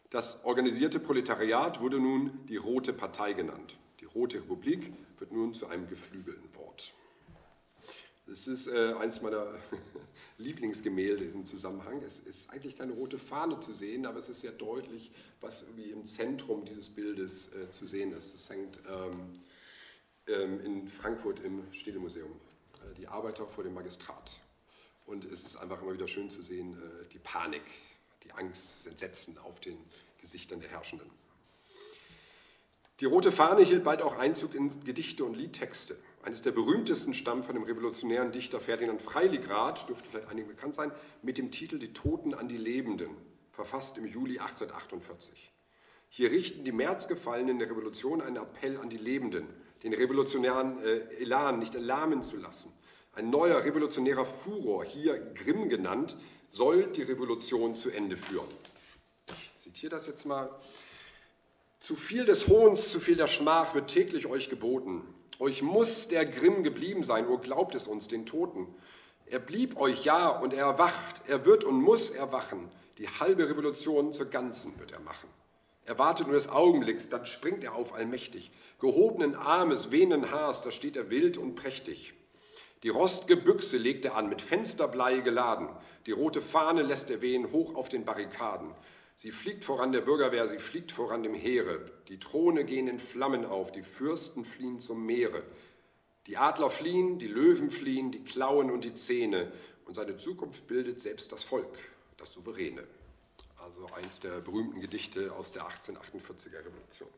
Das 0.09 0.43
organisierte 0.45 0.99
Proletariat 0.99 1.79
wurde 1.79 1.99
nun 1.99 2.45
die 2.47 2.57
Rote 2.57 2.91
Partei 2.91 3.33
genannt. 3.33 3.77
Die 3.99 4.05
Rote 4.05 4.37
Republik 4.37 4.91
wird 5.17 5.31
nun 5.31 5.53
zu 5.53 5.67
einem 5.67 5.87
geflügelten 5.87 6.55
Wort. 6.55 6.93
Das 8.25 8.47
ist 8.47 8.67
äh, 8.67 8.93
eins 8.99 9.21
meiner 9.21 9.53
Lieblingsgemälde 10.37 11.23
in 11.23 11.25
diesem 11.25 11.45
Zusammenhang. 11.45 12.01
Es 12.01 12.19
ist 12.19 12.49
eigentlich 12.49 12.77
keine 12.77 12.93
rote 12.93 13.17
Fahne 13.17 13.59
zu 13.59 13.73
sehen, 13.73 14.05
aber 14.05 14.19
es 14.19 14.29
ist 14.29 14.41
sehr 14.41 14.53
deutlich, 14.53 15.11
was 15.41 15.63
irgendwie 15.63 15.91
im 15.91 16.05
Zentrum 16.05 16.65
dieses 16.65 16.89
Bildes 16.89 17.51
äh, 17.53 17.69
zu 17.69 17.85
sehen 17.85 18.13
ist. 18.13 18.33
Es 18.33 18.49
hängt 18.49 18.79
ähm, 18.89 19.41
ähm, 20.27 20.61
in 20.61 20.87
Frankfurt 20.87 21.41
im 21.41 21.71
Städtemuseum. 21.73 22.31
Äh, 22.83 22.93
die 22.95 23.07
Arbeiter 23.07 23.45
vor 23.45 23.63
dem 23.63 23.73
Magistrat. 23.73 24.39
Und 25.05 25.25
es 25.25 25.45
ist 25.45 25.57
einfach 25.57 25.81
immer 25.81 25.93
wieder 25.93 26.07
schön 26.07 26.29
zu 26.29 26.41
sehen, 26.41 26.73
äh, 26.73 27.05
die 27.11 27.19
Panik, 27.19 27.63
die 28.23 28.31
Angst, 28.31 28.73
das 28.73 28.85
Entsetzen 28.85 29.37
auf 29.37 29.59
den 29.59 29.77
Gesichtern 30.21 30.61
der 30.61 30.69
Herrschenden. 30.69 31.09
Die 32.99 33.05
rote 33.05 33.31
Fahne 33.31 33.63
hielt 33.63 33.83
bald 33.83 34.01
auch 34.01 34.17
Einzug 34.17 34.55
in 34.55 34.69
Gedichte 34.85 35.25
und 35.25 35.33
Liedtexte. 35.33 35.97
Eines 36.23 36.41
der 36.41 36.51
berühmtesten 36.51 37.13
stammt 37.13 37.45
von 37.45 37.55
dem 37.55 37.65
revolutionären 37.65 38.31
Dichter 38.31 38.61
Ferdinand 38.61 39.01
Freiligrath, 39.01 39.89
dürfte 39.89 40.07
vielleicht 40.09 40.29
einigen 40.29 40.47
bekannt 40.47 40.73
sein, 40.73 40.91
mit 41.21 41.37
dem 41.37 41.51
Titel 41.51 41.77
Die 41.77 41.91
Toten 41.91 42.33
an 42.33 42.47
die 42.47 42.57
Lebenden, 42.57 43.09
verfasst 43.51 43.97
im 43.97 44.05
Juli 44.05 44.39
1848. 44.39 45.51
Hier 46.07 46.31
richten 46.31 46.63
die 46.63 46.71
Märzgefallenen 46.71 47.59
der 47.59 47.69
Revolution 47.69 48.21
einen 48.21 48.37
Appell 48.37 48.77
an 48.77 48.89
die 48.89 48.97
Lebenden, 48.97 49.47
den 49.83 49.93
revolutionären 49.93 50.81
äh, 50.81 50.99
Elan 51.19 51.59
nicht 51.59 51.75
erlahmen 51.75 52.23
zu 52.23 52.37
lassen. 52.37 52.71
Ein 53.11 53.29
neuer 53.29 53.65
revolutionärer 53.65 54.25
Furor, 54.25 54.85
hier 54.85 55.19
Grimm 55.33 55.67
genannt, 55.67 56.15
soll 56.51 56.85
die 56.85 57.03
Revolution 57.03 57.75
zu 57.75 57.89
Ende 57.89 58.15
führen. 58.15 58.47
Ich 59.27 59.55
zitiere 59.55 59.89
das 59.89 60.07
jetzt 60.07 60.25
mal. 60.25 60.49
Zu 61.79 61.97
viel 61.97 62.23
des 62.23 62.47
Hohns, 62.47 62.91
zu 62.91 63.01
viel 63.01 63.17
der 63.17 63.27
Schmach 63.27 63.75
wird 63.75 63.89
täglich 63.89 64.25
euch 64.25 64.49
geboten. 64.49 65.03
Euch 65.43 65.61
muss 65.61 66.07
der 66.07 66.25
Grimm 66.25 66.63
geblieben 66.63 67.03
sein, 67.03 67.27
o 67.27 67.37
glaubt 67.37 67.75
es 67.75 67.85
uns, 67.85 68.07
den 68.07 68.25
Toten. 68.25 68.65
Er 69.25 69.39
blieb 69.39 69.75
euch 69.75 70.05
ja 70.05 70.29
und 70.29 70.53
er 70.53 70.67
erwacht, 70.67 71.21
er 71.27 71.43
wird 71.43 71.65
und 71.65 71.81
muss 71.81 72.11
erwachen. 72.11 72.71
Die 72.97 73.09
halbe 73.09 73.49
Revolution 73.49 74.13
zur 74.13 74.27
ganzen 74.27 74.79
wird 74.79 74.93
er 74.93 75.01
machen. 75.01 75.27
Er 75.83 75.99
wartet 75.99 76.27
nur 76.27 76.37
des 76.37 76.47
Augenblicks, 76.47 77.09
dann 77.09 77.25
springt 77.25 77.65
er 77.65 77.75
auf 77.75 77.93
allmächtig. 77.93 78.51
Gehobenen 78.79 79.35
Armes, 79.35 79.91
wehenden 79.91 80.31
Haars, 80.31 80.61
da 80.61 80.71
steht 80.71 80.95
er 80.95 81.09
wild 81.09 81.37
und 81.37 81.55
prächtig. 81.55 82.13
Die 82.83 82.89
rostge 82.89 83.35
Büchse 83.35 83.75
legt 83.75 84.05
er 84.05 84.15
an, 84.15 84.29
mit 84.29 84.41
Fensterblei 84.41 85.17
geladen. 85.17 85.67
Die 86.05 86.13
rote 86.13 86.41
Fahne 86.41 86.83
lässt 86.83 87.09
er 87.09 87.21
wehen, 87.21 87.51
hoch 87.51 87.75
auf 87.75 87.89
den 87.89 88.05
Barrikaden. 88.05 88.73
Sie 89.15 89.31
fliegt 89.31 89.63
voran 89.63 89.91
der 89.91 90.01
Bürgerwehr, 90.01 90.47
sie 90.47 90.57
fliegt 90.57 90.91
voran 90.91 91.23
dem 91.23 91.33
Heere. 91.33 91.91
Die 92.07 92.19
Throne 92.19 92.65
gehen 92.65 92.87
in 92.87 92.99
Flammen 92.99 93.45
auf, 93.45 93.71
die 93.71 93.83
Fürsten 93.83 94.43
fliehen 94.43 94.79
zum 94.79 95.05
Meere. 95.05 95.43
Die 96.27 96.37
Adler 96.37 96.69
fliehen, 96.69 97.19
die 97.19 97.27
Löwen 97.27 97.69
fliehen, 97.69 98.11
die 98.11 98.23
Klauen 98.23 98.71
und 98.71 98.83
die 98.83 98.95
Zähne. 98.95 99.51
Und 99.85 99.95
seine 99.95 100.17
Zukunft 100.17 100.67
bildet 100.67 101.01
selbst 101.01 101.31
das 101.31 101.43
Volk, 101.43 101.77
das 102.17 102.33
Souveräne. 102.33 102.85
Also 103.57 103.87
eins 103.93 104.19
der 104.19 104.41
berühmten 104.41 104.81
Gedichte 104.81 105.33
aus 105.33 105.51
der 105.51 105.63
1848er 105.63 106.59
Revolution. 106.59 107.09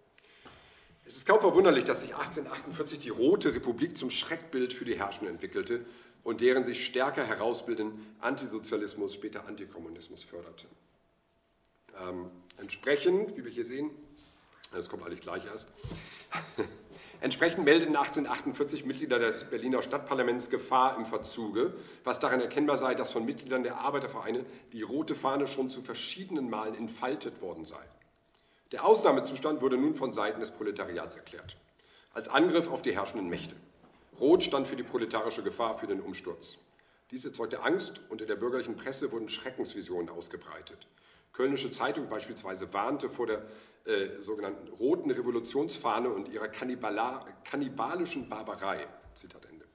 Es 1.06 1.16
ist 1.16 1.28
kaum 1.28 1.40
verwunderlich, 1.40 1.84
dass 1.84 2.02
sich 2.02 2.16
1848 2.16 2.98
die 2.98 3.10
Rote 3.10 3.54
Republik 3.54 3.96
zum 3.96 4.10
Schreckbild 4.10 4.74
für 4.74 4.86
die 4.86 4.98
Herrschenden 4.98 5.36
entwickelte 5.36 5.86
und 6.24 6.42
deren 6.42 6.64
sich 6.64 6.84
stärker 6.84 7.24
herausbildenden 7.24 8.16
Antisozialismus, 8.20 9.14
später 9.14 9.48
Antikommunismus 9.48 10.24
förderte. 10.24 10.66
Ähm, 12.02 12.30
entsprechend, 12.58 13.38
wie 13.38 13.44
wir 13.44 13.52
hier 13.52 13.66
sehen, 13.66 13.92
das 14.74 14.90
kommt 14.90 15.06
eigentlich 15.06 15.22
gleich 15.22 15.46
erst, 15.46 15.72
entsprechend 17.22 17.64
meldeten 17.64 17.96
1848 17.96 18.86
Mitglieder 18.86 19.20
des 19.20 19.46
Berliner 19.46 19.82
Stadtparlaments 19.82 20.50
Gefahr 20.50 20.98
im 20.98 21.06
Verzuge, 21.06 21.74
was 22.04 22.20
daran 22.20 22.42
erkennbar 22.42 22.78
sei, 22.78 22.96
dass 22.96 23.14
von 23.14 23.26
Mitgliedern 23.26 23.64
der 23.64 23.80
Arbeitervereine 23.80 24.46
die 24.74 24.82
rote 24.82 25.16
Fahne 25.16 25.48
schon 25.48 25.70
zu 25.70 25.82
verschiedenen 25.82 26.50
Malen 26.50 26.76
entfaltet 26.76 27.42
worden 27.42 27.66
sei. 27.66 27.84
Der 28.72 28.86
Ausnahmezustand 28.86 29.62
wurde 29.62 29.78
nun 29.78 29.96
von 29.96 30.12
Seiten 30.14 30.40
des 30.40 30.52
Proletariats 30.52 31.16
erklärt, 31.16 31.56
als 32.14 32.28
Angriff 32.28 32.70
auf 32.70 32.82
die 32.82 32.96
herrschenden 32.96 33.30
Mächte. 33.30 33.56
Rot 34.20 34.44
stand 34.44 34.68
für 34.68 34.76
die 34.76 34.84
proletarische 34.84 35.44
Gefahr 35.44 35.78
für 35.78 35.88
den 35.88 36.02
Umsturz. 36.02 36.58
Dies 37.12 37.26
erzeugte 37.26 37.62
Angst 37.62 38.02
und 38.10 38.22
in 38.22 38.28
der 38.28 38.36
bürgerlichen 38.36 38.76
Presse 38.76 39.12
wurden 39.12 39.30
Schreckensvisionen 39.30 40.10
ausgebreitet. 40.10 40.88
Kölnische 41.36 41.70
Zeitung 41.70 42.08
beispielsweise 42.10 42.74
warnte 42.74 43.10
vor 43.10 43.28
der 43.28 43.44
äh, 43.86 44.22
sogenannten 44.22 44.70
Roten 44.70 45.12
Revolutionsfahne 45.12 46.10
und 46.10 46.30
ihrer 46.30 46.48
kannibalischen 46.48 48.30
Barbarei. 48.30 48.88
Zitat 49.14 49.46
Ende. 49.52 49.66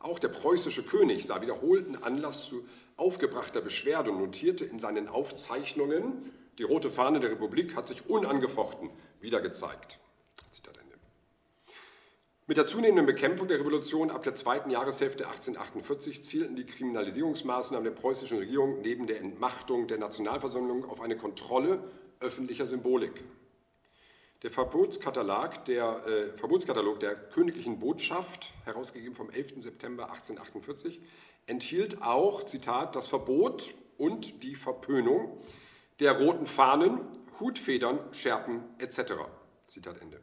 Auch 0.00 0.18
der 0.18 0.28
preußische 0.28 0.84
König 0.84 1.24
sah 1.26 1.40
wiederholten 1.40 1.96
Anlass 1.96 2.44
zu 2.44 2.68
aufgebrachter 2.98 3.62
Beschwerde 3.62 4.10
und 4.10 4.18
notierte 4.18 4.66
in 4.66 4.78
seinen 4.78 5.08
Aufzeichnungen, 5.08 6.30
die 6.58 6.64
rote 6.64 6.90
Fahne 6.90 7.18
der 7.18 7.30
Republik 7.30 7.74
hat 7.74 7.88
sich 7.88 8.08
unangefochten 8.08 8.90
wieder 9.20 9.40
gezeigt. 9.40 9.98
Mit 12.46 12.58
der 12.58 12.66
zunehmenden 12.66 13.06
Bekämpfung 13.06 13.48
der 13.48 13.58
Revolution 13.58 14.10
ab 14.10 14.22
der 14.22 14.34
zweiten 14.34 14.68
Jahreshälfte 14.68 15.26
1848 15.26 16.22
zielten 16.22 16.56
die 16.56 16.66
Kriminalisierungsmaßnahmen 16.66 17.84
der 17.84 17.98
preußischen 17.98 18.36
Regierung 18.36 18.82
neben 18.82 19.06
der 19.06 19.20
Entmachtung 19.20 19.86
der 19.86 19.96
Nationalversammlung 19.96 20.84
auf 20.84 21.00
eine 21.00 21.16
Kontrolle 21.16 21.82
öffentlicher 22.20 22.66
Symbolik. 22.66 23.24
Der 24.42 24.50
Verbotskatalog 24.50 25.64
der, 25.64 26.06
äh, 26.06 26.36
Verbotskatalog 26.36 27.00
der 27.00 27.14
Königlichen 27.14 27.78
Botschaft, 27.78 28.52
herausgegeben 28.66 29.14
vom 29.14 29.30
11. 29.30 29.62
September 29.62 30.10
1848, 30.10 31.00
enthielt 31.46 32.02
auch, 32.02 32.44
Zitat, 32.44 32.94
das 32.94 33.08
Verbot 33.08 33.72
und 33.96 34.42
die 34.42 34.54
Verpönung 34.54 35.38
der 35.98 36.20
roten 36.20 36.44
Fahnen, 36.44 37.00
Hutfedern, 37.40 38.00
Schärpen 38.12 38.64
etc. 38.76 39.14
Zitat 39.66 40.02
Ende. 40.02 40.20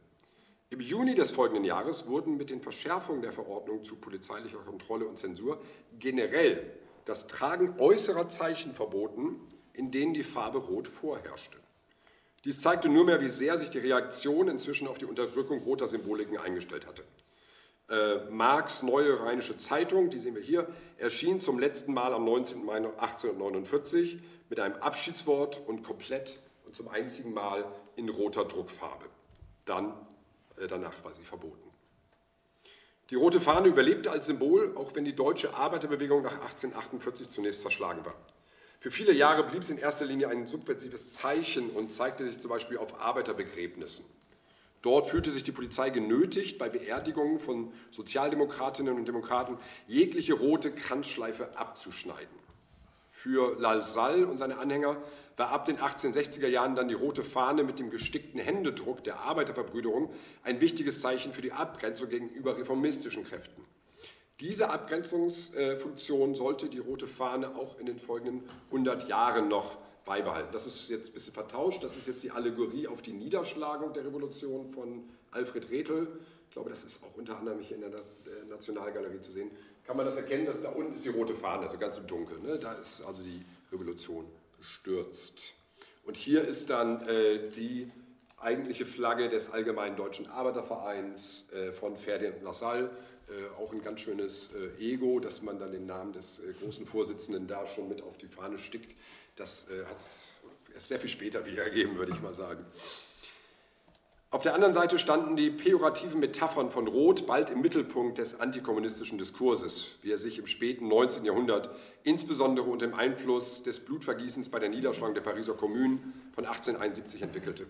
Im 0.72 0.80
Juni 0.80 1.16
des 1.16 1.32
folgenden 1.32 1.66
Jahres 1.66 2.08
wurden 2.08 2.38
mit 2.38 2.50
den 2.50 2.62
Verschärfungen 2.62 3.22
der 3.22 3.34
Verordnung 3.34 3.84
zu 3.84 3.98
polizeilicher 3.98 4.60
Kontrolle 4.60 5.06
und 5.06 5.20
Zensur 5.20 5.62
generell 6.00 6.64
das 7.04 7.28
Tragen 7.28 7.76
äußerer 7.78 8.30
Zeichen 8.30 8.74
verboten, 8.74 9.36
in 9.74 9.92
denen 9.92 10.14
die 10.14 10.24
Farbe 10.24 10.60
Rot 10.60 10.88
vorherrschte. 10.88 11.58
Dies 12.46 12.62
zeigte 12.62 12.88
nur 12.88 13.04
mehr, 13.04 13.20
wie 13.20 13.28
sehr 13.28 13.58
sich 13.58 13.70
die 13.70 13.80
Reaktion 13.80 14.48
inzwischen 14.48 14.88
auf 14.88 14.98
die 14.98 15.04
Unterdrückung 15.04 15.62
roter 15.62 15.90
Symboliken 15.90 16.38
eingestellt 16.38 16.88
hatte. 16.88 17.04
Äh, 17.90 18.32
Marx 18.32 18.82
Neue 18.82 19.20
Rheinische 19.20 19.58
Zeitung, 19.58 20.10
die 20.10 20.20
sehen 20.20 20.36
wir 20.36 20.42
hier, 20.42 20.70
erschien 20.98 21.42
zum 21.42 21.60
letzten 21.60 21.94
Mal 21.94 22.14
am 22.14 22.24
19. 22.24 22.64
Mai 22.64 22.78
1849 22.78 24.20
mit 24.50 24.62
einem 24.62 24.76
Abschiedswort 24.76 25.60
und 25.68 25.84
komplett 25.84 26.40
und 26.66 26.78
zum 26.78 26.88
einzigen 26.88 27.34
Mal 27.34 27.66
in 27.98 28.08
roter 28.08 28.46
Druckfarbe. 28.46 29.08
Dann, 29.66 29.94
danach 30.68 31.04
war 31.04 31.14
sie 31.14 31.24
verboten. 31.24 31.70
Die 33.10 33.16
rote 33.16 33.42
Fahne 33.42 33.68
überlebte 33.68 34.10
als 34.10 34.28
Symbol, 34.28 34.74
auch 34.76 34.96
wenn 34.96 35.04
die 35.04 35.16
deutsche 35.16 35.54
Arbeiterbewegung 35.54 36.22
nach 36.22 36.42
1848 36.42 37.30
zunächst 37.30 37.62
zerschlagen 37.62 38.06
war. 38.06 38.16
Für 38.80 38.90
viele 38.90 39.12
Jahre 39.14 39.44
blieb 39.44 39.62
es 39.62 39.70
in 39.70 39.78
erster 39.78 40.06
Linie 40.06 40.30
ein 40.30 40.48
subversives 40.48 41.12
Zeichen 41.12 41.70
und 41.70 41.92
zeigte 41.92 42.26
sich 42.26 42.40
zum 42.40 42.50
Beispiel 42.50 42.78
auf 42.78 43.00
Arbeiterbegräbnissen. 43.00 44.06
Dort 44.82 45.08
fühlte 45.08 45.32
sich 45.32 45.44
die 45.44 45.52
Polizei 45.52 45.92
genötigt, 45.92 46.58
bei 46.58 46.70
Beerdigungen 46.70 47.40
von 47.40 47.72
Sozialdemokratinnen 47.92 48.96
und 48.96 49.08
Demokraten 49.08 49.60
jegliche 49.88 50.34
rote 50.34 50.72
Kranzschleife 50.72 51.56
abzuschneiden. 51.56 52.41
Für 53.22 53.56
Lalsalle 53.60 54.26
und 54.26 54.40
seine 54.40 54.58
Anhänger 54.58 54.98
war 55.38 55.50
ab 55.52 55.66
den 55.66 55.78
1860er 55.78 56.48
Jahren 56.48 56.74
dann 56.74 56.88
die 56.88 56.96
rote 56.96 57.24
Fahne 57.24 57.64
mit 57.64 57.78
dem 57.78 57.92
gestickten 57.92 58.40
Händedruck 58.40 59.04
der 59.04 59.20
Arbeiterverbrüderung 59.20 60.12
ein 60.42 60.60
wichtiges 60.60 61.02
Zeichen 61.02 61.32
für 61.32 61.44
die 61.44 61.52
Abgrenzung 61.52 62.10
gegenüber 62.10 62.58
reformistischen 62.58 63.24
Kräften. 63.24 63.64
Diese 64.40 64.72
Abgrenzungsfunktion 64.72 66.34
sollte 66.34 66.68
die 66.68 66.80
rote 66.80 67.06
Fahne 67.06 67.56
auch 67.56 67.78
in 67.78 67.86
den 67.86 68.00
folgenden 68.00 68.42
100 68.72 69.08
Jahren 69.08 69.50
noch 69.50 69.78
beibehalten. 70.04 70.50
Das 70.52 70.66
ist 70.66 70.90
jetzt 70.90 71.12
ein 71.12 71.14
bisschen 71.14 71.36
vertauscht. 71.36 71.84
Das 71.84 71.98
ist 71.98 72.08
jetzt 72.08 72.24
die 72.24 72.32
Allegorie 72.32 72.88
auf 72.88 73.04
die 73.04 73.14
Niederschlagung 73.14 73.94
der 73.94 74.04
Revolution 74.04 74.68
von 74.68 75.04
Alfred 75.30 75.70
Rethel. 75.70 76.08
Ich 76.48 76.54
glaube, 76.54 76.72
das 76.72 76.84
ist 76.84 77.04
auch 77.04 77.16
unter 77.18 77.38
anderem 77.38 77.60
hier 77.60 77.78
in 77.78 77.82
der 77.82 78.02
Nationalgalerie 78.50 79.22
zu 79.22 79.32
sehen. 79.32 79.52
Kann 79.86 79.98
man 79.98 80.06
das 80.06 80.16
erkennen, 80.16 80.46
dass 80.46 80.62
da 80.62 80.70
unten 80.70 80.94
ist 80.94 81.06
die 81.06 81.10
rote 81.10 81.36
Fahne, 81.36 81.64
also 81.64 81.78
ganz 81.78 81.98
im 81.98 82.08
Dunkeln. 82.08 82.44
Ne? 82.44 82.60
Da 82.60 82.74
ist 82.74 83.02
also 83.02 83.24
die 83.24 83.44
Revolution 83.72 84.26
gestürzt. 84.58 85.54
Und 86.04 86.18
hier 86.18 86.44
ist 86.44 86.70
dann 86.70 87.02
äh, 87.08 87.50
die 87.50 87.92
eigentliche 88.38 88.86
Flagge 88.86 89.30
des 89.30 89.52
Allgemeinen 89.52 89.96
Deutschen 89.96 90.28
Arbeitervereins 90.28 91.52
äh, 91.52 91.72
von 91.72 91.98
Ferdinand 91.98 92.42
Lassalle. 92.44 92.90
Äh, 93.32 93.62
auch 93.62 93.72
ein 93.72 93.82
ganz 93.82 94.02
schönes 94.02 94.50
äh, 94.54 94.84
Ego, 94.84 95.20
dass 95.20 95.42
man 95.42 95.58
dann 95.58 95.72
den 95.72 95.86
Namen 95.86 96.12
des 96.12 96.40
äh, 96.40 96.54
großen 96.54 96.86
Vorsitzenden 96.86 97.48
da 97.48 97.66
schon 97.66 97.88
mit 97.88 98.02
auf 98.02 98.18
die 98.18 98.28
Fahne 98.28 98.58
stickt. 98.58 98.96
Das 99.38 99.70
hat 99.88 99.98
es 99.98 100.30
erst 100.74 100.90
sehr 100.90 101.00
viel 101.00 101.10
später 101.10 101.46
wieder 101.46 101.64
ergeben, 101.64 101.98
würde 101.98 102.12
ich 102.12 102.22
mal 102.22 102.34
sagen. 102.34 102.66
Auf 104.34 104.44
der 104.44 104.54
anderen 104.56 104.74
Seite 104.74 104.98
standen 104.98 105.36
die 105.36 105.50
pejorativen 105.50 106.22
Metaphern 106.22 106.72
von 106.72 106.88
Rot 106.88 107.28
bald 107.28 107.50
im 107.50 107.60
Mittelpunkt 107.60 108.18
des 108.18 108.40
antikommunistischen 108.40 109.18
Diskurses, 109.18 109.98
wie 110.04 110.12
er 110.12 110.18
sich 110.18 110.40
im 110.40 110.48
späten 110.48 110.88
19. 110.88 111.26
Jahrhundert 111.26 111.70
insbesondere 112.04 112.70
unter 112.70 112.88
dem 112.88 112.96
Einfluss 112.96 113.62
des 113.64 113.82
Blutvergießens 113.82 114.48
bei 114.48 114.60
der 114.60 114.70
Niederschlagung 114.70 115.16
der 115.16 115.22
Pariser 115.22 115.54
Kommune 115.54 116.00
von 116.32 116.46
1871 116.46 117.22
entwickelte. 117.24 117.66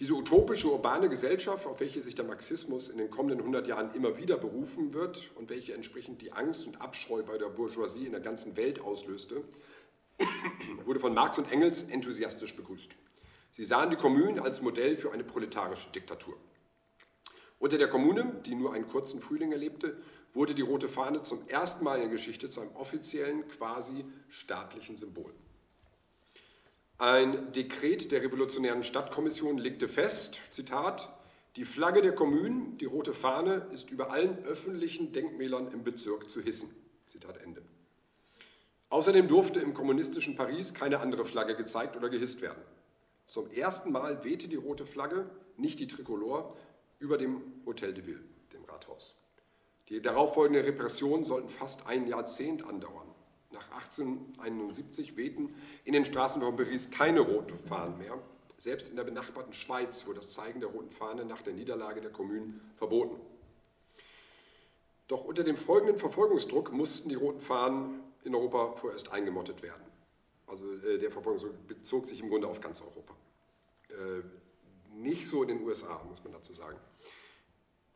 Diese 0.00 0.12
utopische 0.12 0.70
urbane 0.70 1.08
Gesellschaft, 1.08 1.66
auf 1.66 1.80
welche 1.80 2.02
sich 2.02 2.14
der 2.14 2.26
Marxismus 2.26 2.90
in 2.90 2.98
den 2.98 3.10
kommenden 3.10 3.38
100 3.38 3.66
Jahren 3.66 3.94
immer 3.94 4.18
wieder 4.18 4.36
berufen 4.36 4.92
wird 4.92 5.30
und 5.36 5.48
welche 5.48 5.72
entsprechend 5.72 6.20
die 6.20 6.32
Angst 6.32 6.66
und 6.66 6.82
Abscheu 6.82 7.22
bei 7.22 7.38
der 7.38 7.46
Bourgeoisie 7.46 8.04
in 8.04 8.12
der 8.12 8.20
ganzen 8.20 8.54
Welt 8.58 8.82
auslöste, 8.82 9.42
wurde 10.84 11.00
von 11.00 11.14
Marx 11.14 11.38
und 11.38 11.50
Engels 11.50 11.84
enthusiastisch 11.84 12.54
begrüßt. 12.54 12.94
Sie 13.56 13.64
sahen 13.64 13.88
die 13.88 13.96
Kommune 13.96 14.42
als 14.42 14.60
Modell 14.60 14.98
für 14.98 15.12
eine 15.12 15.24
proletarische 15.24 15.90
Diktatur. 15.90 16.36
Unter 17.58 17.78
der 17.78 17.88
Kommune, 17.88 18.42
die 18.44 18.54
nur 18.54 18.74
einen 18.74 18.86
kurzen 18.86 19.22
Frühling 19.22 19.50
erlebte, 19.50 19.96
wurde 20.34 20.54
die 20.54 20.60
rote 20.60 20.90
Fahne 20.90 21.22
zum 21.22 21.48
ersten 21.48 21.82
Mal 21.82 21.94
in 21.94 22.02
der 22.02 22.10
Geschichte 22.10 22.50
zu 22.50 22.60
einem 22.60 22.76
offiziellen, 22.76 23.48
quasi 23.48 24.04
staatlichen 24.28 24.98
Symbol. 24.98 25.32
Ein 26.98 27.50
Dekret 27.52 28.12
der 28.12 28.20
Revolutionären 28.20 28.84
Stadtkommission 28.84 29.56
legte 29.56 29.88
fest, 29.88 30.42
Zitat, 30.50 31.08
die 31.56 31.64
Flagge 31.64 32.02
der 32.02 32.14
Kommune, 32.14 32.76
die 32.76 32.84
rote 32.84 33.14
Fahne, 33.14 33.68
ist 33.72 33.90
über 33.90 34.10
allen 34.10 34.44
öffentlichen 34.44 35.14
Denkmälern 35.14 35.72
im 35.72 35.82
Bezirk 35.82 36.28
zu 36.28 36.42
hissen. 36.42 36.68
Zitat 37.06 37.38
Ende. 37.38 37.62
Außerdem 38.90 39.28
durfte 39.28 39.60
im 39.60 39.72
kommunistischen 39.72 40.36
Paris 40.36 40.74
keine 40.74 41.00
andere 41.00 41.24
Flagge 41.24 41.56
gezeigt 41.56 41.96
oder 41.96 42.10
gehisst 42.10 42.42
werden. 42.42 42.60
Zum 43.26 43.50
ersten 43.50 43.92
Mal 43.92 44.24
wehte 44.24 44.48
die 44.48 44.56
rote 44.56 44.86
Flagge, 44.86 45.28
nicht 45.56 45.80
die 45.80 45.88
Tricolore, 45.88 46.54
über 46.98 47.18
dem 47.18 47.42
Hotel 47.66 47.92
de 47.92 48.06
Ville, 48.06 48.24
dem 48.52 48.64
Rathaus. 48.64 49.16
Die 49.88 50.00
darauffolgende 50.00 50.64
Repression 50.64 51.24
sollten 51.24 51.48
fast 51.48 51.86
ein 51.86 52.06
Jahrzehnt 52.06 52.64
andauern. 52.64 53.06
Nach 53.52 53.70
1871 53.72 55.16
wehten 55.16 55.54
in 55.84 55.92
den 55.92 56.04
Straßen 56.04 56.42
von 56.42 56.56
Paris 56.56 56.90
keine 56.90 57.20
roten 57.20 57.56
Fahnen 57.56 57.98
mehr. 57.98 58.18
Selbst 58.58 58.88
in 58.88 58.96
der 58.96 59.04
benachbarten 59.04 59.52
Schweiz 59.52 60.06
wurde 60.06 60.20
das 60.20 60.32
Zeigen 60.32 60.60
der 60.60 60.70
roten 60.70 60.90
Fahne 60.90 61.24
nach 61.24 61.42
der 61.42 61.52
Niederlage 61.52 62.00
der 62.00 62.10
Kommunen 62.10 62.60
verboten. 62.76 63.20
Doch 65.08 65.24
unter 65.24 65.44
dem 65.44 65.56
folgenden 65.56 65.98
Verfolgungsdruck 65.98 66.72
mussten 66.72 67.08
die 67.08 67.14
roten 67.14 67.40
Fahnen 67.40 68.00
in 68.24 68.34
Europa 68.34 68.72
vorerst 68.72 69.12
eingemottet 69.12 69.62
werden. 69.62 69.82
Also 70.46 70.72
äh, 70.72 70.98
der 70.98 71.10
Verfolgungsdruck 71.10 71.66
bezog 71.66 72.06
sich 72.06 72.20
im 72.20 72.28
Grunde 72.28 72.48
auf 72.48 72.60
ganz 72.60 72.80
Europa. 72.80 73.14
Äh, 73.88 74.22
nicht 74.96 75.26
so 75.26 75.42
in 75.42 75.48
den 75.48 75.62
USA, 75.62 76.02
muss 76.08 76.22
man 76.24 76.32
dazu 76.32 76.54
sagen. 76.54 76.78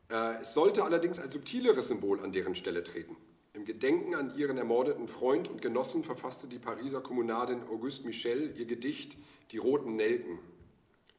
Äh, 0.09 0.41
es 0.41 0.53
sollte 0.53 0.83
allerdings 0.83 1.19
ein 1.19 1.31
subtileres 1.31 1.87
Symbol 1.87 2.19
an 2.19 2.31
deren 2.31 2.55
Stelle 2.55 2.83
treten. 2.83 3.15
Im 3.53 3.65
Gedenken 3.65 4.15
an 4.15 4.35
ihren 4.37 4.57
ermordeten 4.57 5.07
Freund 5.07 5.49
und 5.49 5.61
Genossen 5.61 6.03
verfasste 6.03 6.47
die 6.47 6.59
Pariser 6.59 7.01
Kommunadin 7.01 7.63
Auguste 7.63 8.05
Michel 8.05 8.57
ihr 8.57 8.65
Gedicht 8.65 9.17
Die 9.51 9.57
roten 9.57 9.97
Nelken. 9.97 10.39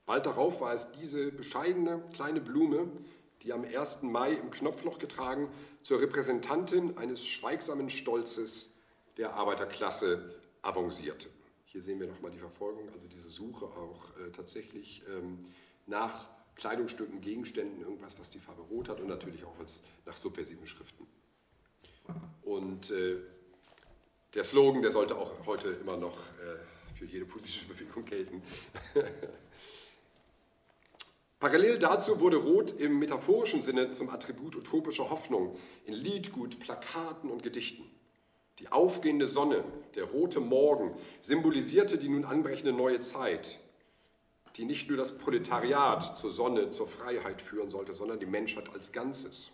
Bald 0.07 0.27
darauf 0.27 0.61
war 0.61 0.75
es 0.75 0.91
diese 0.93 1.31
bescheidene 1.31 2.03
kleine 2.15 2.41
Blume, 2.41 2.91
die 3.43 3.53
am 3.53 3.65
1. 3.65 4.03
Mai 4.03 4.33
im 4.33 4.51
Knopfloch 4.51 4.99
getragen 4.99 5.49
zur 5.83 6.01
Repräsentantin 6.01 6.97
eines 6.97 7.27
schweigsamen 7.27 7.91
Stolzes 7.91 8.75
der 9.19 9.35
Arbeiterklasse 9.35 10.35
avancierte. 10.63 11.29
Hier 11.67 11.83
sehen 11.83 12.01
wir 12.01 12.07
nochmal 12.07 12.31
die 12.31 12.39
Verfolgung, 12.39 12.89
also 12.93 13.09
diese 13.09 13.29
Suche 13.29 13.67
auch 13.67 14.17
äh, 14.19 14.31
tatsächlich 14.31 15.03
ähm, 15.09 15.47
nach 15.87 16.29
Kleidungsstücken, 16.55 17.21
Gegenständen, 17.21 17.81
irgendwas, 17.81 18.19
was 18.19 18.31
die 18.31 18.39
Farbe 18.39 18.63
rot 18.63 18.89
hat 18.89 19.01
und 19.01 19.09
natürlich 19.09 19.45
auch 19.45 19.59
als 19.59 19.83
nach 20.05 20.17
subversiven 20.17 20.67
Schriften. 20.67 21.07
Und 22.43 22.91
äh, 22.91 23.17
der 24.35 24.45
Slogan, 24.45 24.83
der 24.83 24.93
sollte 24.93 25.17
auch 25.17 25.47
heute 25.47 25.69
immer 25.69 25.97
noch 25.97 26.17
äh, 26.17 26.95
für 26.95 27.07
jede 27.07 27.25
politische 27.25 27.65
Bewegung 27.69 28.05
gelten. 28.05 28.43
Parallel 31.39 31.79
dazu 31.79 32.21
wurde 32.21 32.37
Rot 32.37 32.79
im 32.79 32.99
metaphorischen 33.01 33.63
Sinne 33.63 33.91
zum 33.91 34.11
Attribut 34.11 34.55
utopischer 34.55 35.11
Hoffnung 35.11 35.59
in 35.87 35.95
Liedgut, 35.95 36.61
Plakaten 36.61 37.31
und 37.31 37.43
Gedichten. 37.43 37.83
Die 38.59 38.71
aufgehende 38.71 39.27
Sonne, 39.27 39.65
der 39.95 40.05
rote 40.05 40.41
Morgen, 40.41 40.95
symbolisierte 41.21 41.99
die 41.99 42.09
nun 42.09 42.25
anbrechende 42.25 42.73
neue 42.73 43.01
Zeit, 43.01 43.59
die 44.57 44.65
nicht 44.65 44.89
nur 44.89 44.99
das 44.99 45.17
Proletariat 45.19 46.19
zur 46.19 46.31
Sonne, 46.31 46.71
zur 46.71 46.87
Freiheit 46.87 47.41
führen 47.41 47.71
sollte, 47.71 47.95
sondern 47.95 48.21
die 48.21 48.27
Menschheit 48.27 48.73
als 48.75 48.93
Ganzes. 48.93 49.53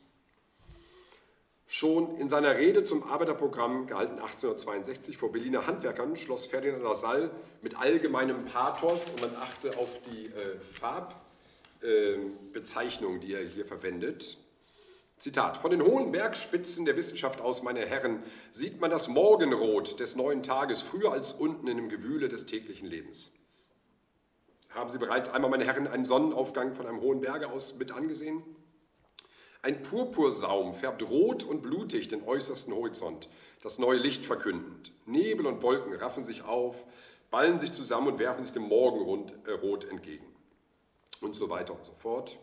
Schon 1.71 2.17
in 2.17 2.31
seiner 2.31 2.57
Rede 2.57 2.83
zum 2.83 3.03
Arbeiterprogramm, 3.03 3.87
gehalten 3.87 4.15
1862 4.15 5.19
vor 5.19 5.31
Berliner 5.31 5.67
Handwerkern, 5.67 6.17
schloss 6.17 6.47
Ferdinand 6.47 6.83
Lassalle 6.83 7.31
mit 7.61 7.79
allgemeinem 7.79 8.47
Pathos, 8.47 9.11
und 9.11 9.21
man 9.21 9.37
achte 9.37 9.77
auf 9.77 10.01
die 10.03 10.29
äh, 10.29 10.59
Farbbezeichnung, 11.81 13.17
äh, 13.17 13.19
die 13.21 13.35
er 13.35 13.45
hier 13.45 13.67
verwendet. 13.67 14.39
Zitat: 15.19 15.57
Von 15.57 15.71
den 15.71 15.83
hohen 15.83 16.13
Bergspitzen 16.13 16.85
der 16.85 16.97
Wissenschaft 16.97 17.41
aus, 17.41 17.63
meine 17.63 17.85
Herren, 17.85 18.23
sieht 18.53 18.81
man 18.81 18.91
das 18.91 19.09
Morgenrot 19.09 19.99
des 20.01 20.17
neuen 20.17 20.43
Tages 20.43 20.83
früher 20.83 21.13
als 21.13 21.33
unten 21.33 21.67
in 21.67 21.77
dem 21.77 21.89
Gewühle 21.89 22.29
des 22.29 22.47
täglichen 22.47 22.89
Lebens. 22.89 23.31
Haben 24.71 24.91
Sie 24.91 24.99
bereits 24.99 25.29
einmal, 25.29 25.51
meine 25.51 25.65
Herren, 25.65 25.89
einen 25.89 26.05
Sonnenaufgang 26.05 26.75
von 26.75 26.87
einem 26.87 27.01
hohen 27.01 27.21
Berge 27.21 27.51
aus 27.51 27.75
mit 27.77 27.91
angesehen? 27.91 28.43
Ein 29.61 29.83
Purpursaum 29.83 30.73
färbt 30.73 31.03
rot 31.03 31.43
und 31.43 31.63
blutig 31.63 32.07
den 32.09 32.23
äußersten 32.23 32.73
Horizont, 32.73 33.29
das 33.63 33.79
neue 33.79 33.99
Licht 33.99 34.25
verkündend. 34.25 34.93
Nebel 35.05 35.47
und 35.47 35.63
Wolken 35.63 35.95
raffen 35.95 36.25
sich 36.25 36.45
auf, 36.45 36.87
ballen 37.31 37.59
sich 37.59 37.73
zusammen 37.73 38.09
und 38.09 38.19
werfen 38.21 38.43
sich 38.43 38.53
dem 38.53 38.63
Morgenrot 38.69 39.85
äh, 39.85 39.89
entgegen. 39.89 40.27
Und 41.21 41.35
so 41.35 41.51
weiter 41.51 41.75
und 41.75 41.85
so 41.85 41.93
fort. 41.93 42.39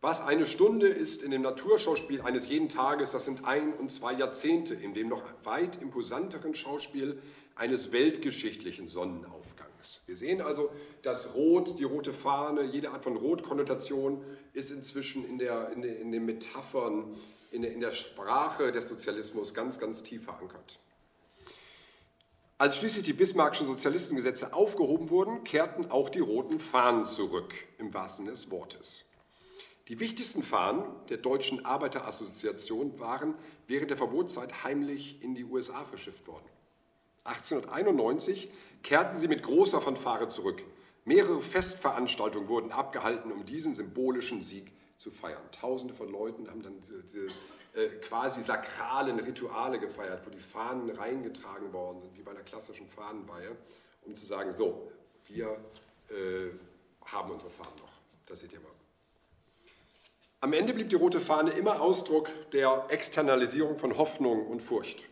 Was 0.00 0.20
eine 0.20 0.46
Stunde 0.46 0.88
ist 0.88 1.22
in 1.22 1.30
dem 1.30 1.42
Naturschauspiel 1.42 2.20
eines 2.20 2.48
jeden 2.48 2.68
Tages, 2.68 3.12
das 3.12 3.24
sind 3.24 3.44
ein 3.44 3.72
und 3.72 3.90
zwei 3.90 4.12
Jahrzehnte 4.12 4.74
in 4.74 4.94
dem 4.94 5.08
noch 5.08 5.22
weit 5.44 5.80
imposanteren 5.80 6.54
Schauspiel 6.54 7.20
eines 7.54 7.92
weltgeschichtlichen 7.92 8.88
Sonnenaufgangs. 8.88 10.02
Wir 10.04 10.16
sehen 10.16 10.42
also, 10.42 10.70
dass 11.02 11.34
Rot, 11.34 11.78
die 11.78 11.84
rote 11.84 12.12
Fahne, 12.12 12.64
jede 12.64 12.90
Art 12.90 13.04
von 13.04 13.16
Rotkonnotation 13.16 14.22
ist 14.52 14.70
inzwischen 14.70 15.26
in, 15.26 15.38
der, 15.38 15.70
in, 15.70 15.80
den, 15.80 15.96
in 15.96 16.12
den 16.12 16.26
Metaphern, 16.26 17.16
in 17.50 17.62
der, 17.62 17.72
in 17.72 17.80
der 17.80 17.92
Sprache 17.92 18.72
des 18.72 18.88
Sozialismus 18.88 19.54
ganz, 19.54 19.78
ganz 19.78 20.02
tief 20.02 20.24
verankert. 20.24 20.78
Als 22.58 22.76
schließlich 22.76 23.04
die 23.04 23.12
Bismarckschen 23.12 23.66
Sozialistengesetze 23.66 24.52
aufgehoben 24.52 25.10
wurden, 25.10 25.44
kehrten 25.44 25.90
auch 25.90 26.08
die 26.08 26.20
roten 26.20 26.58
Fahnen 26.58 27.06
zurück, 27.06 27.54
im 27.78 27.92
wahrsten 27.92 28.26
Sinne 28.26 28.34
des 28.34 28.50
Wortes. 28.50 29.04
Die 29.88 30.00
wichtigsten 30.00 30.42
Fahnen 30.42 30.84
der 31.08 31.18
Deutschen 31.18 31.64
Arbeiterassoziation 31.64 32.98
waren 32.98 33.34
während 33.68 33.90
der 33.90 33.96
Verbotszeit 33.96 34.64
heimlich 34.64 35.22
in 35.22 35.34
die 35.34 35.44
USA 35.44 35.84
verschifft 35.84 36.26
worden. 36.26 36.46
1891 37.22 38.50
kehrten 38.82 39.18
sie 39.18 39.28
mit 39.28 39.42
großer 39.44 39.80
Fanfare 39.80 40.28
zurück. 40.28 40.62
Mehrere 41.04 41.40
Festveranstaltungen 41.40 42.48
wurden 42.48 42.72
abgehalten, 42.72 43.30
um 43.30 43.44
diesen 43.44 43.76
symbolischen 43.76 44.42
Sieg 44.42 44.72
zu 44.98 45.12
feiern. 45.12 45.42
Tausende 45.52 45.94
von 45.94 46.10
Leuten 46.10 46.48
haben 46.50 46.62
dann 46.62 46.80
diese, 46.80 47.02
diese 47.02 47.26
äh, 47.74 47.88
quasi 48.00 48.42
sakralen 48.42 49.20
Rituale 49.20 49.78
gefeiert, 49.78 50.26
wo 50.26 50.30
die 50.30 50.40
Fahnen 50.40 50.90
reingetragen 50.90 51.72
worden 51.72 52.00
sind, 52.00 52.16
wie 52.16 52.22
bei 52.22 52.32
einer 52.32 52.42
klassischen 52.42 52.88
Fahnenweihe, 52.88 53.56
um 54.04 54.16
zu 54.16 54.26
sagen, 54.26 54.56
so, 54.56 54.90
wir 55.26 55.60
äh, 56.08 56.50
haben 57.04 57.30
unsere 57.30 57.52
Fahnen 57.52 57.76
noch. 57.76 57.92
Das 58.24 58.40
seht 58.40 58.52
ihr 58.52 58.60
mal. 58.60 58.75
Am 60.40 60.52
Ende 60.52 60.74
blieb 60.74 60.90
die 60.90 60.96
rote 60.96 61.20
Fahne 61.20 61.50
immer 61.52 61.80
Ausdruck 61.80 62.28
der 62.52 62.86
Externalisierung 62.90 63.78
von 63.78 63.96
Hoffnung 63.96 64.46
und 64.46 64.60
Furcht. 64.60 65.06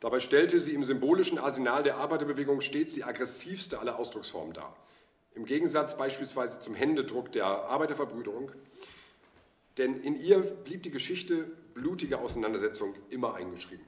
Dabei 0.00 0.20
stellte 0.20 0.60
sie 0.60 0.74
im 0.74 0.84
symbolischen 0.84 1.38
Arsenal 1.38 1.82
der 1.82 1.96
Arbeiterbewegung 1.96 2.60
stets 2.60 2.92
die 2.92 3.04
aggressivste 3.04 3.78
aller 3.78 3.98
Ausdrucksformen 3.98 4.52
dar. 4.52 4.76
Im 5.34 5.46
Gegensatz 5.46 5.96
beispielsweise 5.96 6.60
zum 6.60 6.74
Händedruck 6.74 7.32
der 7.32 7.46
Arbeiterverbrüderung, 7.46 8.52
denn 9.78 10.00
in 10.02 10.14
ihr 10.14 10.40
blieb 10.40 10.82
die 10.82 10.90
Geschichte 10.90 11.50
blutiger 11.72 12.20
Auseinandersetzung 12.20 12.94
immer 13.08 13.34
eingeschrieben. 13.34 13.84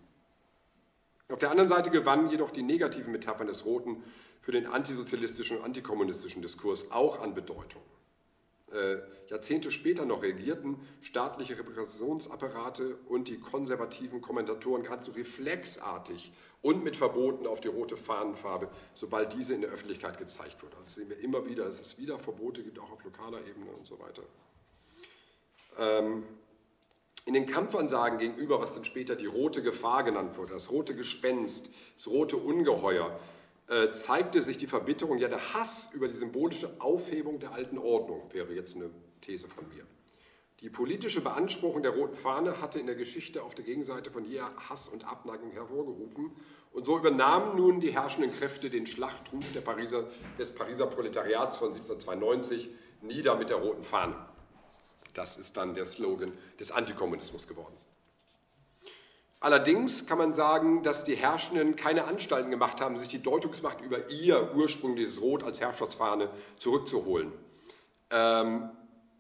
Auf 1.29 1.39
der 1.39 1.51
anderen 1.51 1.69
Seite 1.69 1.91
gewannen 1.91 2.31
jedoch 2.31 2.51
die 2.51 2.63
negativen 2.63 3.13
Metaphern 3.13 3.47
des 3.47 3.67
Roten 3.67 4.03
für 4.41 4.53
den 4.53 4.67
antisozialistischen 4.67 5.59
und 5.59 5.65
antikommunistischen 5.65 6.41
Diskurs 6.41 6.91
auch 6.91 7.21
an 7.21 7.35
Bedeutung. 7.35 7.83
Äh, 8.73 8.97
Jahrzehnte 9.29 9.71
später 9.71 10.05
noch 10.05 10.23
reagierten 10.23 10.77
staatliche 11.01 11.57
Repressionsapparate 11.57 12.97
und 13.09 13.29
die 13.29 13.39
konservativen 13.39 14.21
Kommentatoren 14.21 14.83
geradezu 14.83 15.13
reflexartig 15.13 16.33
und 16.63 16.83
mit 16.83 16.97
Verboten 16.97 17.47
auf 17.47 17.61
die 17.61 17.69
rote 17.69 17.97
Fahnenfarbe, 17.97 18.69
sobald 18.93 19.33
diese 19.35 19.55
in 19.55 19.61
der 19.61 19.71
Öffentlichkeit 19.71 20.19
gezeigt 20.19 20.61
wurde. 20.63 20.77
Das 20.81 20.95
sehen 20.95 21.09
wir 21.09 21.19
immer 21.19 21.47
wieder, 21.47 21.65
dass 21.65 21.81
es 21.81 21.99
wieder 21.99 22.19
Verbote 22.19 22.65
gibt, 22.65 22.81
auch 22.81 22.91
auf 22.91 23.05
lokaler 23.05 23.39
Ebene 23.47 23.71
und 23.71 23.87
so 23.87 24.01
weiter. 24.01 24.23
Ähm, 25.79 26.25
in 27.25 27.35
den 27.35 27.47
Kampfansagen 27.47 28.19
gegenüber, 28.19 28.61
was 28.61 28.75
dann 28.75 28.85
später 28.85 29.15
die 29.15 29.27
rote 29.27 29.63
Gefahr 29.63 30.03
genannt 30.03 30.39
wurde, 30.39 30.55
das 30.55 30.71
rote 30.71 30.95
Gespenst, 30.95 31.71
das 31.97 32.09
rote 32.09 32.37
Ungeheuer, 32.37 33.19
äh, 33.69 33.91
zeigte 33.91 34.43
sich 34.43 34.57
die 34.57 34.67
Verbitterung, 34.67 35.19
ja 35.19 35.29
der 35.29 35.55
Hass 35.55 35.91
über 35.93 36.09
die 36.09 36.15
symbolische 36.15 36.71
Aufhebung 36.81 37.41
der 37.41 37.53
alten 37.53 37.79
Ordnung, 37.79 38.23
wäre 38.33 38.53
jetzt 38.55 38.77
eine 38.77 38.91
These 39.21 39.49
von 39.49 39.69
mir. 39.69 39.85
Die 40.61 40.71
politische 40.71 41.21
Beanspruchung 41.21 41.83
der 41.83 41.93
roten 41.93 42.15
Fahne 42.15 42.63
hatte 42.63 42.79
in 42.79 42.87
der 42.87 42.95
Geschichte 42.95 43.43
auf 43.43 43.55
der 43.55 43.65
Gegenseite 43.65 44.11
von 44.11 44.25
jeher 44.25 44.51
Hass 44.57 44.89
und 44.89 45.05
Abneigung 45.05 45.51
hervorgerufen. 45.51 46.31
Und 46.73 46.87
so 46.87 46.97
übernahmen 46.97 47.57
nun 47.57 47.81
die 47.81 47.91
herrschenden 47.91 48.33
Kräfte 48.33 48.71
den 48.71 48.87
Schlachtruf 48.87 49.45
Pariser, 49.63 50.09
des 50.39 50.55
Pariser 50.55 50.87
Proletariats 50.87 51.59
von 51.59 51.69
1792 51.69 52.71
nieder 53.03 53.37
mit 53.37 53.51
der 53.51 53.59
roten 53.59 53.85
Fahne. 53.85 54.17
Das 55.13 55.37
ist 55.37 55.59
dann 55.59 55.75
der 55.75 55.85
Slogan 55.85 56.33
des 56.59 56.73
Antikommunismus 56.73 57.47
geworden. 57.47 57.77
Allerdings 59.47 60.07
kann 60.07 60.19
man 60.19 60.35
sagen, 60.35 60.83
dass 60.83 61.05
die 61.05 61.15
Herrschenden 61.15 61.77
keine 61.77 62.07
Anstalten 62.07 62.51
gemacht 62.51 62.81
haben, 62.81 62.97
sich 62.97 63.07
die 63.07 63.23
Deutungsmacht 63.23 63.81
über 63.81 64.11
ihr 64.11 64.53
Ursprung, 64.57 64.97
dieses 64.97 65.23
Rot 65.23 65.45
als 65.45 65.61
Herrschaftsfahne, 65.61 66.31
zurückzuholen. 66.57 67.31
Ähm, 68.11 68.71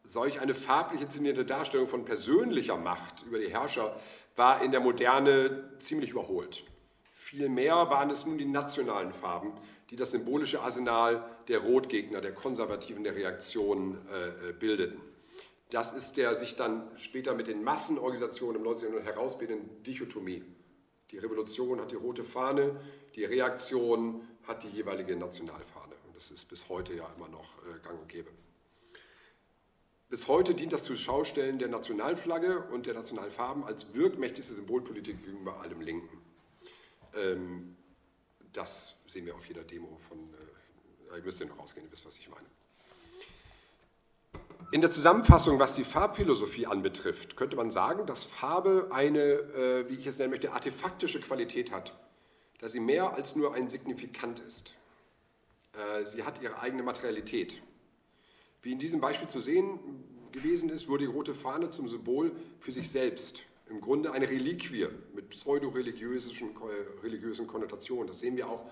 solch 0.02 0.40
eine 0.40 0.54
farblich 0.54 1.00
inszenierte 1.00 1.44
Darstellung 1.44 1.86
von 1.86 2.04
persönlicher 2.04 2.76
Macht 2.76 3.22
über 3.22 3.38
die 3.38 3.50
Herrscher 3.50 3.94
war 4.34 4.64
in 4.64 4.72
der 4.72 4.80
Moderne 4.80 5.70
ziemlich 5.78 6.10
überholt. 6.10 6.64
Vielmehr 7.12 7.88
waren 7.88 8.10
es 8.10 8.26
nun 8.26 8.36
die 8.36 8.46
nationalen 8.46 9.12
Farben, 9.12 9.52
die 9.90 9.96
das 9.96 10.10
symbolische 10.10 10.60
Arsenal 10.60 11.24
der 11.46 11.60
Rotgegner, 11.60 12.20
der 12.20 12.34
Konservativen 12.34 13.04
der 13.04 13.14
Reaktion 13.14 13.96
äh, 14.12 14.48
äh 14.48 14.52
bildeten. 14.54 15.00
Das 15.70 15.92
ist 15.92 16.16
der 16.16 16.34
sich 16.36 16.54
dann 16.54 16.88
später 16.96 17.34
mit 17.34 17.48
den 17.48 17.64
Massenorganisationen 17.64 18.56
im 18.56 18.62
19. 18.62 18.88
Jahrhundert 18.88 19.14
herausbildenden 19.14 19.82
Dichotomie. 19.82 20.44
Die 21.10 21.18
Revolution 21.18 21.80
hat 21.80 21.90
die 21.90 21.96
rote 21.96 22.24
Fahne, 22.24 22.80
die 23.14 23.24
Reaktion 23.24 24.26
hat 24.44 24.62
die 24.62 24.68
jeweilige 24.68 25.16
Nationalfahne. 25.16 25.94
Und 26.06 26.16
das 26.16 26.30
ist 26.30 26.44
bis 26.46 26.68
heute 26.68 26.94
ja 26.94 27.12
immer 27.16 27.28
noch 27.28 27.58
äh, 27.64 27.80
gang 27.82 28.00
und 28.00 28.08
gäbe. 28.08 28.30
Bis 30.08 30.28
heute 30.28 30.54
dient 30.54 30.72
das 30.72 30.84
Zuschaustellen 30.84 31.58
der 31.58 31.68
Nationalflagge 31.68 32.68
und 32.70 32.86
der 32.86 32.94
Nationalfarben 32.94 33.64
als 33.64 33.92
wirkmächtigste 33.92 34.54
Symbolpolitik 34.54 35.24
gegenüber 35.24 35.60
allem 35.60 35.80
Linken. 35.80 36.22
Ähm, 37.14 37.76
das 38.52 38.98
sehen 39.08 39.26
wir 39.26 39.34
auf 39.34 39.46
jeder 39.46 39.64
Demo 39.64 39.96
von, 39.96 40.32
äh, 41.12 41.16
ihr 41.16 41.22
müsst 41.24 41.40
ja 41.40 41.46
noch 41.46 41.58
rausgehen, 41.58 41.86
ihr 41.86 41.92
wisst, 41.92 42.06
was 42.06 42.18
ich 42.18 42.28
meine. 42.28 42.46
In 44.72 44.80
der 44.80 44.90
Zusammenfassung, 44.90 45.58
was 45.58 45.74
die 45.74 45.84
Farbphilosophie 45.84 46.66
anbetrifft, 46.66 47.36
könnte 47.36 47.56
man 47.56 47.70
sagen, 47.70 48.04
dass 48.06 48.24
Farbe 48.24 48.88
eine, 48.90 49.20
äh, 49.20 49.88
wie 49.88 49.94
ich 49.94 50.06
es 50.06 50.18
nennen 50.18 50.30
möchte, 50.30 50.52
artefaktische 50.52 51.20
Qualität 51.20 51.72
hat, 51.72 51.94
dass 52.60 52.72
sie 52.72 52.80
mehr 52.80 53.14
als 53.14 53.36
nur 53.36 53.54
ein 53.54 53.70
Signifikant 53.70 54.40
ist. 54.40 54.74
Äh, 55.72 56.04
sie 56.04 56.24
hat 56.24 56.42
ihre 56.42 56.58
eigene 56.58 56.82
Materialität. 56.82 57.62
Wie 58.62 58.72
in 58.72 58.78
diesem 58.78 59.00
Beispiel 59.00 59.28
zu 59.28 59.40
sehen 59.40 59.78
gewesen 60.32 60.68
ist, 60.68 60.88
wurde 60.88 61.04
die 61.04 61.12
rote 61.12 61.34
Fahne 61.34 61.70
zum 61.70 61.86
Symbol 61.86 62.32
für 62.58 62.72
sich 62.72 62.90
selbst. 62.90 63.42
Im 63.68 63.80
Grunde 63.80 64.12
eine 64.12 64.28
Reliquie 64.28 64.86
mit 65.14 65.28
pseudo-religiösen 65.30 66.32
religiösen 67.02 67.46
Konnotationen. 67.46 68.08
Das 68.08 68.20
sehen 68.20 68.36
wir 68.36 68.48
auch 68.48 68.64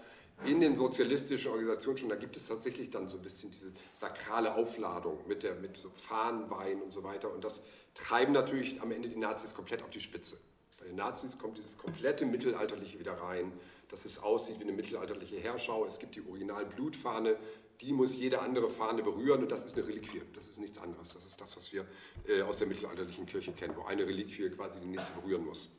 in 0.44 0.60
den 0.60 0.74
sozialistischen 0.74 1.50
Organisationen 1.50 1.98
schon, 1.98 2.08
da 2.08 2.16
gibt 2.16 2.36
es 2.36 2.48
tatsächlich 2.48 2.90
dann 2.90 3.08
so 3.08 3.16
ein 3.16 3.22
bisschen 3.22 3.50
diese 3.50 3.72
sakrale 3.92 4.54
Aufladung 4.54 5.18
mit, 5.26 5.42
der, 5.42 5.54
mit 5.54 5.76
so 5.76 5.90
Fahnenwein 5.90 6.82
und 6.82 6.92
so 6.92 7.02
weiter. 7.02 7.32
Und 7.32 7.44
das 7.44 7.62
treiben 7.94 8.32
natürlich 8.32 8.82
am 8.82 8.90
Ende 8.90 9.08
die 9.08 9.16
Nazis 9.16 9.54
komplett 9.54 9.82
auf 9.82 9.90
die 9.90 10.00
Spitze. 10.00 10.38
Bei 10.78 10.86
den 10.86 10.96
Nazis 10.96 11.38
kommt 11.38 11.56
dieses 11.56 11.78
komplette 11.78 12.26
Mittelalterliche 12.26 12.98
wieder 12.98 13.14
rein, 13.14 13.52
dass 13.88 14.04
es 14.04 14.22
aussieht 14.22 14.58
wie 14.58 14.64
eine 14.64 14.72
mittelalterliche 14.72 15.38
Herrschau. 15.38 15.86
Es 15.86 15.98
gibt 15.98 16.16
die 16.16 16.26
Original-Blutfahne, 16.26 17.36
die 17.80 17.92
muss 17.92 18.14
jede 18.14 18.40
andere 18.40 18.68
Fahne 18.68 19.02
berühren 19.02 19.42
und 19.42 19.50
das 19.50 19.64
ist 19.64 19.76
eine 19.76 19.86
Reliquie. 19.86 20.22
Das 20.34 20.46
ist 20.46 20.58
nichts 20.58 20.78
anderes. 20.78 21.14
Das 21.14 21.24
ist 21.24 21.40
das, 21.40 21.56
was 21.56 21.72
wir 21.72 21.86
äh, 22.26 22.42
aus 22.42 22.58
der 22.58 22.66
mittelalterlichen 22.66 23.26
Kirche 23.26 23.52
kennen, 23.52 23.74
wo 23.76 23.84
eine 23.84 24.06
Reliquie 24.06 24.50
quasi 24.50 24.80
die 24.80 24.86
nächste 24.86 25.12
berühren 25.12 25.44
muss. 25.44 25.70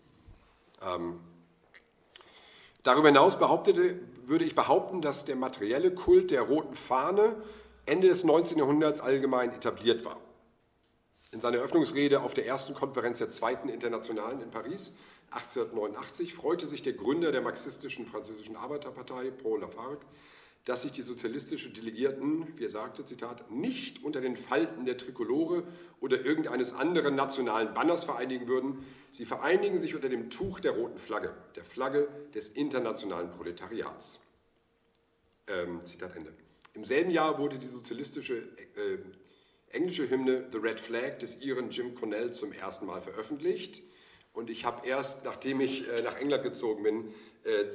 Ähm, 0.81 1.19
Darüber 2.85 3.07
hinaus 3.07 3.39
behauptete, 3.39 3.99
würde 4.27 4.45
ich 4.45 4.53
behaupten, 4.53 5.01
dass 5.01 5.25
der 5.25 5.35
materielle 5.35 5.89
Kult 5.89 6.29
der 6.29 6.43
roten 6.43 6.75
Fahne 6.75 7.35
Ende 7.87 8.07
des 8.07 8.23
19. 8.23 8.59
Jahrhunderts 8.59 9.01
allgemein 9.01 9.51
etabliert 9.51 10.05
war. 10.05 10.19
In 11.31 11.41
seiner 11.41 11.57
Eröffnungsrede 11.57 12.21
auf 12.21 12.35
der 12.35 12.45
ersten 12.45 12.75
Konferenz 12.75 13.17
der 13.17 13.31
Zweiten 13.31 13.69
Internationalen 13.69 14.39
in 14.39 14.51
Paris 14.51 14.93
1889 15.31 16.35
freute 16.35 16.67
sich 16.67 16.83
der 16.83 16.93
Gründer 16.93 17.31
der 17.31 17.41
marxistischen 17.41 18.05
französischen 18.05 18.55
Arbeiterpartei, 18.55 19.31
Paul 19.31 19.61
Lafargue, 19.61 20.05
dass 20.65 20.81
sich 20.81 20.91
die 20.91 21.03
sozialistischen 21.03 21.73
Delegierten, 21.73 22.47
wie 22.57 22.65
er 22.65 22.69
sagte, 22.69 23.05
Zitat, 23.05 23.51
nicht 23.51 24.03
unter 24.03 24.19
den 24.19 24.35
Falten 24.35 24.85
der 24.85 24.97
Trikolore 24.97 25.63
oder 26.01 26.25
irgendeines 26.25 26.73
anderen 26.73 27.15
nationalen 27.15 27.73
Banners 27.75 28.03
vereinigen 28.03 28.47
würden. 28.47 28.83
Sie 29.11 29.25
vereinigen 29.25 29.79
sich 29.79 29.95
unter 29.95 30.09
dem 30.09 30.31
Tuch 30.31 30.59
der 30.59 30.71
roten 30.71 30.97
Flagge, 30.97 31.35
der 31.55 31.63
Flagge 31.63 32.07
des 32.33 32.49
internationalen 32.49 33.29
Proletariats. 33.29 34.21
Ähm, 35.47 35.85
Zitat 35.85 36.15
Ende. 36.15 36.33
Im 36.73 36.83
selben 36.83 37.11
Jahr 37.11 37.37
wurde 37.37 37.59
die 37.59 37.67
sozialistische 37.67 38.37
äh, 38.75 38.97
englische 39.69 40.09
Hymne 40.09 40.47
The 40.51 40.57
Red 40.57 40.79
Flag 40.79 41.19
des 41.19 41.41
Iren 41.41 41.69
Jim 41.69 41.93
Cornell 41.93 42.33
zum 42.33 42.51
ersten 42.51 42.87
Mal 42.87 43.01
veröffentlicht. 43.01 43.83
Und 44.33 44.49
ich 44.49 44.65
habe 44.65 44.85
erst, 44.87 45.23
nachdem 45.23 45.61
ich 45.61 45.87
äh, 45.87 46.01
nach 46.01 46.19
England 46.19 46.43
gezogen 46.43 46.83
bin, 46.83 47.13
äh, 47.43 47.65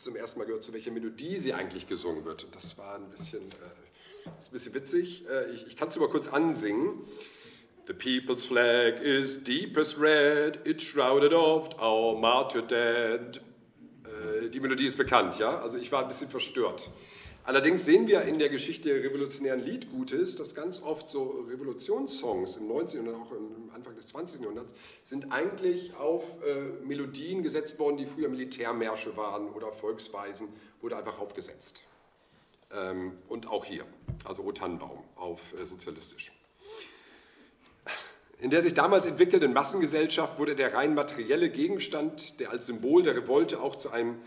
zum 0.00 0.16
ersten 0.16 0.38
Mal 0.38 0.46
gehört, 0.46 0.64
zu 0.64 0.72
welcher 0.72 0.90
Melodie 0.90 1.36
sie 1.36 1.52
eigentlich 1.52 1.86
gesungen 1.86 2.24
wird. 2.24 2.44
Und 2.44 2.54
das 2.54 2.78
war 2.78 2.94
ein 2.94 3.10
bisschen, 3.10 3.42
äh, 3.42 4.38
ist 4.38 4.50
ein 4.50 4.52
bisschen 4.52 4.74
witzig. 4.74 5.26
Äh, 5.28 5.50
ich 5.50 5.66
ich 5.66 5.76
kann 5.76 5.88
es 5.88 5.98
mal 5.98 6.08
kurz 6.08 6.28
ansingen. 6.28 7.02
The 7.86 7.92
people's 7.92 8.44
flag 8.44 9.00
is 9.02 9.42
deepest 9.42 10.00
red, 10.00 10.66
it 10.66 10.80
shrouded 10.80 11.32
oft 11.32 11.78
our 11.80 12.18
martyr 12.18 12.62
dead. 12.62 13.40
Äh, 14.04 14.48
die 14.48 14.60
Melodie 14.60 14.86
ist 14.86 14.96
bekannt, 14.96 15.38
ja? 15.38 15.60
Also 15.60 15.76
ich 15.76 15.90
war 15.92 16.02
ein 16.02 16.08
bisschen 16.08 16.30
verstört. 16.30 16.90
Allerdings 17.50 17.84
sehen 17.84 18.06
wir 18.06 18.22
in 18.22 18.38
der 18.38 18.48
Geschichte 18.48 18.94
revolutionären 19.02 19.58
Liedgutes, 19.58 20.36
dass 20.36 20.54
ganz 20.54 20.80
oft 20.80 21.10
so 21.10 21.44
Revolutionssongs 21.50 22.56
im 22.58 22.68
19. 22.68 23.08
und 23.08 23.14
auch 23.16 23.32
im 23.32 23.72
Anfang 23.74 23.96
des 23.96 24.06
20. 24.06 24.42
Jahrhunderts 24.42 24.72
sind 25.02 25.32
eigentlich 25.32 25.96
auf 25.96 26.38
äh, 26.44 26.86
Melodien 26.86 27.42
gesetzt 27.42 27.80
worden, 27.80 27.96
die 27.96 28.06
früher 28.06 28.28
Militärmärsche 28.28 29.16
waren 29.16 29.48
oder 29.48 29.72
Volksweisen, 29.72 30.46
wurde 30.80 30.96
einfach 30.96 31.18
aufgesetzt. 31.18 31.82
Ähm, 32.72 33.18
und 33.28 33.48
auch 33.48 33.64
hier, 33.64 33.84
also 34.24 34.44
O 34.44 34.52
Tannenbaum 34.52 35.02
auf 35.16 35.52
äh, 35.60 35.66
sozialistisch. 35.66 36.30
In 38.38 38.50
der 38.50 38.62
sich 38.62 38.74
damals 38.74 39.06
entwickelnden 39.06 39.52
Massengesellschaft 39.52 40.38
wurde 40.38 40.54
der 40.54 40.74
rein 40.74 40.94
materielle 40.94 41.50
Gegenstand, 41.50 42.38
der 42.38 42.52
als 42.52 42.66
Symbol 42.66 43.02
der 43.02 43.16
Revolte 43.16 43.60
auch 43.60 43.74
zu 43.74 43.90
einem 43.90 44.18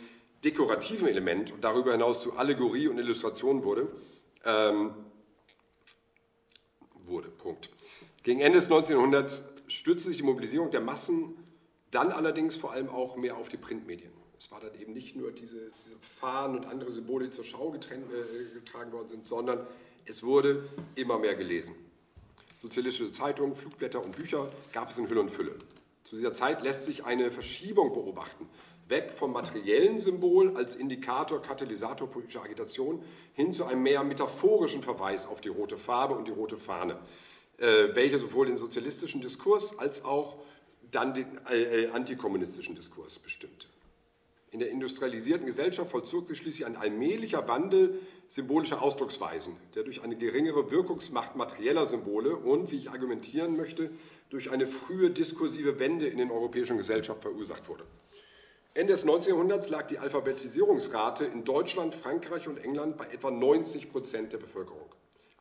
dekorativen 0.44 1.08
Element 1.08 1.52
und 1.52 1.64
darüber 1.64 1.92
hinaus 1.94 2.22
zu 2.22 2.38
Allegorie 2.38 2.88
und 2.88 2.98
Illustration 2.98 3.64
wurde. 3.64 3.88
Ähm, 4.46 4.94
wurde, 7.06 7.30
Punkt. 7.30 7.70
Gegen 8.24 8.40
Ende 8.40 8.60
des 8.60 8.70
19. 8.70 8.96
Jahrhunderts 8.96 9.46
stützte 9.68 10.10
sich 10.10 10.18
die 10.18 10.24
Mobilisierung 10.24 10.72
der 10.72 10.82
Massen 10.82 11.36
dann 11.92 12.12
allerdings 12.12 12.56
vor 12.56 12.72
allem 12.72 12.90
auch 12.90 13.16
mehr 13.16 13.38
auf 13.38 13.50
die 13.50 13.58
Printmedien. 13.58 14.12
Es 14.38 14.52
war 14.52 14.60
dann 14.60 14.74
eben 14.80 14.94
nicht 14.94 15.16
nur 15.16 15.32
diese, 15.32 15.72
diese 15.78 15.96
Fahnen 16.02 16.58
und 16.58 16.66
andere 16.66 16.92
Symbole, 16.92 17.26
die 17.26 17.32
zur 17.32 17.44
Schau 17.44 17.72
getrennt, 17.72 18.06
äh, 18.12 18.54
getragen 18.54 18.92
worden 18.92 19.08
sind, 19.08 19.28
sondern 19.28 19.66
es 20.06 20.24
wurde 20.24 20.68
immer 20.96 21.20
mehr 21.20 21.36
gelesen. 21.36 21.76
Sozialistische 22.58 23.12
Zeitungen, 23.12 23.56
Flugblätter 23.56 24.04
und 24.04 24.16
Bücher 24.16 24.52
gab 24.74 24.90
es 24.90 24.98
in 24.98 25.10
Hülle 25.10 25.22
und 25.22 25.30
Fülle. 25.30 25.56
Zu 26.04 26.18
dieser 26.18 26.34
Zeit 26.34 26.62
lässt 26.62 26.86
sich 26.86 27.06
eine 27.06 27.32
Verschiebung 27.32 27.94
beobachten 27.94 28.50
weg 28.88 29.12
vom 29.12 29.34
materiellen 29.34 30.00
Symbol 30.00 30.56
als 30.56 30.76
Indikator, 30.76 31.42
Katalysator 31.42 32.10
politischer 32.10 32.44
Agitation 32.44 33.04
hin 33.34 33.54
zu 33.54 33.66
einem 33.66 33.84
mehr 33.84 34.04
metaphorischen 34.04 34.84
Verweis 34.84 35.28
auf 35.28 35.42
die 35.42 35.50
rote 35.50 35.78
Farbe 35.78 36.16
und 36.16 36.28
die 36.28 36.32
rote 36.32 36.58
Fahne, 36.58 36.98
äh, 37.58 37.90
welche 37.94 38.20
sowohl 38.20 38.48
den 38.48 38.58
sozialistischen 38.58 39.22
Diskurs 39.22 39.80
als 39.80 40.04
auch 40.04 40.38
dann 40.92 41.14
den 41.14 41.28
äh, 41.50 41.86
äh, 41.86 41.90
antikommunistischen 41.92 42.76
Diskurs 42.76 43.20
bestimmte. 43.20 43.68
In 44.52 44.60
der 44.60 44.70
industrialisierten 44.70 45.48
Gesellschaft 45.48 45.90
vollzog 45.90 46.28
sich 46.28 46.38
schließlich 46.38 46.68
ein 46.68 46.76
allmählicher 46.76 47.48
Wandel 47.48 48.00
symbolischer 48.28 48.84
Ausdrucksweisen, 48.84 49.56
der 49.74 49.82
durch 49.82 50.04
eine 50.04 50.16
geringere 50.16 50.70
Wirkungsmacht 50.70 51.36
materieller 51.36 51.88
Symbole 51.88 52.36
und, 52.36 52.72
wie 52.72 52.78
ich 52.78 52.92
argumentieren 52.92 53.58
möchte, 53.58 53.90
durch 54.30 54.52
eine 54.52 54.68
frühe 54.68 55.10
diskursive 55.10 55.80
Wende 55.80 56.06
in 56.06 56.20
den 56.20 56.30
europäischen 56.30 56.78
Gesellschaften 56.78 57.24
verursacht 57.24 57.68
wurde. 57.68 57.84
Ende 58.76 58.94
des 58.94 59.06
19. 59.06 59.34
Jahrhunderts 59.34 59.70
lag 59.70 59.86
die 59.86 60.00
Alphabetisierungsrate 60.00 61.26
in 61.26 61.44
Deutschland, 61.44 61.94
Frankreich 61.94 62.48
und 62.48 62.58
England 62.58 62.98
bei 62.98 63.06
etwa 63.06 63.30
90 63.30 63.92
Prozent 63.92 64.34
der 64.34 64.40
Bevölkerung. 64.40 64.90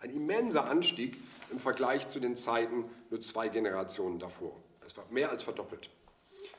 Ein 0.00 0.10
immenser 0.10 0.66
Anstieg 0.66 1.16
im 1.50 1.58
Vergleich 1.58 2.08
zu 2.08 2.20
den 2.20 2.36
Zeiten 2.36 2.84
nur 3.08 3.22
zwei 3.22 3.48
Generationen 3.48 4.18
davor. 4.18 4.62
Es 4.84 4.98
war 4.98 5.06
mehr 5.08 5.30
als 5.30 5.42
verdoppelt. 5.44 5.88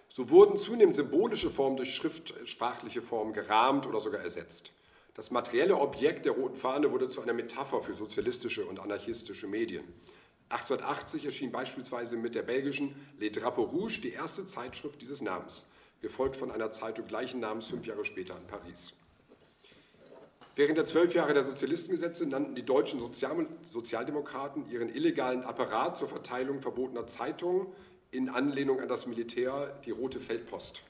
So 0.09 0.31
wurden 0.31 0.57
zunehmend 0.57 0.95
symbolische 0.95 1.51
Formen 1.51 1.77
durch 1.77 1.93
schriftsprachliche 1.93 3.03
Formen 3.03 3.33
gerahmt 3.33 3.85
oder 3.85 4.01
sogar 4.01 4.21
ersetzt. 4.21 4.73
Das 5.13 5.29
materielle 5.29 5.77
Objekt 5.77 6.25
der 6.25 6.31
roten 6.31 6.55
Fahne 6.55 6.89
wurde 6.89 7.07
zu 7.07 7.21
einer 7.21 7.33
Metapher 7.33 7.81
für 7.81 7.93
sozialistische 7.93 8.65
und 8.65 8.79
anarchistische 8.79 9.45
Medien. 9.45 9.83
1880 10.49 11.25
erschien 11.25 11.51
beispielsweise 11.51 12.17
mit 12.17 12.33
der 12.33 12.41
belgischen 12.41 12.95
Les 13.19 13.31
Drapeaux 13.31 13.71
Rouges 13.71 14.01
die 14.01 14.13
erste 14.13 14.47
Zeitschrift 14.47 14.99
dieses 15.03 15.21
Namens 15.21 15.67
gefolgt 16.03 16.35
von 16.37 16.51
einer 16.51 16.71
Zeitung 16.71 17.07
gleichen 17.07 17.39
Namens 17.39 17.67
fünf 17.67 17.87
Jahre 17.87 18.05
später 18.05 18.37
in 18.37 18.45
Paris. 18.45 18.93
Während 20.55 20.77
der 20.77 20.85
zwölf 20.85 21.15
Jahre 21.15 21.33
der 21.33 21.43
Sozialistengesetze 21.43 22.27
nannten 22.27 22.53
die 22.53 22.63
deutschen 22.63 22.99
Sozial 22.99 23.47
Sozialdemokraten 23.63 24.69
ihren 24.69 24.93
illegalen 24.93 25.43
Apparat 25.43 25.97
zur 25.97 26.07
Verteilung 26.07 26.61
verbotener 26.61 27.07
Zeitungen 27.07 27.67
in 28.11 28.29
Anlehnung 28.29 28.79
an 28.79 28.87
das 28.87 29.07
Militär 29.07 29.79
die 29.85 29.91
Rote 29.91 30.19
Feldpost. 30.19 30.83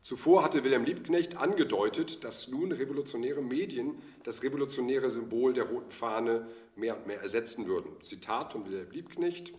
Zuvor 0.00 0.44
hatte 0.44 0.62
Wilhelm 0.62 0.84
Liebknecht 0.84 1.36
angedeutet, 1.36 2.22
dass 2.22 2.48
nun 2.48 2.70
revolutionäre 2.70 3.42
Medien 3.42 4.00
das 4.22 4.44
revolutionäre 4.44 5.10
Symbol 5.10 5.52
der 5.52 5.64
roten 5.64 5.90
Fahne 5.90 6.46
mehr 6.76 6.96
und 6.96 7.08
mehr 7.08 7.20
ersetzen 7.20 7.66
würden. 7.66 7.90
Zitat 8.02 8.52
von 8.52 8.64
Wilhelm 8.66 8.92
Liebknecht. 8.92 9.52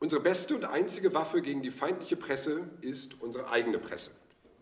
Unsere 0.00 0.22
beste 0.22 0.54
und 0.54 0.64
einzige 0.64 1.12
Waffe 1.14 1.42
gegen 1.42 1.62
die 1.62 1.72
feindliche 1.72 2.16
Presse 2.16 2.70
ist 2.80 3.20
unsere 3.20 3.50
eigene 3.50 3.78
Presse. 3.78 4.12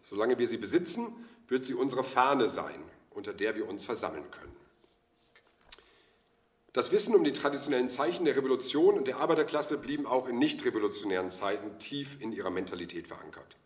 Solange 0.03 0.39
wir 0.39 0.49
sie 0.49 0.57
besitzen, 0.57 1.15
wird 1.49 1.65
sie 1.65 1.75
unsere 1.75 2.05
Fahne 2.05 2.49
sein, 2.49 2.83
unter 3.11 3.35
der 3.35 3.55
wir 3.55 3.69
uns 3.69 3.85
versammeln 3.85 4.31
können. 4.31 4.57
Das 6.73 6.93
Wissen 6.93 7.15
um 7.15 7.25
die 7.25 7.33
traditionellen 7.33 7.89
Zeichen 7.89 8.25
der 8.25 8.37
Revolution 8.37 8.99
und 8.99 9.09
der 9.09 9.19
Arbeiterklasse 9.19 9.79
blieben 9.79 10.07
auch 10.07 10.29
in 10.29 10.39
nicht 10.39 10.65
revolutionären 10.65 11.31
Zeiten 11.31 11.79
tief 11.79 12.21
in 12.21 12.33
ihrer 12.33 12.51
Mentalität 12.51 13.07
verankert. 13.07 13.57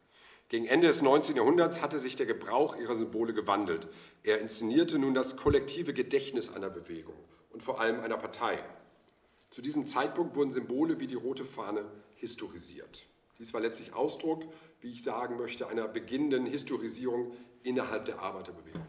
Gegen 0.49 0.67
Ende 0.67 0.89
des 0.89 1.03
19. 1.03 1.37
Jahrhunderts 1.37 1.81
hatte 1.81 2.01
sich 2.01 2.17
der 2.17 2.27
Gebrauch 2.27 2.77
ihrer 2.77 2.97
Symbole 2.97 3.33
gewandelt. 3.33 3.87
Er 4.25 4.41
inszenierte 4.41 4.99
nun 4.99 5.15
das 5.15 5.37
kollektive 5.37 5.95
Gedächtnis 5.95 6.53
einer 6.53 6.71
Bewegung 6.71 7.17
und 7.51 7.63
vor 7.63 7.81
allem 7.81 8.01
einer 8.01 8.17
Partei. 8.17 8.59
Zu 9.51 9.63
diesem 9.63 9.85
Zeitpunkt 9.85 10.37
wurden 10.37 10.53
Symbole 10.53 11.01
wie 11.01 11.09
die 11.09 11.17
rote 11.17 11.45
Fahne 11.45 11.85
historisiert. 12.15 13.07
Dies 13.39 13.53
war 13.53 13.61
letztlich 13.61 13.95
Ausdruck, 13.95 14.45
wie 14.81 14.93
ich 14.93 15.03
sagen 15.03 15.37
möchte, 15.39 15.67
einer 15.69 15.89
beginnenden 15.89 16.47
Historisierung 16.47 17.33
innerhalb 17.63 18.05
der 18.05 18.21
Arbeiterbewegung. 18.21 18.87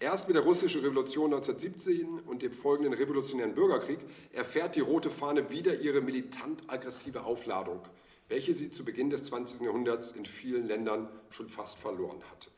Erst 0.00 0.28
mit 0.28 0.36
der 0.36 0.44
russischen 0.44 0.80
Revolution 0.82 1.34
1917 1.34 2.20
und 2.20 2.42
dem 2.42 2.52
folgenden 2.52 2.94
revolutionären 2.94 3.54
Bürgerkrieg 3.54 3.98
erfährt 4.32 4.76
die 4.76 4.80
rote 4.80 5.10
Fahne 5.10 5.50
wieder 5.50 5.80
ihre 5.80 6.00
militant 6.00 6.62
aggressive 6.68 7.24
Aufladung, 7.24 7.80
welche 8.28 8.54
sie 8.54 8.70
zu 8.70 8.84
Beginn 8.84 9.10
des 9.10 9.24
20. 9.24 9.62
Jahrhunderts 9.62 10.12
in 10.12 10.24
vielen 10.24 10.68
Ländern 10.68 11.08
schon 11.30 11.48
fast 11.48 11.78
verloren 11.78 12.22
hatte. 12.30 12.48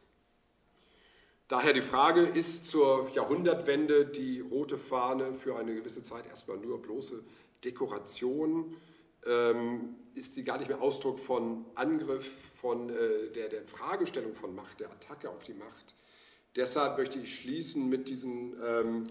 Daher 1.51 1.72
die 1.72 1.80
Frage, 1.80 2.20
ist 2.20 2.68
zur 2.68 3.11
Jahrhundertwende 3.12 4.07
die 4.07 4.38
rote 4.38 4.78
Fahne 4.78 5.34
für 5.34 5.57
eine 5.57 5.74
gewisse 5.74 6.05
Zeit 6.05 6.28
erstmal 6.28 6.59
nur 6.59 6.80
bloße 6.80 7.24
Dekoration? 7.64 8.76
Ähm, 9.26 9.96
ist 10.14 10.36
sie 10.36 10.44
gar 10.44 10.59
nicht 10.59 10.68
mehr 10.68 10.80
Ausdruck 10.80 11.18
von 11.18 11.66
Angriff, 11.74 12.53
von 12.55 12.88
äh, 12.88 13.32
der, 13.34 13.48
der 13.48 13.64
Fragestellung 13.64 14.32
von 14.32 14.55
Macht, 14.55 14.78
der 14.78 14.92
Attacke 14.92 15.28
auf 15.28 15.42
die 15.42 15.55
Macht? 15.55 15.96
Deshalb 16.55 16.98
möchte 16.98 17.18
ich 17.18 17.34
schließen 17.34 17.88
mit 17.88 18.09
diesen 18.09 18.55
ähm, 18.64 19.05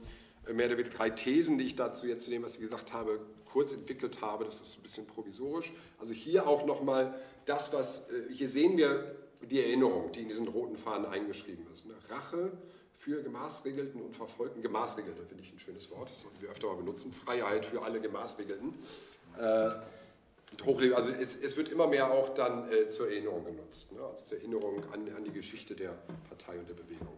mehr 0.49 0.67
oder 0.67 0.77
weniger 0.77 0.95
drei 0.95 1.09
Thesen, 1.09 1.57
die 1.57 1.65
ich 1.65 1.75
dazu 1.75 2.07
jetzt 2.07 2.23
zu 2.23 2.29
dem, 2.29 2.43
was 2.43 2.53
ich 2.53 2.61
gesagt 2.61 2.93
habe, 2.93 3.19
kurz 3.51 3.73
entwickelt 3.73 4.21
habe. 4.21 4.45
Das 4.45 4.61
ist 4.61 4.77
ein 4.77 4.81
bisschen 4.81 5.05
provisorisch. 5.07 5.73
Also 5.97 6.13
hier 6.13 6.47
auch 6.47 6.65
nochmal 6.65 7.19
das, 7.43 7.73
was, 7.73 8.09
äh, 8.09 8.33
hier 8.33 8.47
sehen 8.47 8.77
wir 8.77 9.28
die 9.41 9.61
Erinnerung, 9.61 10.11
die 10.11 10.21
in 10.21 10.27
diesen 10.27 10.47
roten 10.47 10.75
Fahnen 10.75 11.05
eingeschrieben 11.05 11.65
ist. 11.73 11.85
Ne? 11.85 11.93
Rache 12.09 12.51
für 12.97 13.23
Gemaßregelten 13.23 14.01
und 14.01 14.15
Verfolgten. 14.15 14.61
Gemaßregelte 14.61 15.23
finde 15.23 15.43
ich 15.43 15.53
ein 15.53 15.59
schönes 15.59 15.89
Wort, 15.91 16.09
das 16.09 16.21
sollten 16.21 16.41
wir 16.41 16.49
öfter 16.49 16.67
mal 16.67 16.75
benutzen. 16.75 17.13
Freiheit 17.13 17.65
für 17.65 17.81
alle 17.81 18.01
Gemaßregelten. 18.01 18.73
Äh, 19.37 19.71
also 20.93 21.09
es, 21.09 21.37
es, 21.37 21.57
wird 21.57 21.69
immer 21.69 21.87
mehr 21.87 22.11
auch 22.11 22.29
dann 22.29 22.71
äh, 22.71 22.89
zur 22.89 23.09
Erinnerung 23.09 23.45
genutzt, 23.45 23.93
ne? 23.93 24.01
also 24.01 24.25
zur 24.25 24.37
Erinnerung 24.39 24.83
an, 24.91 25.07
an, 25.15 25.23
die 25.23 25.31
Geschichte 25.31 25.75
der 25.75 25.91
Partei 26.27 26.57
und 26.57 26.67
der 26.67 26.73
Bewegung. 26.73 27.17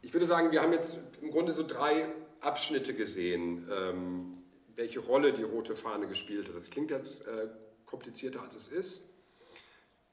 Ich 0.00 0.12
würde 0.14 0.24
sagen, 0.24 0.52
wir 0.52 0.62
haben 0.62 0.72
jetzt 0.72 0.98
im 1.20 1.30
Grunde 1.30 1.52
so 1.52 1.66
drei 1.66 2.08
Abschnitte 2.40 2.94
gesehen, 2.94 3.68
ähm, 3.70 4.42
welche 4.76 5.00
Rolle 5.00 5.32
die 5.32 5.42
rote 5.42 5.74
Fahne 5.74 6.06
gespielt 6.06 6.48
hat. 6.48 6.54
Das 6.54 6.70
klingt 6.70 6.90
jetzt 6.90 7.26
äh, 7.26 7.48
komplizierter, 7.84 8.42
als 8.42 8.54
es 8.54 8.68
ist. 8.68 9.07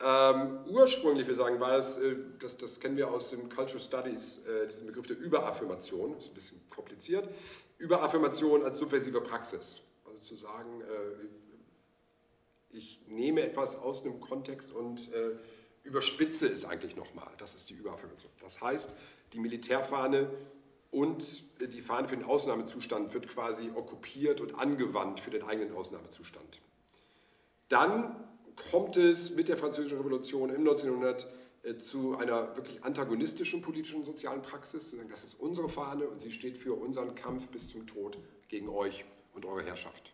Ähm, 0.02 0.60
ursprünglich, 0.68 1.28
wir 1.28 1.36
sagen, 1.36 1.60
war 1.60 1.78
es, 1.78 1.98
äh, 1.98 2.16
das, 2.40 2.58
das 2.58 2.80
kennen 2.80 2.98
wir 2.98 3.10
aus 3.10 3.30
den 3.30 3.50
Cultural 3.50 3.80
Studies, 3.80 4.46
äh, 4.46 4.68
diesen 4.68 4.88
Begriff 4.88 5.08
der 5.08 5.18
Überaffirmation, 5.18 6.18
ist 6.18 6.28
ein 6.28 6.34
bisschen 6.34 6.70
kompliziert. 6.70 7.30
Überaffirmation 7.78 8.64
als 8.64 8.78
subversive 8.80 9.22
Praxis. 9.22 9.82
Also 10.06 10.22
zu 10.22 10.36
sagen, 10.36 10.82
äh, 10.82 12.76
ich 12.76 13.02
nehme 13.08 13.42
etwas 13.42 13.78
aus 13.78 14.04
einem 14.04 14.20
Kontext 14.20 14.74
und 14.74 15.14
äh, 15.14 15.38
überspitze 15.84 16.48
es 16.48 16.66
eigentlich 16.66 16.98
nochmal. 16.98 17.32
Das 17.38 17.56
ist 17.56 17.70
die 17.70 17.76
Überaffirmation. 17.76 18.32
Das 18.42 18.62
heißt, 18.62 18.92
die 19.32 19.40
Militärfahne 19.40 20.30
und 20.92 21.44
die 21.62 21.82
Fahne 21.82 22.08
für 22.08 22.18
den 22.18 22.26
Ausnahmezustand 22.26 23.14
wird 23.14 23.28
quasi 23.28 23.72
okkupiert 23.74 24.42
und 24.42 24.56
angewandt 24.56 25.20
für 25.20 25.30
den 25.30 25.44
eigenen 25.44 25.74
Ausnahmezustand. 25.74 26.62
Dann 27.70 28.25
kommt 28.56 28.98
es 28.98 29.32
mit 29.32 29.48
der 29.48 29.58
Französischen 29.58 29.98
Revolution 29.98 30.50
im 30.50 30.60
1900 30.60 31.28
äh, 31.64 31.78
zu 31.78 32.18
einer 32.18 32.56
wirklich 32.56 32.84
antagonistischen 32.84 33.62
politischen 33.62 34.00
und 34.00 34.06
sozialen 34.06 34.42
Praxis, 34.42 34.90
zu 34.90 34.98
sagen, 34.98 35.10
das 35.10 35.24
ist 35.24 35.40
unsere 35.40 35.70
Fahne 35.70 36.08
und 36.08 36.22
sie 36.22 36.32
steht 36.32 36.58
für 36.58 36.74
unseren 36.74 37.16
Kampf 37.16 37.48
bis 37.50 37.68
zum 37.68 37.88
Tod 37.88 38.18
gegen 38.48 38.70
euch 38.70 39.06
und 39.34 39.46
eure 39.46 39.64
Herrschaft. 39.64 40.14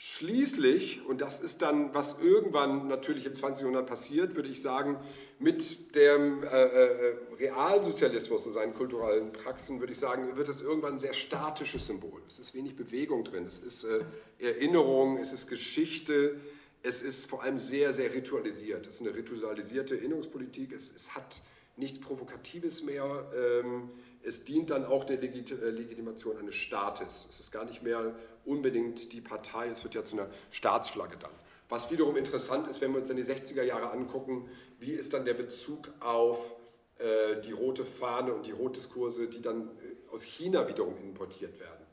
Schließlich, 0.00 1.04
und 1.06 1.20
das 1.20 1.40
ist 1.40 1.60
dann, 1.60 1.92
was 1.92 2.20
irgendwann 2.22 2.86
natürlich 2.86 3.26
im 3.26 3.34
20. 3.34 3.62
Jahrhundert 3.62 3.88
passiert, 3.88 4.36
würde 4.36 4.48
ich 4.48 4.62
sagen, 4.62 4.96
mit 5.40 5.96
dem 5.96 6.44
äh, 6.44 6.46
äh, 6.46 7.16
Realsozialismus 7.36 8.46
und 8.46 8.52
seinen 8.52 8.74
kulturellen 8.74 9.32
Praxen, 9.32 9.80
würde 9.80 9.92
ich 9.92 9.98
sagen, 9.98 10.36
wird 10.36 10.48
es 10.48 10.60
irgendwann 10.60 10.92
ein 10.92 10.98
sehr 11.00 11.14
statisches 11.14 11.88
Symbol. 11.88 12.22
Es 12.28 12.38
ist 12.38 12.54
wenig 12.54 12.76
Bewegung 12.76 13.24
drin, 13.24 13.44
es 13.44 13.58
ist 13.58 13.82
äh, 13.82 14.04
Erinnerung, 14.38 15.16
es 15.16 15.32
ist 15.32 15.48
Geschichte, 15.48 16.38
es 16.82 17.02
ist 17.02 17.26
vor 17.26 17.42
allem 17.42 17.58
sehr, 17.58 17.92
sehr 17.92 18.12
ritualisiert. 18.14 18.86
Es 18.86 18.96
ist 18.96 19.00
eine 19.00 19.14
ritualisierte 19.14 19.96
Erinnerungspolitik, 19.96 20.72
es, 20.72 20.94
es 20.94 21.14
hat 21.14 21.40
nichts 21.76 22.00
Provokatives 22.00 22.82
mehr. 22.82 23.30
Ähm, 23.34 23.90
es 24.22 24.44
dient 24.44 24.70
dann 24.70 24.84
auch 24.84 25.04
der 25.04 25.22
äh, 25.22 25.70
Legitimation 25.70 26.36
eines 26.36 26.54
Staates. 26.54 27.26
Es 27.30 27.40
ist 27.40 27.52
gar 27.52 27.64
nicht 27.64 27.82
mehr 27.82 28.14
unbedingt 28.44 29.12
die 29.12 29.20
Partei, 29.20 29.68
es 29.68 29.84
wird 29.84 29.94
ja 29.94 30.04
zu 30.04 30.16
einer 30.16 30.28
Staatsflagge 30.50 31.16
dann. 31.18 31.30
Was 31.68 31.90
wiederum 31.90 32.16
interessant 32.16 32.66
ist, 32.66 32.80
wenn 32.80 32.92
wir 32.92 32.98
uns 32.98 33.08
dann 33.08 33.16
die 33.16 33.24
60er 33.24 33.62
Jahre 33.62 33.90
angucken, 33.90 34.48
wie 34.78 34.92
ist 34.92 35.12
dann 35.12 35.24
der 35.24 35.34
Bezug 35.34 35.90
auf 36.00 36.54
äh, 36.98 37.40
die 37.42 37.52
rote 37.52 37.84
Fahne 37.84 38.32
und 38.32 38.46
die 38.46 38.52
Rotdiskurse, 38.52 39.28
die 39.28 39.42
dann 39.42 39.62
äh, 39.62 40.12
aus 40.12 40.22
China 40.22 40.66
wiederum 40.68 40.96
importiert 40.98 41.60
werden. 41.60 41.86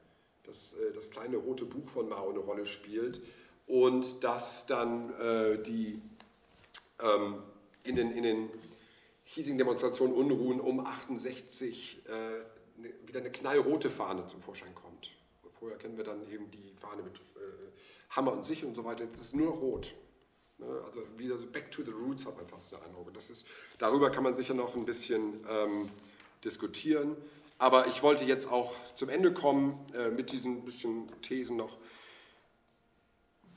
Dass 0.44 0.76
das 0.94 1.10
kleine 1.10 1.38
rote 1.38 1.66
Buch 1.66 1.90
von 1.90 2.08
Mao 2.08 2.30
eine 2.30 2.38
Rolle 2.38 2.68
spielt 2.68 3.20
und 3.68 4.24
dass 4.24 4.66
dann 4.68 5.14
äh, 5.20 5.62
die 5.62 6.02
ähm, 7.02 7.44
in 7.84 7.96
den, 7.96 8.12
in 8.12 8.24
den 8.24 8.50
hiesigen 9.24 9.58
Demonstrationen 9.58 10.16
Unruhen 10.16 10.60
um 10.60 10.86
68 10.86 12.02
äh, 12.08 12.82
ne, 12.82 12.94
wieder 13.06 13.20
eine 13.20 13.32
knallrote 13.32 13.90
Fahne 13.90 14.26
zum 14.28 14.42
Vorschein 14.42 14.74
kommt. 14.76 15.12
Vorher 15.60 15.78
kennen 15.78 15.98
wir 15.98 16.04
dann 16.04 16.30
eben 16.32 16.52
die 16.52 16.74
Fahne 16.76 17.02
mit 17.02 17.16
äh, 17.16 17.20
Hammer 18.10 18.34
und 18.34 18.46
Sichel 18.46 18.68
und 18.68 18.76
so 18.76 18.84
weiter. 18.84 19.06
Das 19.06 19.20
ist 19.20 19.36
nur 19.36 19.52
rot. 19.52 19.96
Ne? 20.58 20.68
Also 20.86 21.02
wieder 21.18 21.38
so 21.38 21.48
back 21.48 21.72
to 21.72 21.84
the 21.84 21.92
roots 21.92 22.26
hat 22.26 22.38
man 22.38 22.48
fast 22.48 22.72
den 22.72 22.80
Eindruck. 22.82 23.14
Das 23.14 23.30
ist, 23.30 23.48
darüber 23.78 24.10
kann 24.10 24.24
man 24.24 24.36
sicher 24.36 24.54
noch 24.54 24.76
ein 24.76 24.86
bisschen 24.86 25.44
ähm, 25.50 25.90
diskutieren. 26.44 27.16
Aber 27.58 27.88
ich 27.88 28.04
wollte 28.04 28.26
jetzt 28.26 28.52
auch 28.52 28.76
zum 28.96 29.10
Ende 29.10 29.34
kommen 29.34 29.80
äh, 29.94 30.10
mit 30.10 30.32
diesen 30.32 30.66
bisschen 30.66 31.10
Thesen 31.22 31.56
noch. 31.56 31.78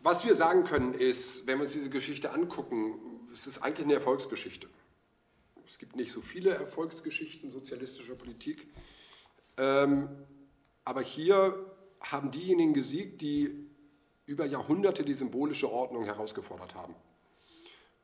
Was 0.03 0.25
wir 0.25 0.35
sagen 0.35 0.65
können 0.65 0.95
ist, 0.95 1.47
wenn 1.47 1.59
wir 1.59 1.65
uns 1.65 1.73
diese 1.73 1.91
Geschichte 1.91 2.31
angucken, 2.31 2.99
es 3.33 3.47
ist 3.47 3.59
eigentlich 3.59 3.85
eine 3.85 3.95
Erfolgsgeschichte. 3.95 4.69
Es 5.67 5.79
gibt 5.79 5.97
nicht 5.97 6.13
so 6.13 6.21
viele 6.21 6.51
Erfolgsgeschichten 6.51 7.51
sozialistischer 7.51 8.15
Politik. 8.15 8.69
Ähm, 9.57 10.09
aber 10.85 11.03
hier 11.03 11.75
haben 12.01 12.31
diejenigen 12.31 12.73
gesiegt, 12.75 13.21
die 13.23 13.69
über 14.25 14.47
Jahrhunderte 14.47 15.05
die 15.05 15.15
symbolische 15.15 15.71
Ordnung 15.71 16.05
herausgefordert 16.05 16.75
haben. 16.75 16.95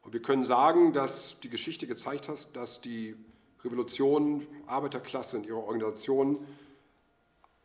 Und 0.03 0.13
wir 0.13 0.21
können 0.21 0.45
sagen, 0.45 0.93
dass 0.93 1.41
die 1.41 1.49
Geschichte 1.49 1.87
gezeigt 1.87 2.29
hat, 2.29 2.55
dass 2.57 2.81
die 2.81 3.17
Revolution, 3.63 4.47
Arbeiterklasse 4.67 5.39
und 5.39 5.47
ihre 5.47 5.63
Organisation 5.63 6.47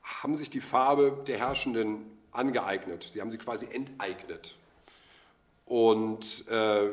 haben 0.02 0.36
sich 0.36 0.50
die 0.50 0.62
Farbe 0.62 1.24
der 1.28 1.40
Herrschenden 1.40 2.19
angeeignet. 2.32 3.04
Sie 3.04 3.22
haben 3.22 3.32
sie 3.32 3.38
quasi 3.38 3.68
enteignet. 3.72 4.56
Und 5.66 6.48
äh, 6.50 6.90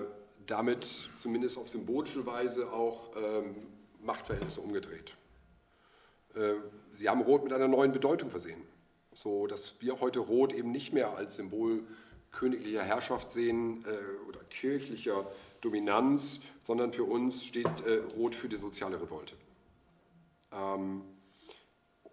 damit 0.47 1.09
zumindest 1.16 1.59
auf 1.59 1.68
symbolische 1.68 2.26
Weise 2.26 2.72
auch 2.72 3.11
ähm, 3.16 3.57
Machtverhältnisse 4.03 4.61
umgedreht. 4.61 5.16
Äh, 6.34 6.55
sie 6.93 7.09
haben 7.09 7.22
Rot 7.22 7.45
mit 7.45 7.53
einer 7.53 7.68
neuen 7.68 7.93
Bedeutung 7.93 8.30
versehen, 8.30 8.62
so 9.14 9.47
dass 9.47 9.80
wir 9.80 10.01
heute 10.01 10.20
Rot 10.20 10.53
eben 10.53 10.70
nicht 10.70 10.93
mehr 10.93 11.16
als 11.16 11.37
Symbol 11.37 11.84
königlicher 12.32 12.82
Herrschaft 12.82 13.32
sehen 13.32 13.84
äh, 13.87 14.28
oder 14.28 14.41
kirchlicher 14.51 15.26
Dominanz, 15.61 16.43
sondern 16.62 16.93
für 16.93 17.05
uns 17.05 17.45
steht 17.45 17.66
äh, 17.87 18.03
Rot 18.16 18.34
für 18.34 18.49
die 18.49 18.57
soziale 18.57 19.01
Revolte. 19.01 19.34
Ähm, 20.53 21.03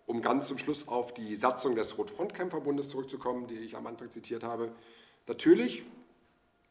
um 0.05 0.21
ganz 0.21 0.47
zum 0.47 0.57
Schluss 0.57 0.87
auf 0.87 1.13
die 1.13 1.35
Satzung 1.35 1.75
des 1.75 1.97
Rotfrontkämpferbundes 1.97 2.89
zurückzukommen, 2.89 3.47
die 3.47 3.55
ich 3.55 3.75
am 3.75 3.87
Anfang 3.87 4.09
zitiert 4.09 4.43
habe. 4.43 4.73
Natürlich 5.27 5.83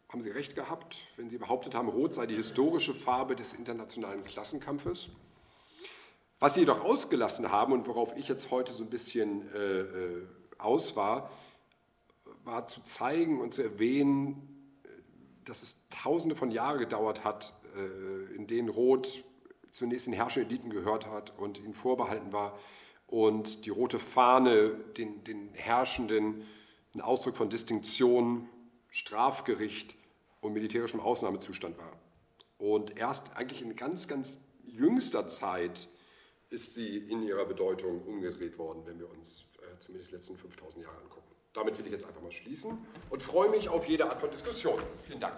haben 0.09 0.23
Sie 0.23 0.31
recht 0.31 0.55
gehabt, 0.55 1.07
wenn 1.17 1.31
Sie 1.31 1.39
behauptet 1.39 1.75
haben, 1.75 1.89
Rot 1.89 2.15
sei 2.15 2.27
die 2.27 2.35
historische 2.35 2.93
Farbe 2.93 3.35
des 3.35 3.55
internationalen 3.55 4.25
Klassenkampfes. 4.25 5.09
Was 6.39 6.55
Sie 6.55 6.61
jedoch 6.61 6.85
ausgelassen 6.85 7.51
haben 7.51 7.73
und 7.73 7.87
worauf 7.87 8.17
ich 8.17 8.29
jetzt 8.29 8.51
heute 8.51 8.75
so 8.75 8.83
ein 8.83 8.91
bisschen 8.91 9.51
äh, 9.55 9.81
äh 9.81 10.27
aus 10.59 10.95
war, 10.95 11.29
war 12.45 12.69
zu 12.69 12.85
zeigen 12.85 13.41
und 13.41 13.53
zu 13.53 13.63
erwähnen, 13.63 14.53
dass 15.45 15.63
es 15.63 15.89
tausende 15.89 16.37
von 16.37 16.51
Jahren 16.51 16.79
gedauert 16.79 17.25
hat, 17.25 17.53
äh, 17.77 18.35
in 18.35 18.47
denen 18.47 18.69
Rot 18.69 19.25
zunächst 19.71 20.07
den 20.07 20.13
Herrschereliten 20.13 20.71
gehört 20.71 21.07
hat 21.07 21.37
und 21.39 21.59
ihnen 21.59 21.75
vorbehalten 21.75 22.33
war 22.33 22.59
und 23.13 23.67
die 23.67 23.71
rote 23.71 23.99
Fahne 23.99 24.71
den, 24.97 25.23
den 25.25 25.51
Herrschenden 25.53 26.47
ein 26.95 27.03
Ausdruck 27.03 27.37
von 27.37 27.51
Distinktion, 27.51 28.49
Strafgericht 28.89 29.97
und 30.41 30.55
militärischem 30.55 30.99
Ausnahmezustand 30.99 31.77
war. 31.77 31.93
Und 32.57 32.97
erst 32.97 33.37
eigentlich 33.37 33.61
in 33.61 33.77
ganz, 33.77 34.09
ganz 34.09 34.39
jüngster 34.65 35.29
Zeit 35.29 35.89
ist 36.49 36.75
sie 36.75 36.97
in 36.97 37.23
ihrer 37.23 37.45
Bedeutung 37.45 38.03
umgedreht 38.03 38.57
worden, 38.57 38.83
wenn 38.87 38.99
wir 38.99 39.11
uns 39.11 39.51
äh, 39.59 39.79
zumindest 39.79 40.11
die 40.11 40.15
letzten 40.15 40.39
5000 40.39 40.83
Jahre 40.83 40.97
angucken. 40.97 41.35
Damit 41.53 41.77
will 41.77 41.85
ich 41.85 41.93
jetzt 41.93 42.07
einfach 42.07 42.23
mal 42.23 42.33
schließen 42.33 42.79
und 43.11 43.23
freue 43.23 43.51
mich 43.51 43.69
auf 43.69 43.87
jede 43.87 44.09
Art 44.09 44.21
von 44.23 44.31
Diskussion. 44.31 44.81
Vielen 45.07 45.21
Dank. 45.21 45.37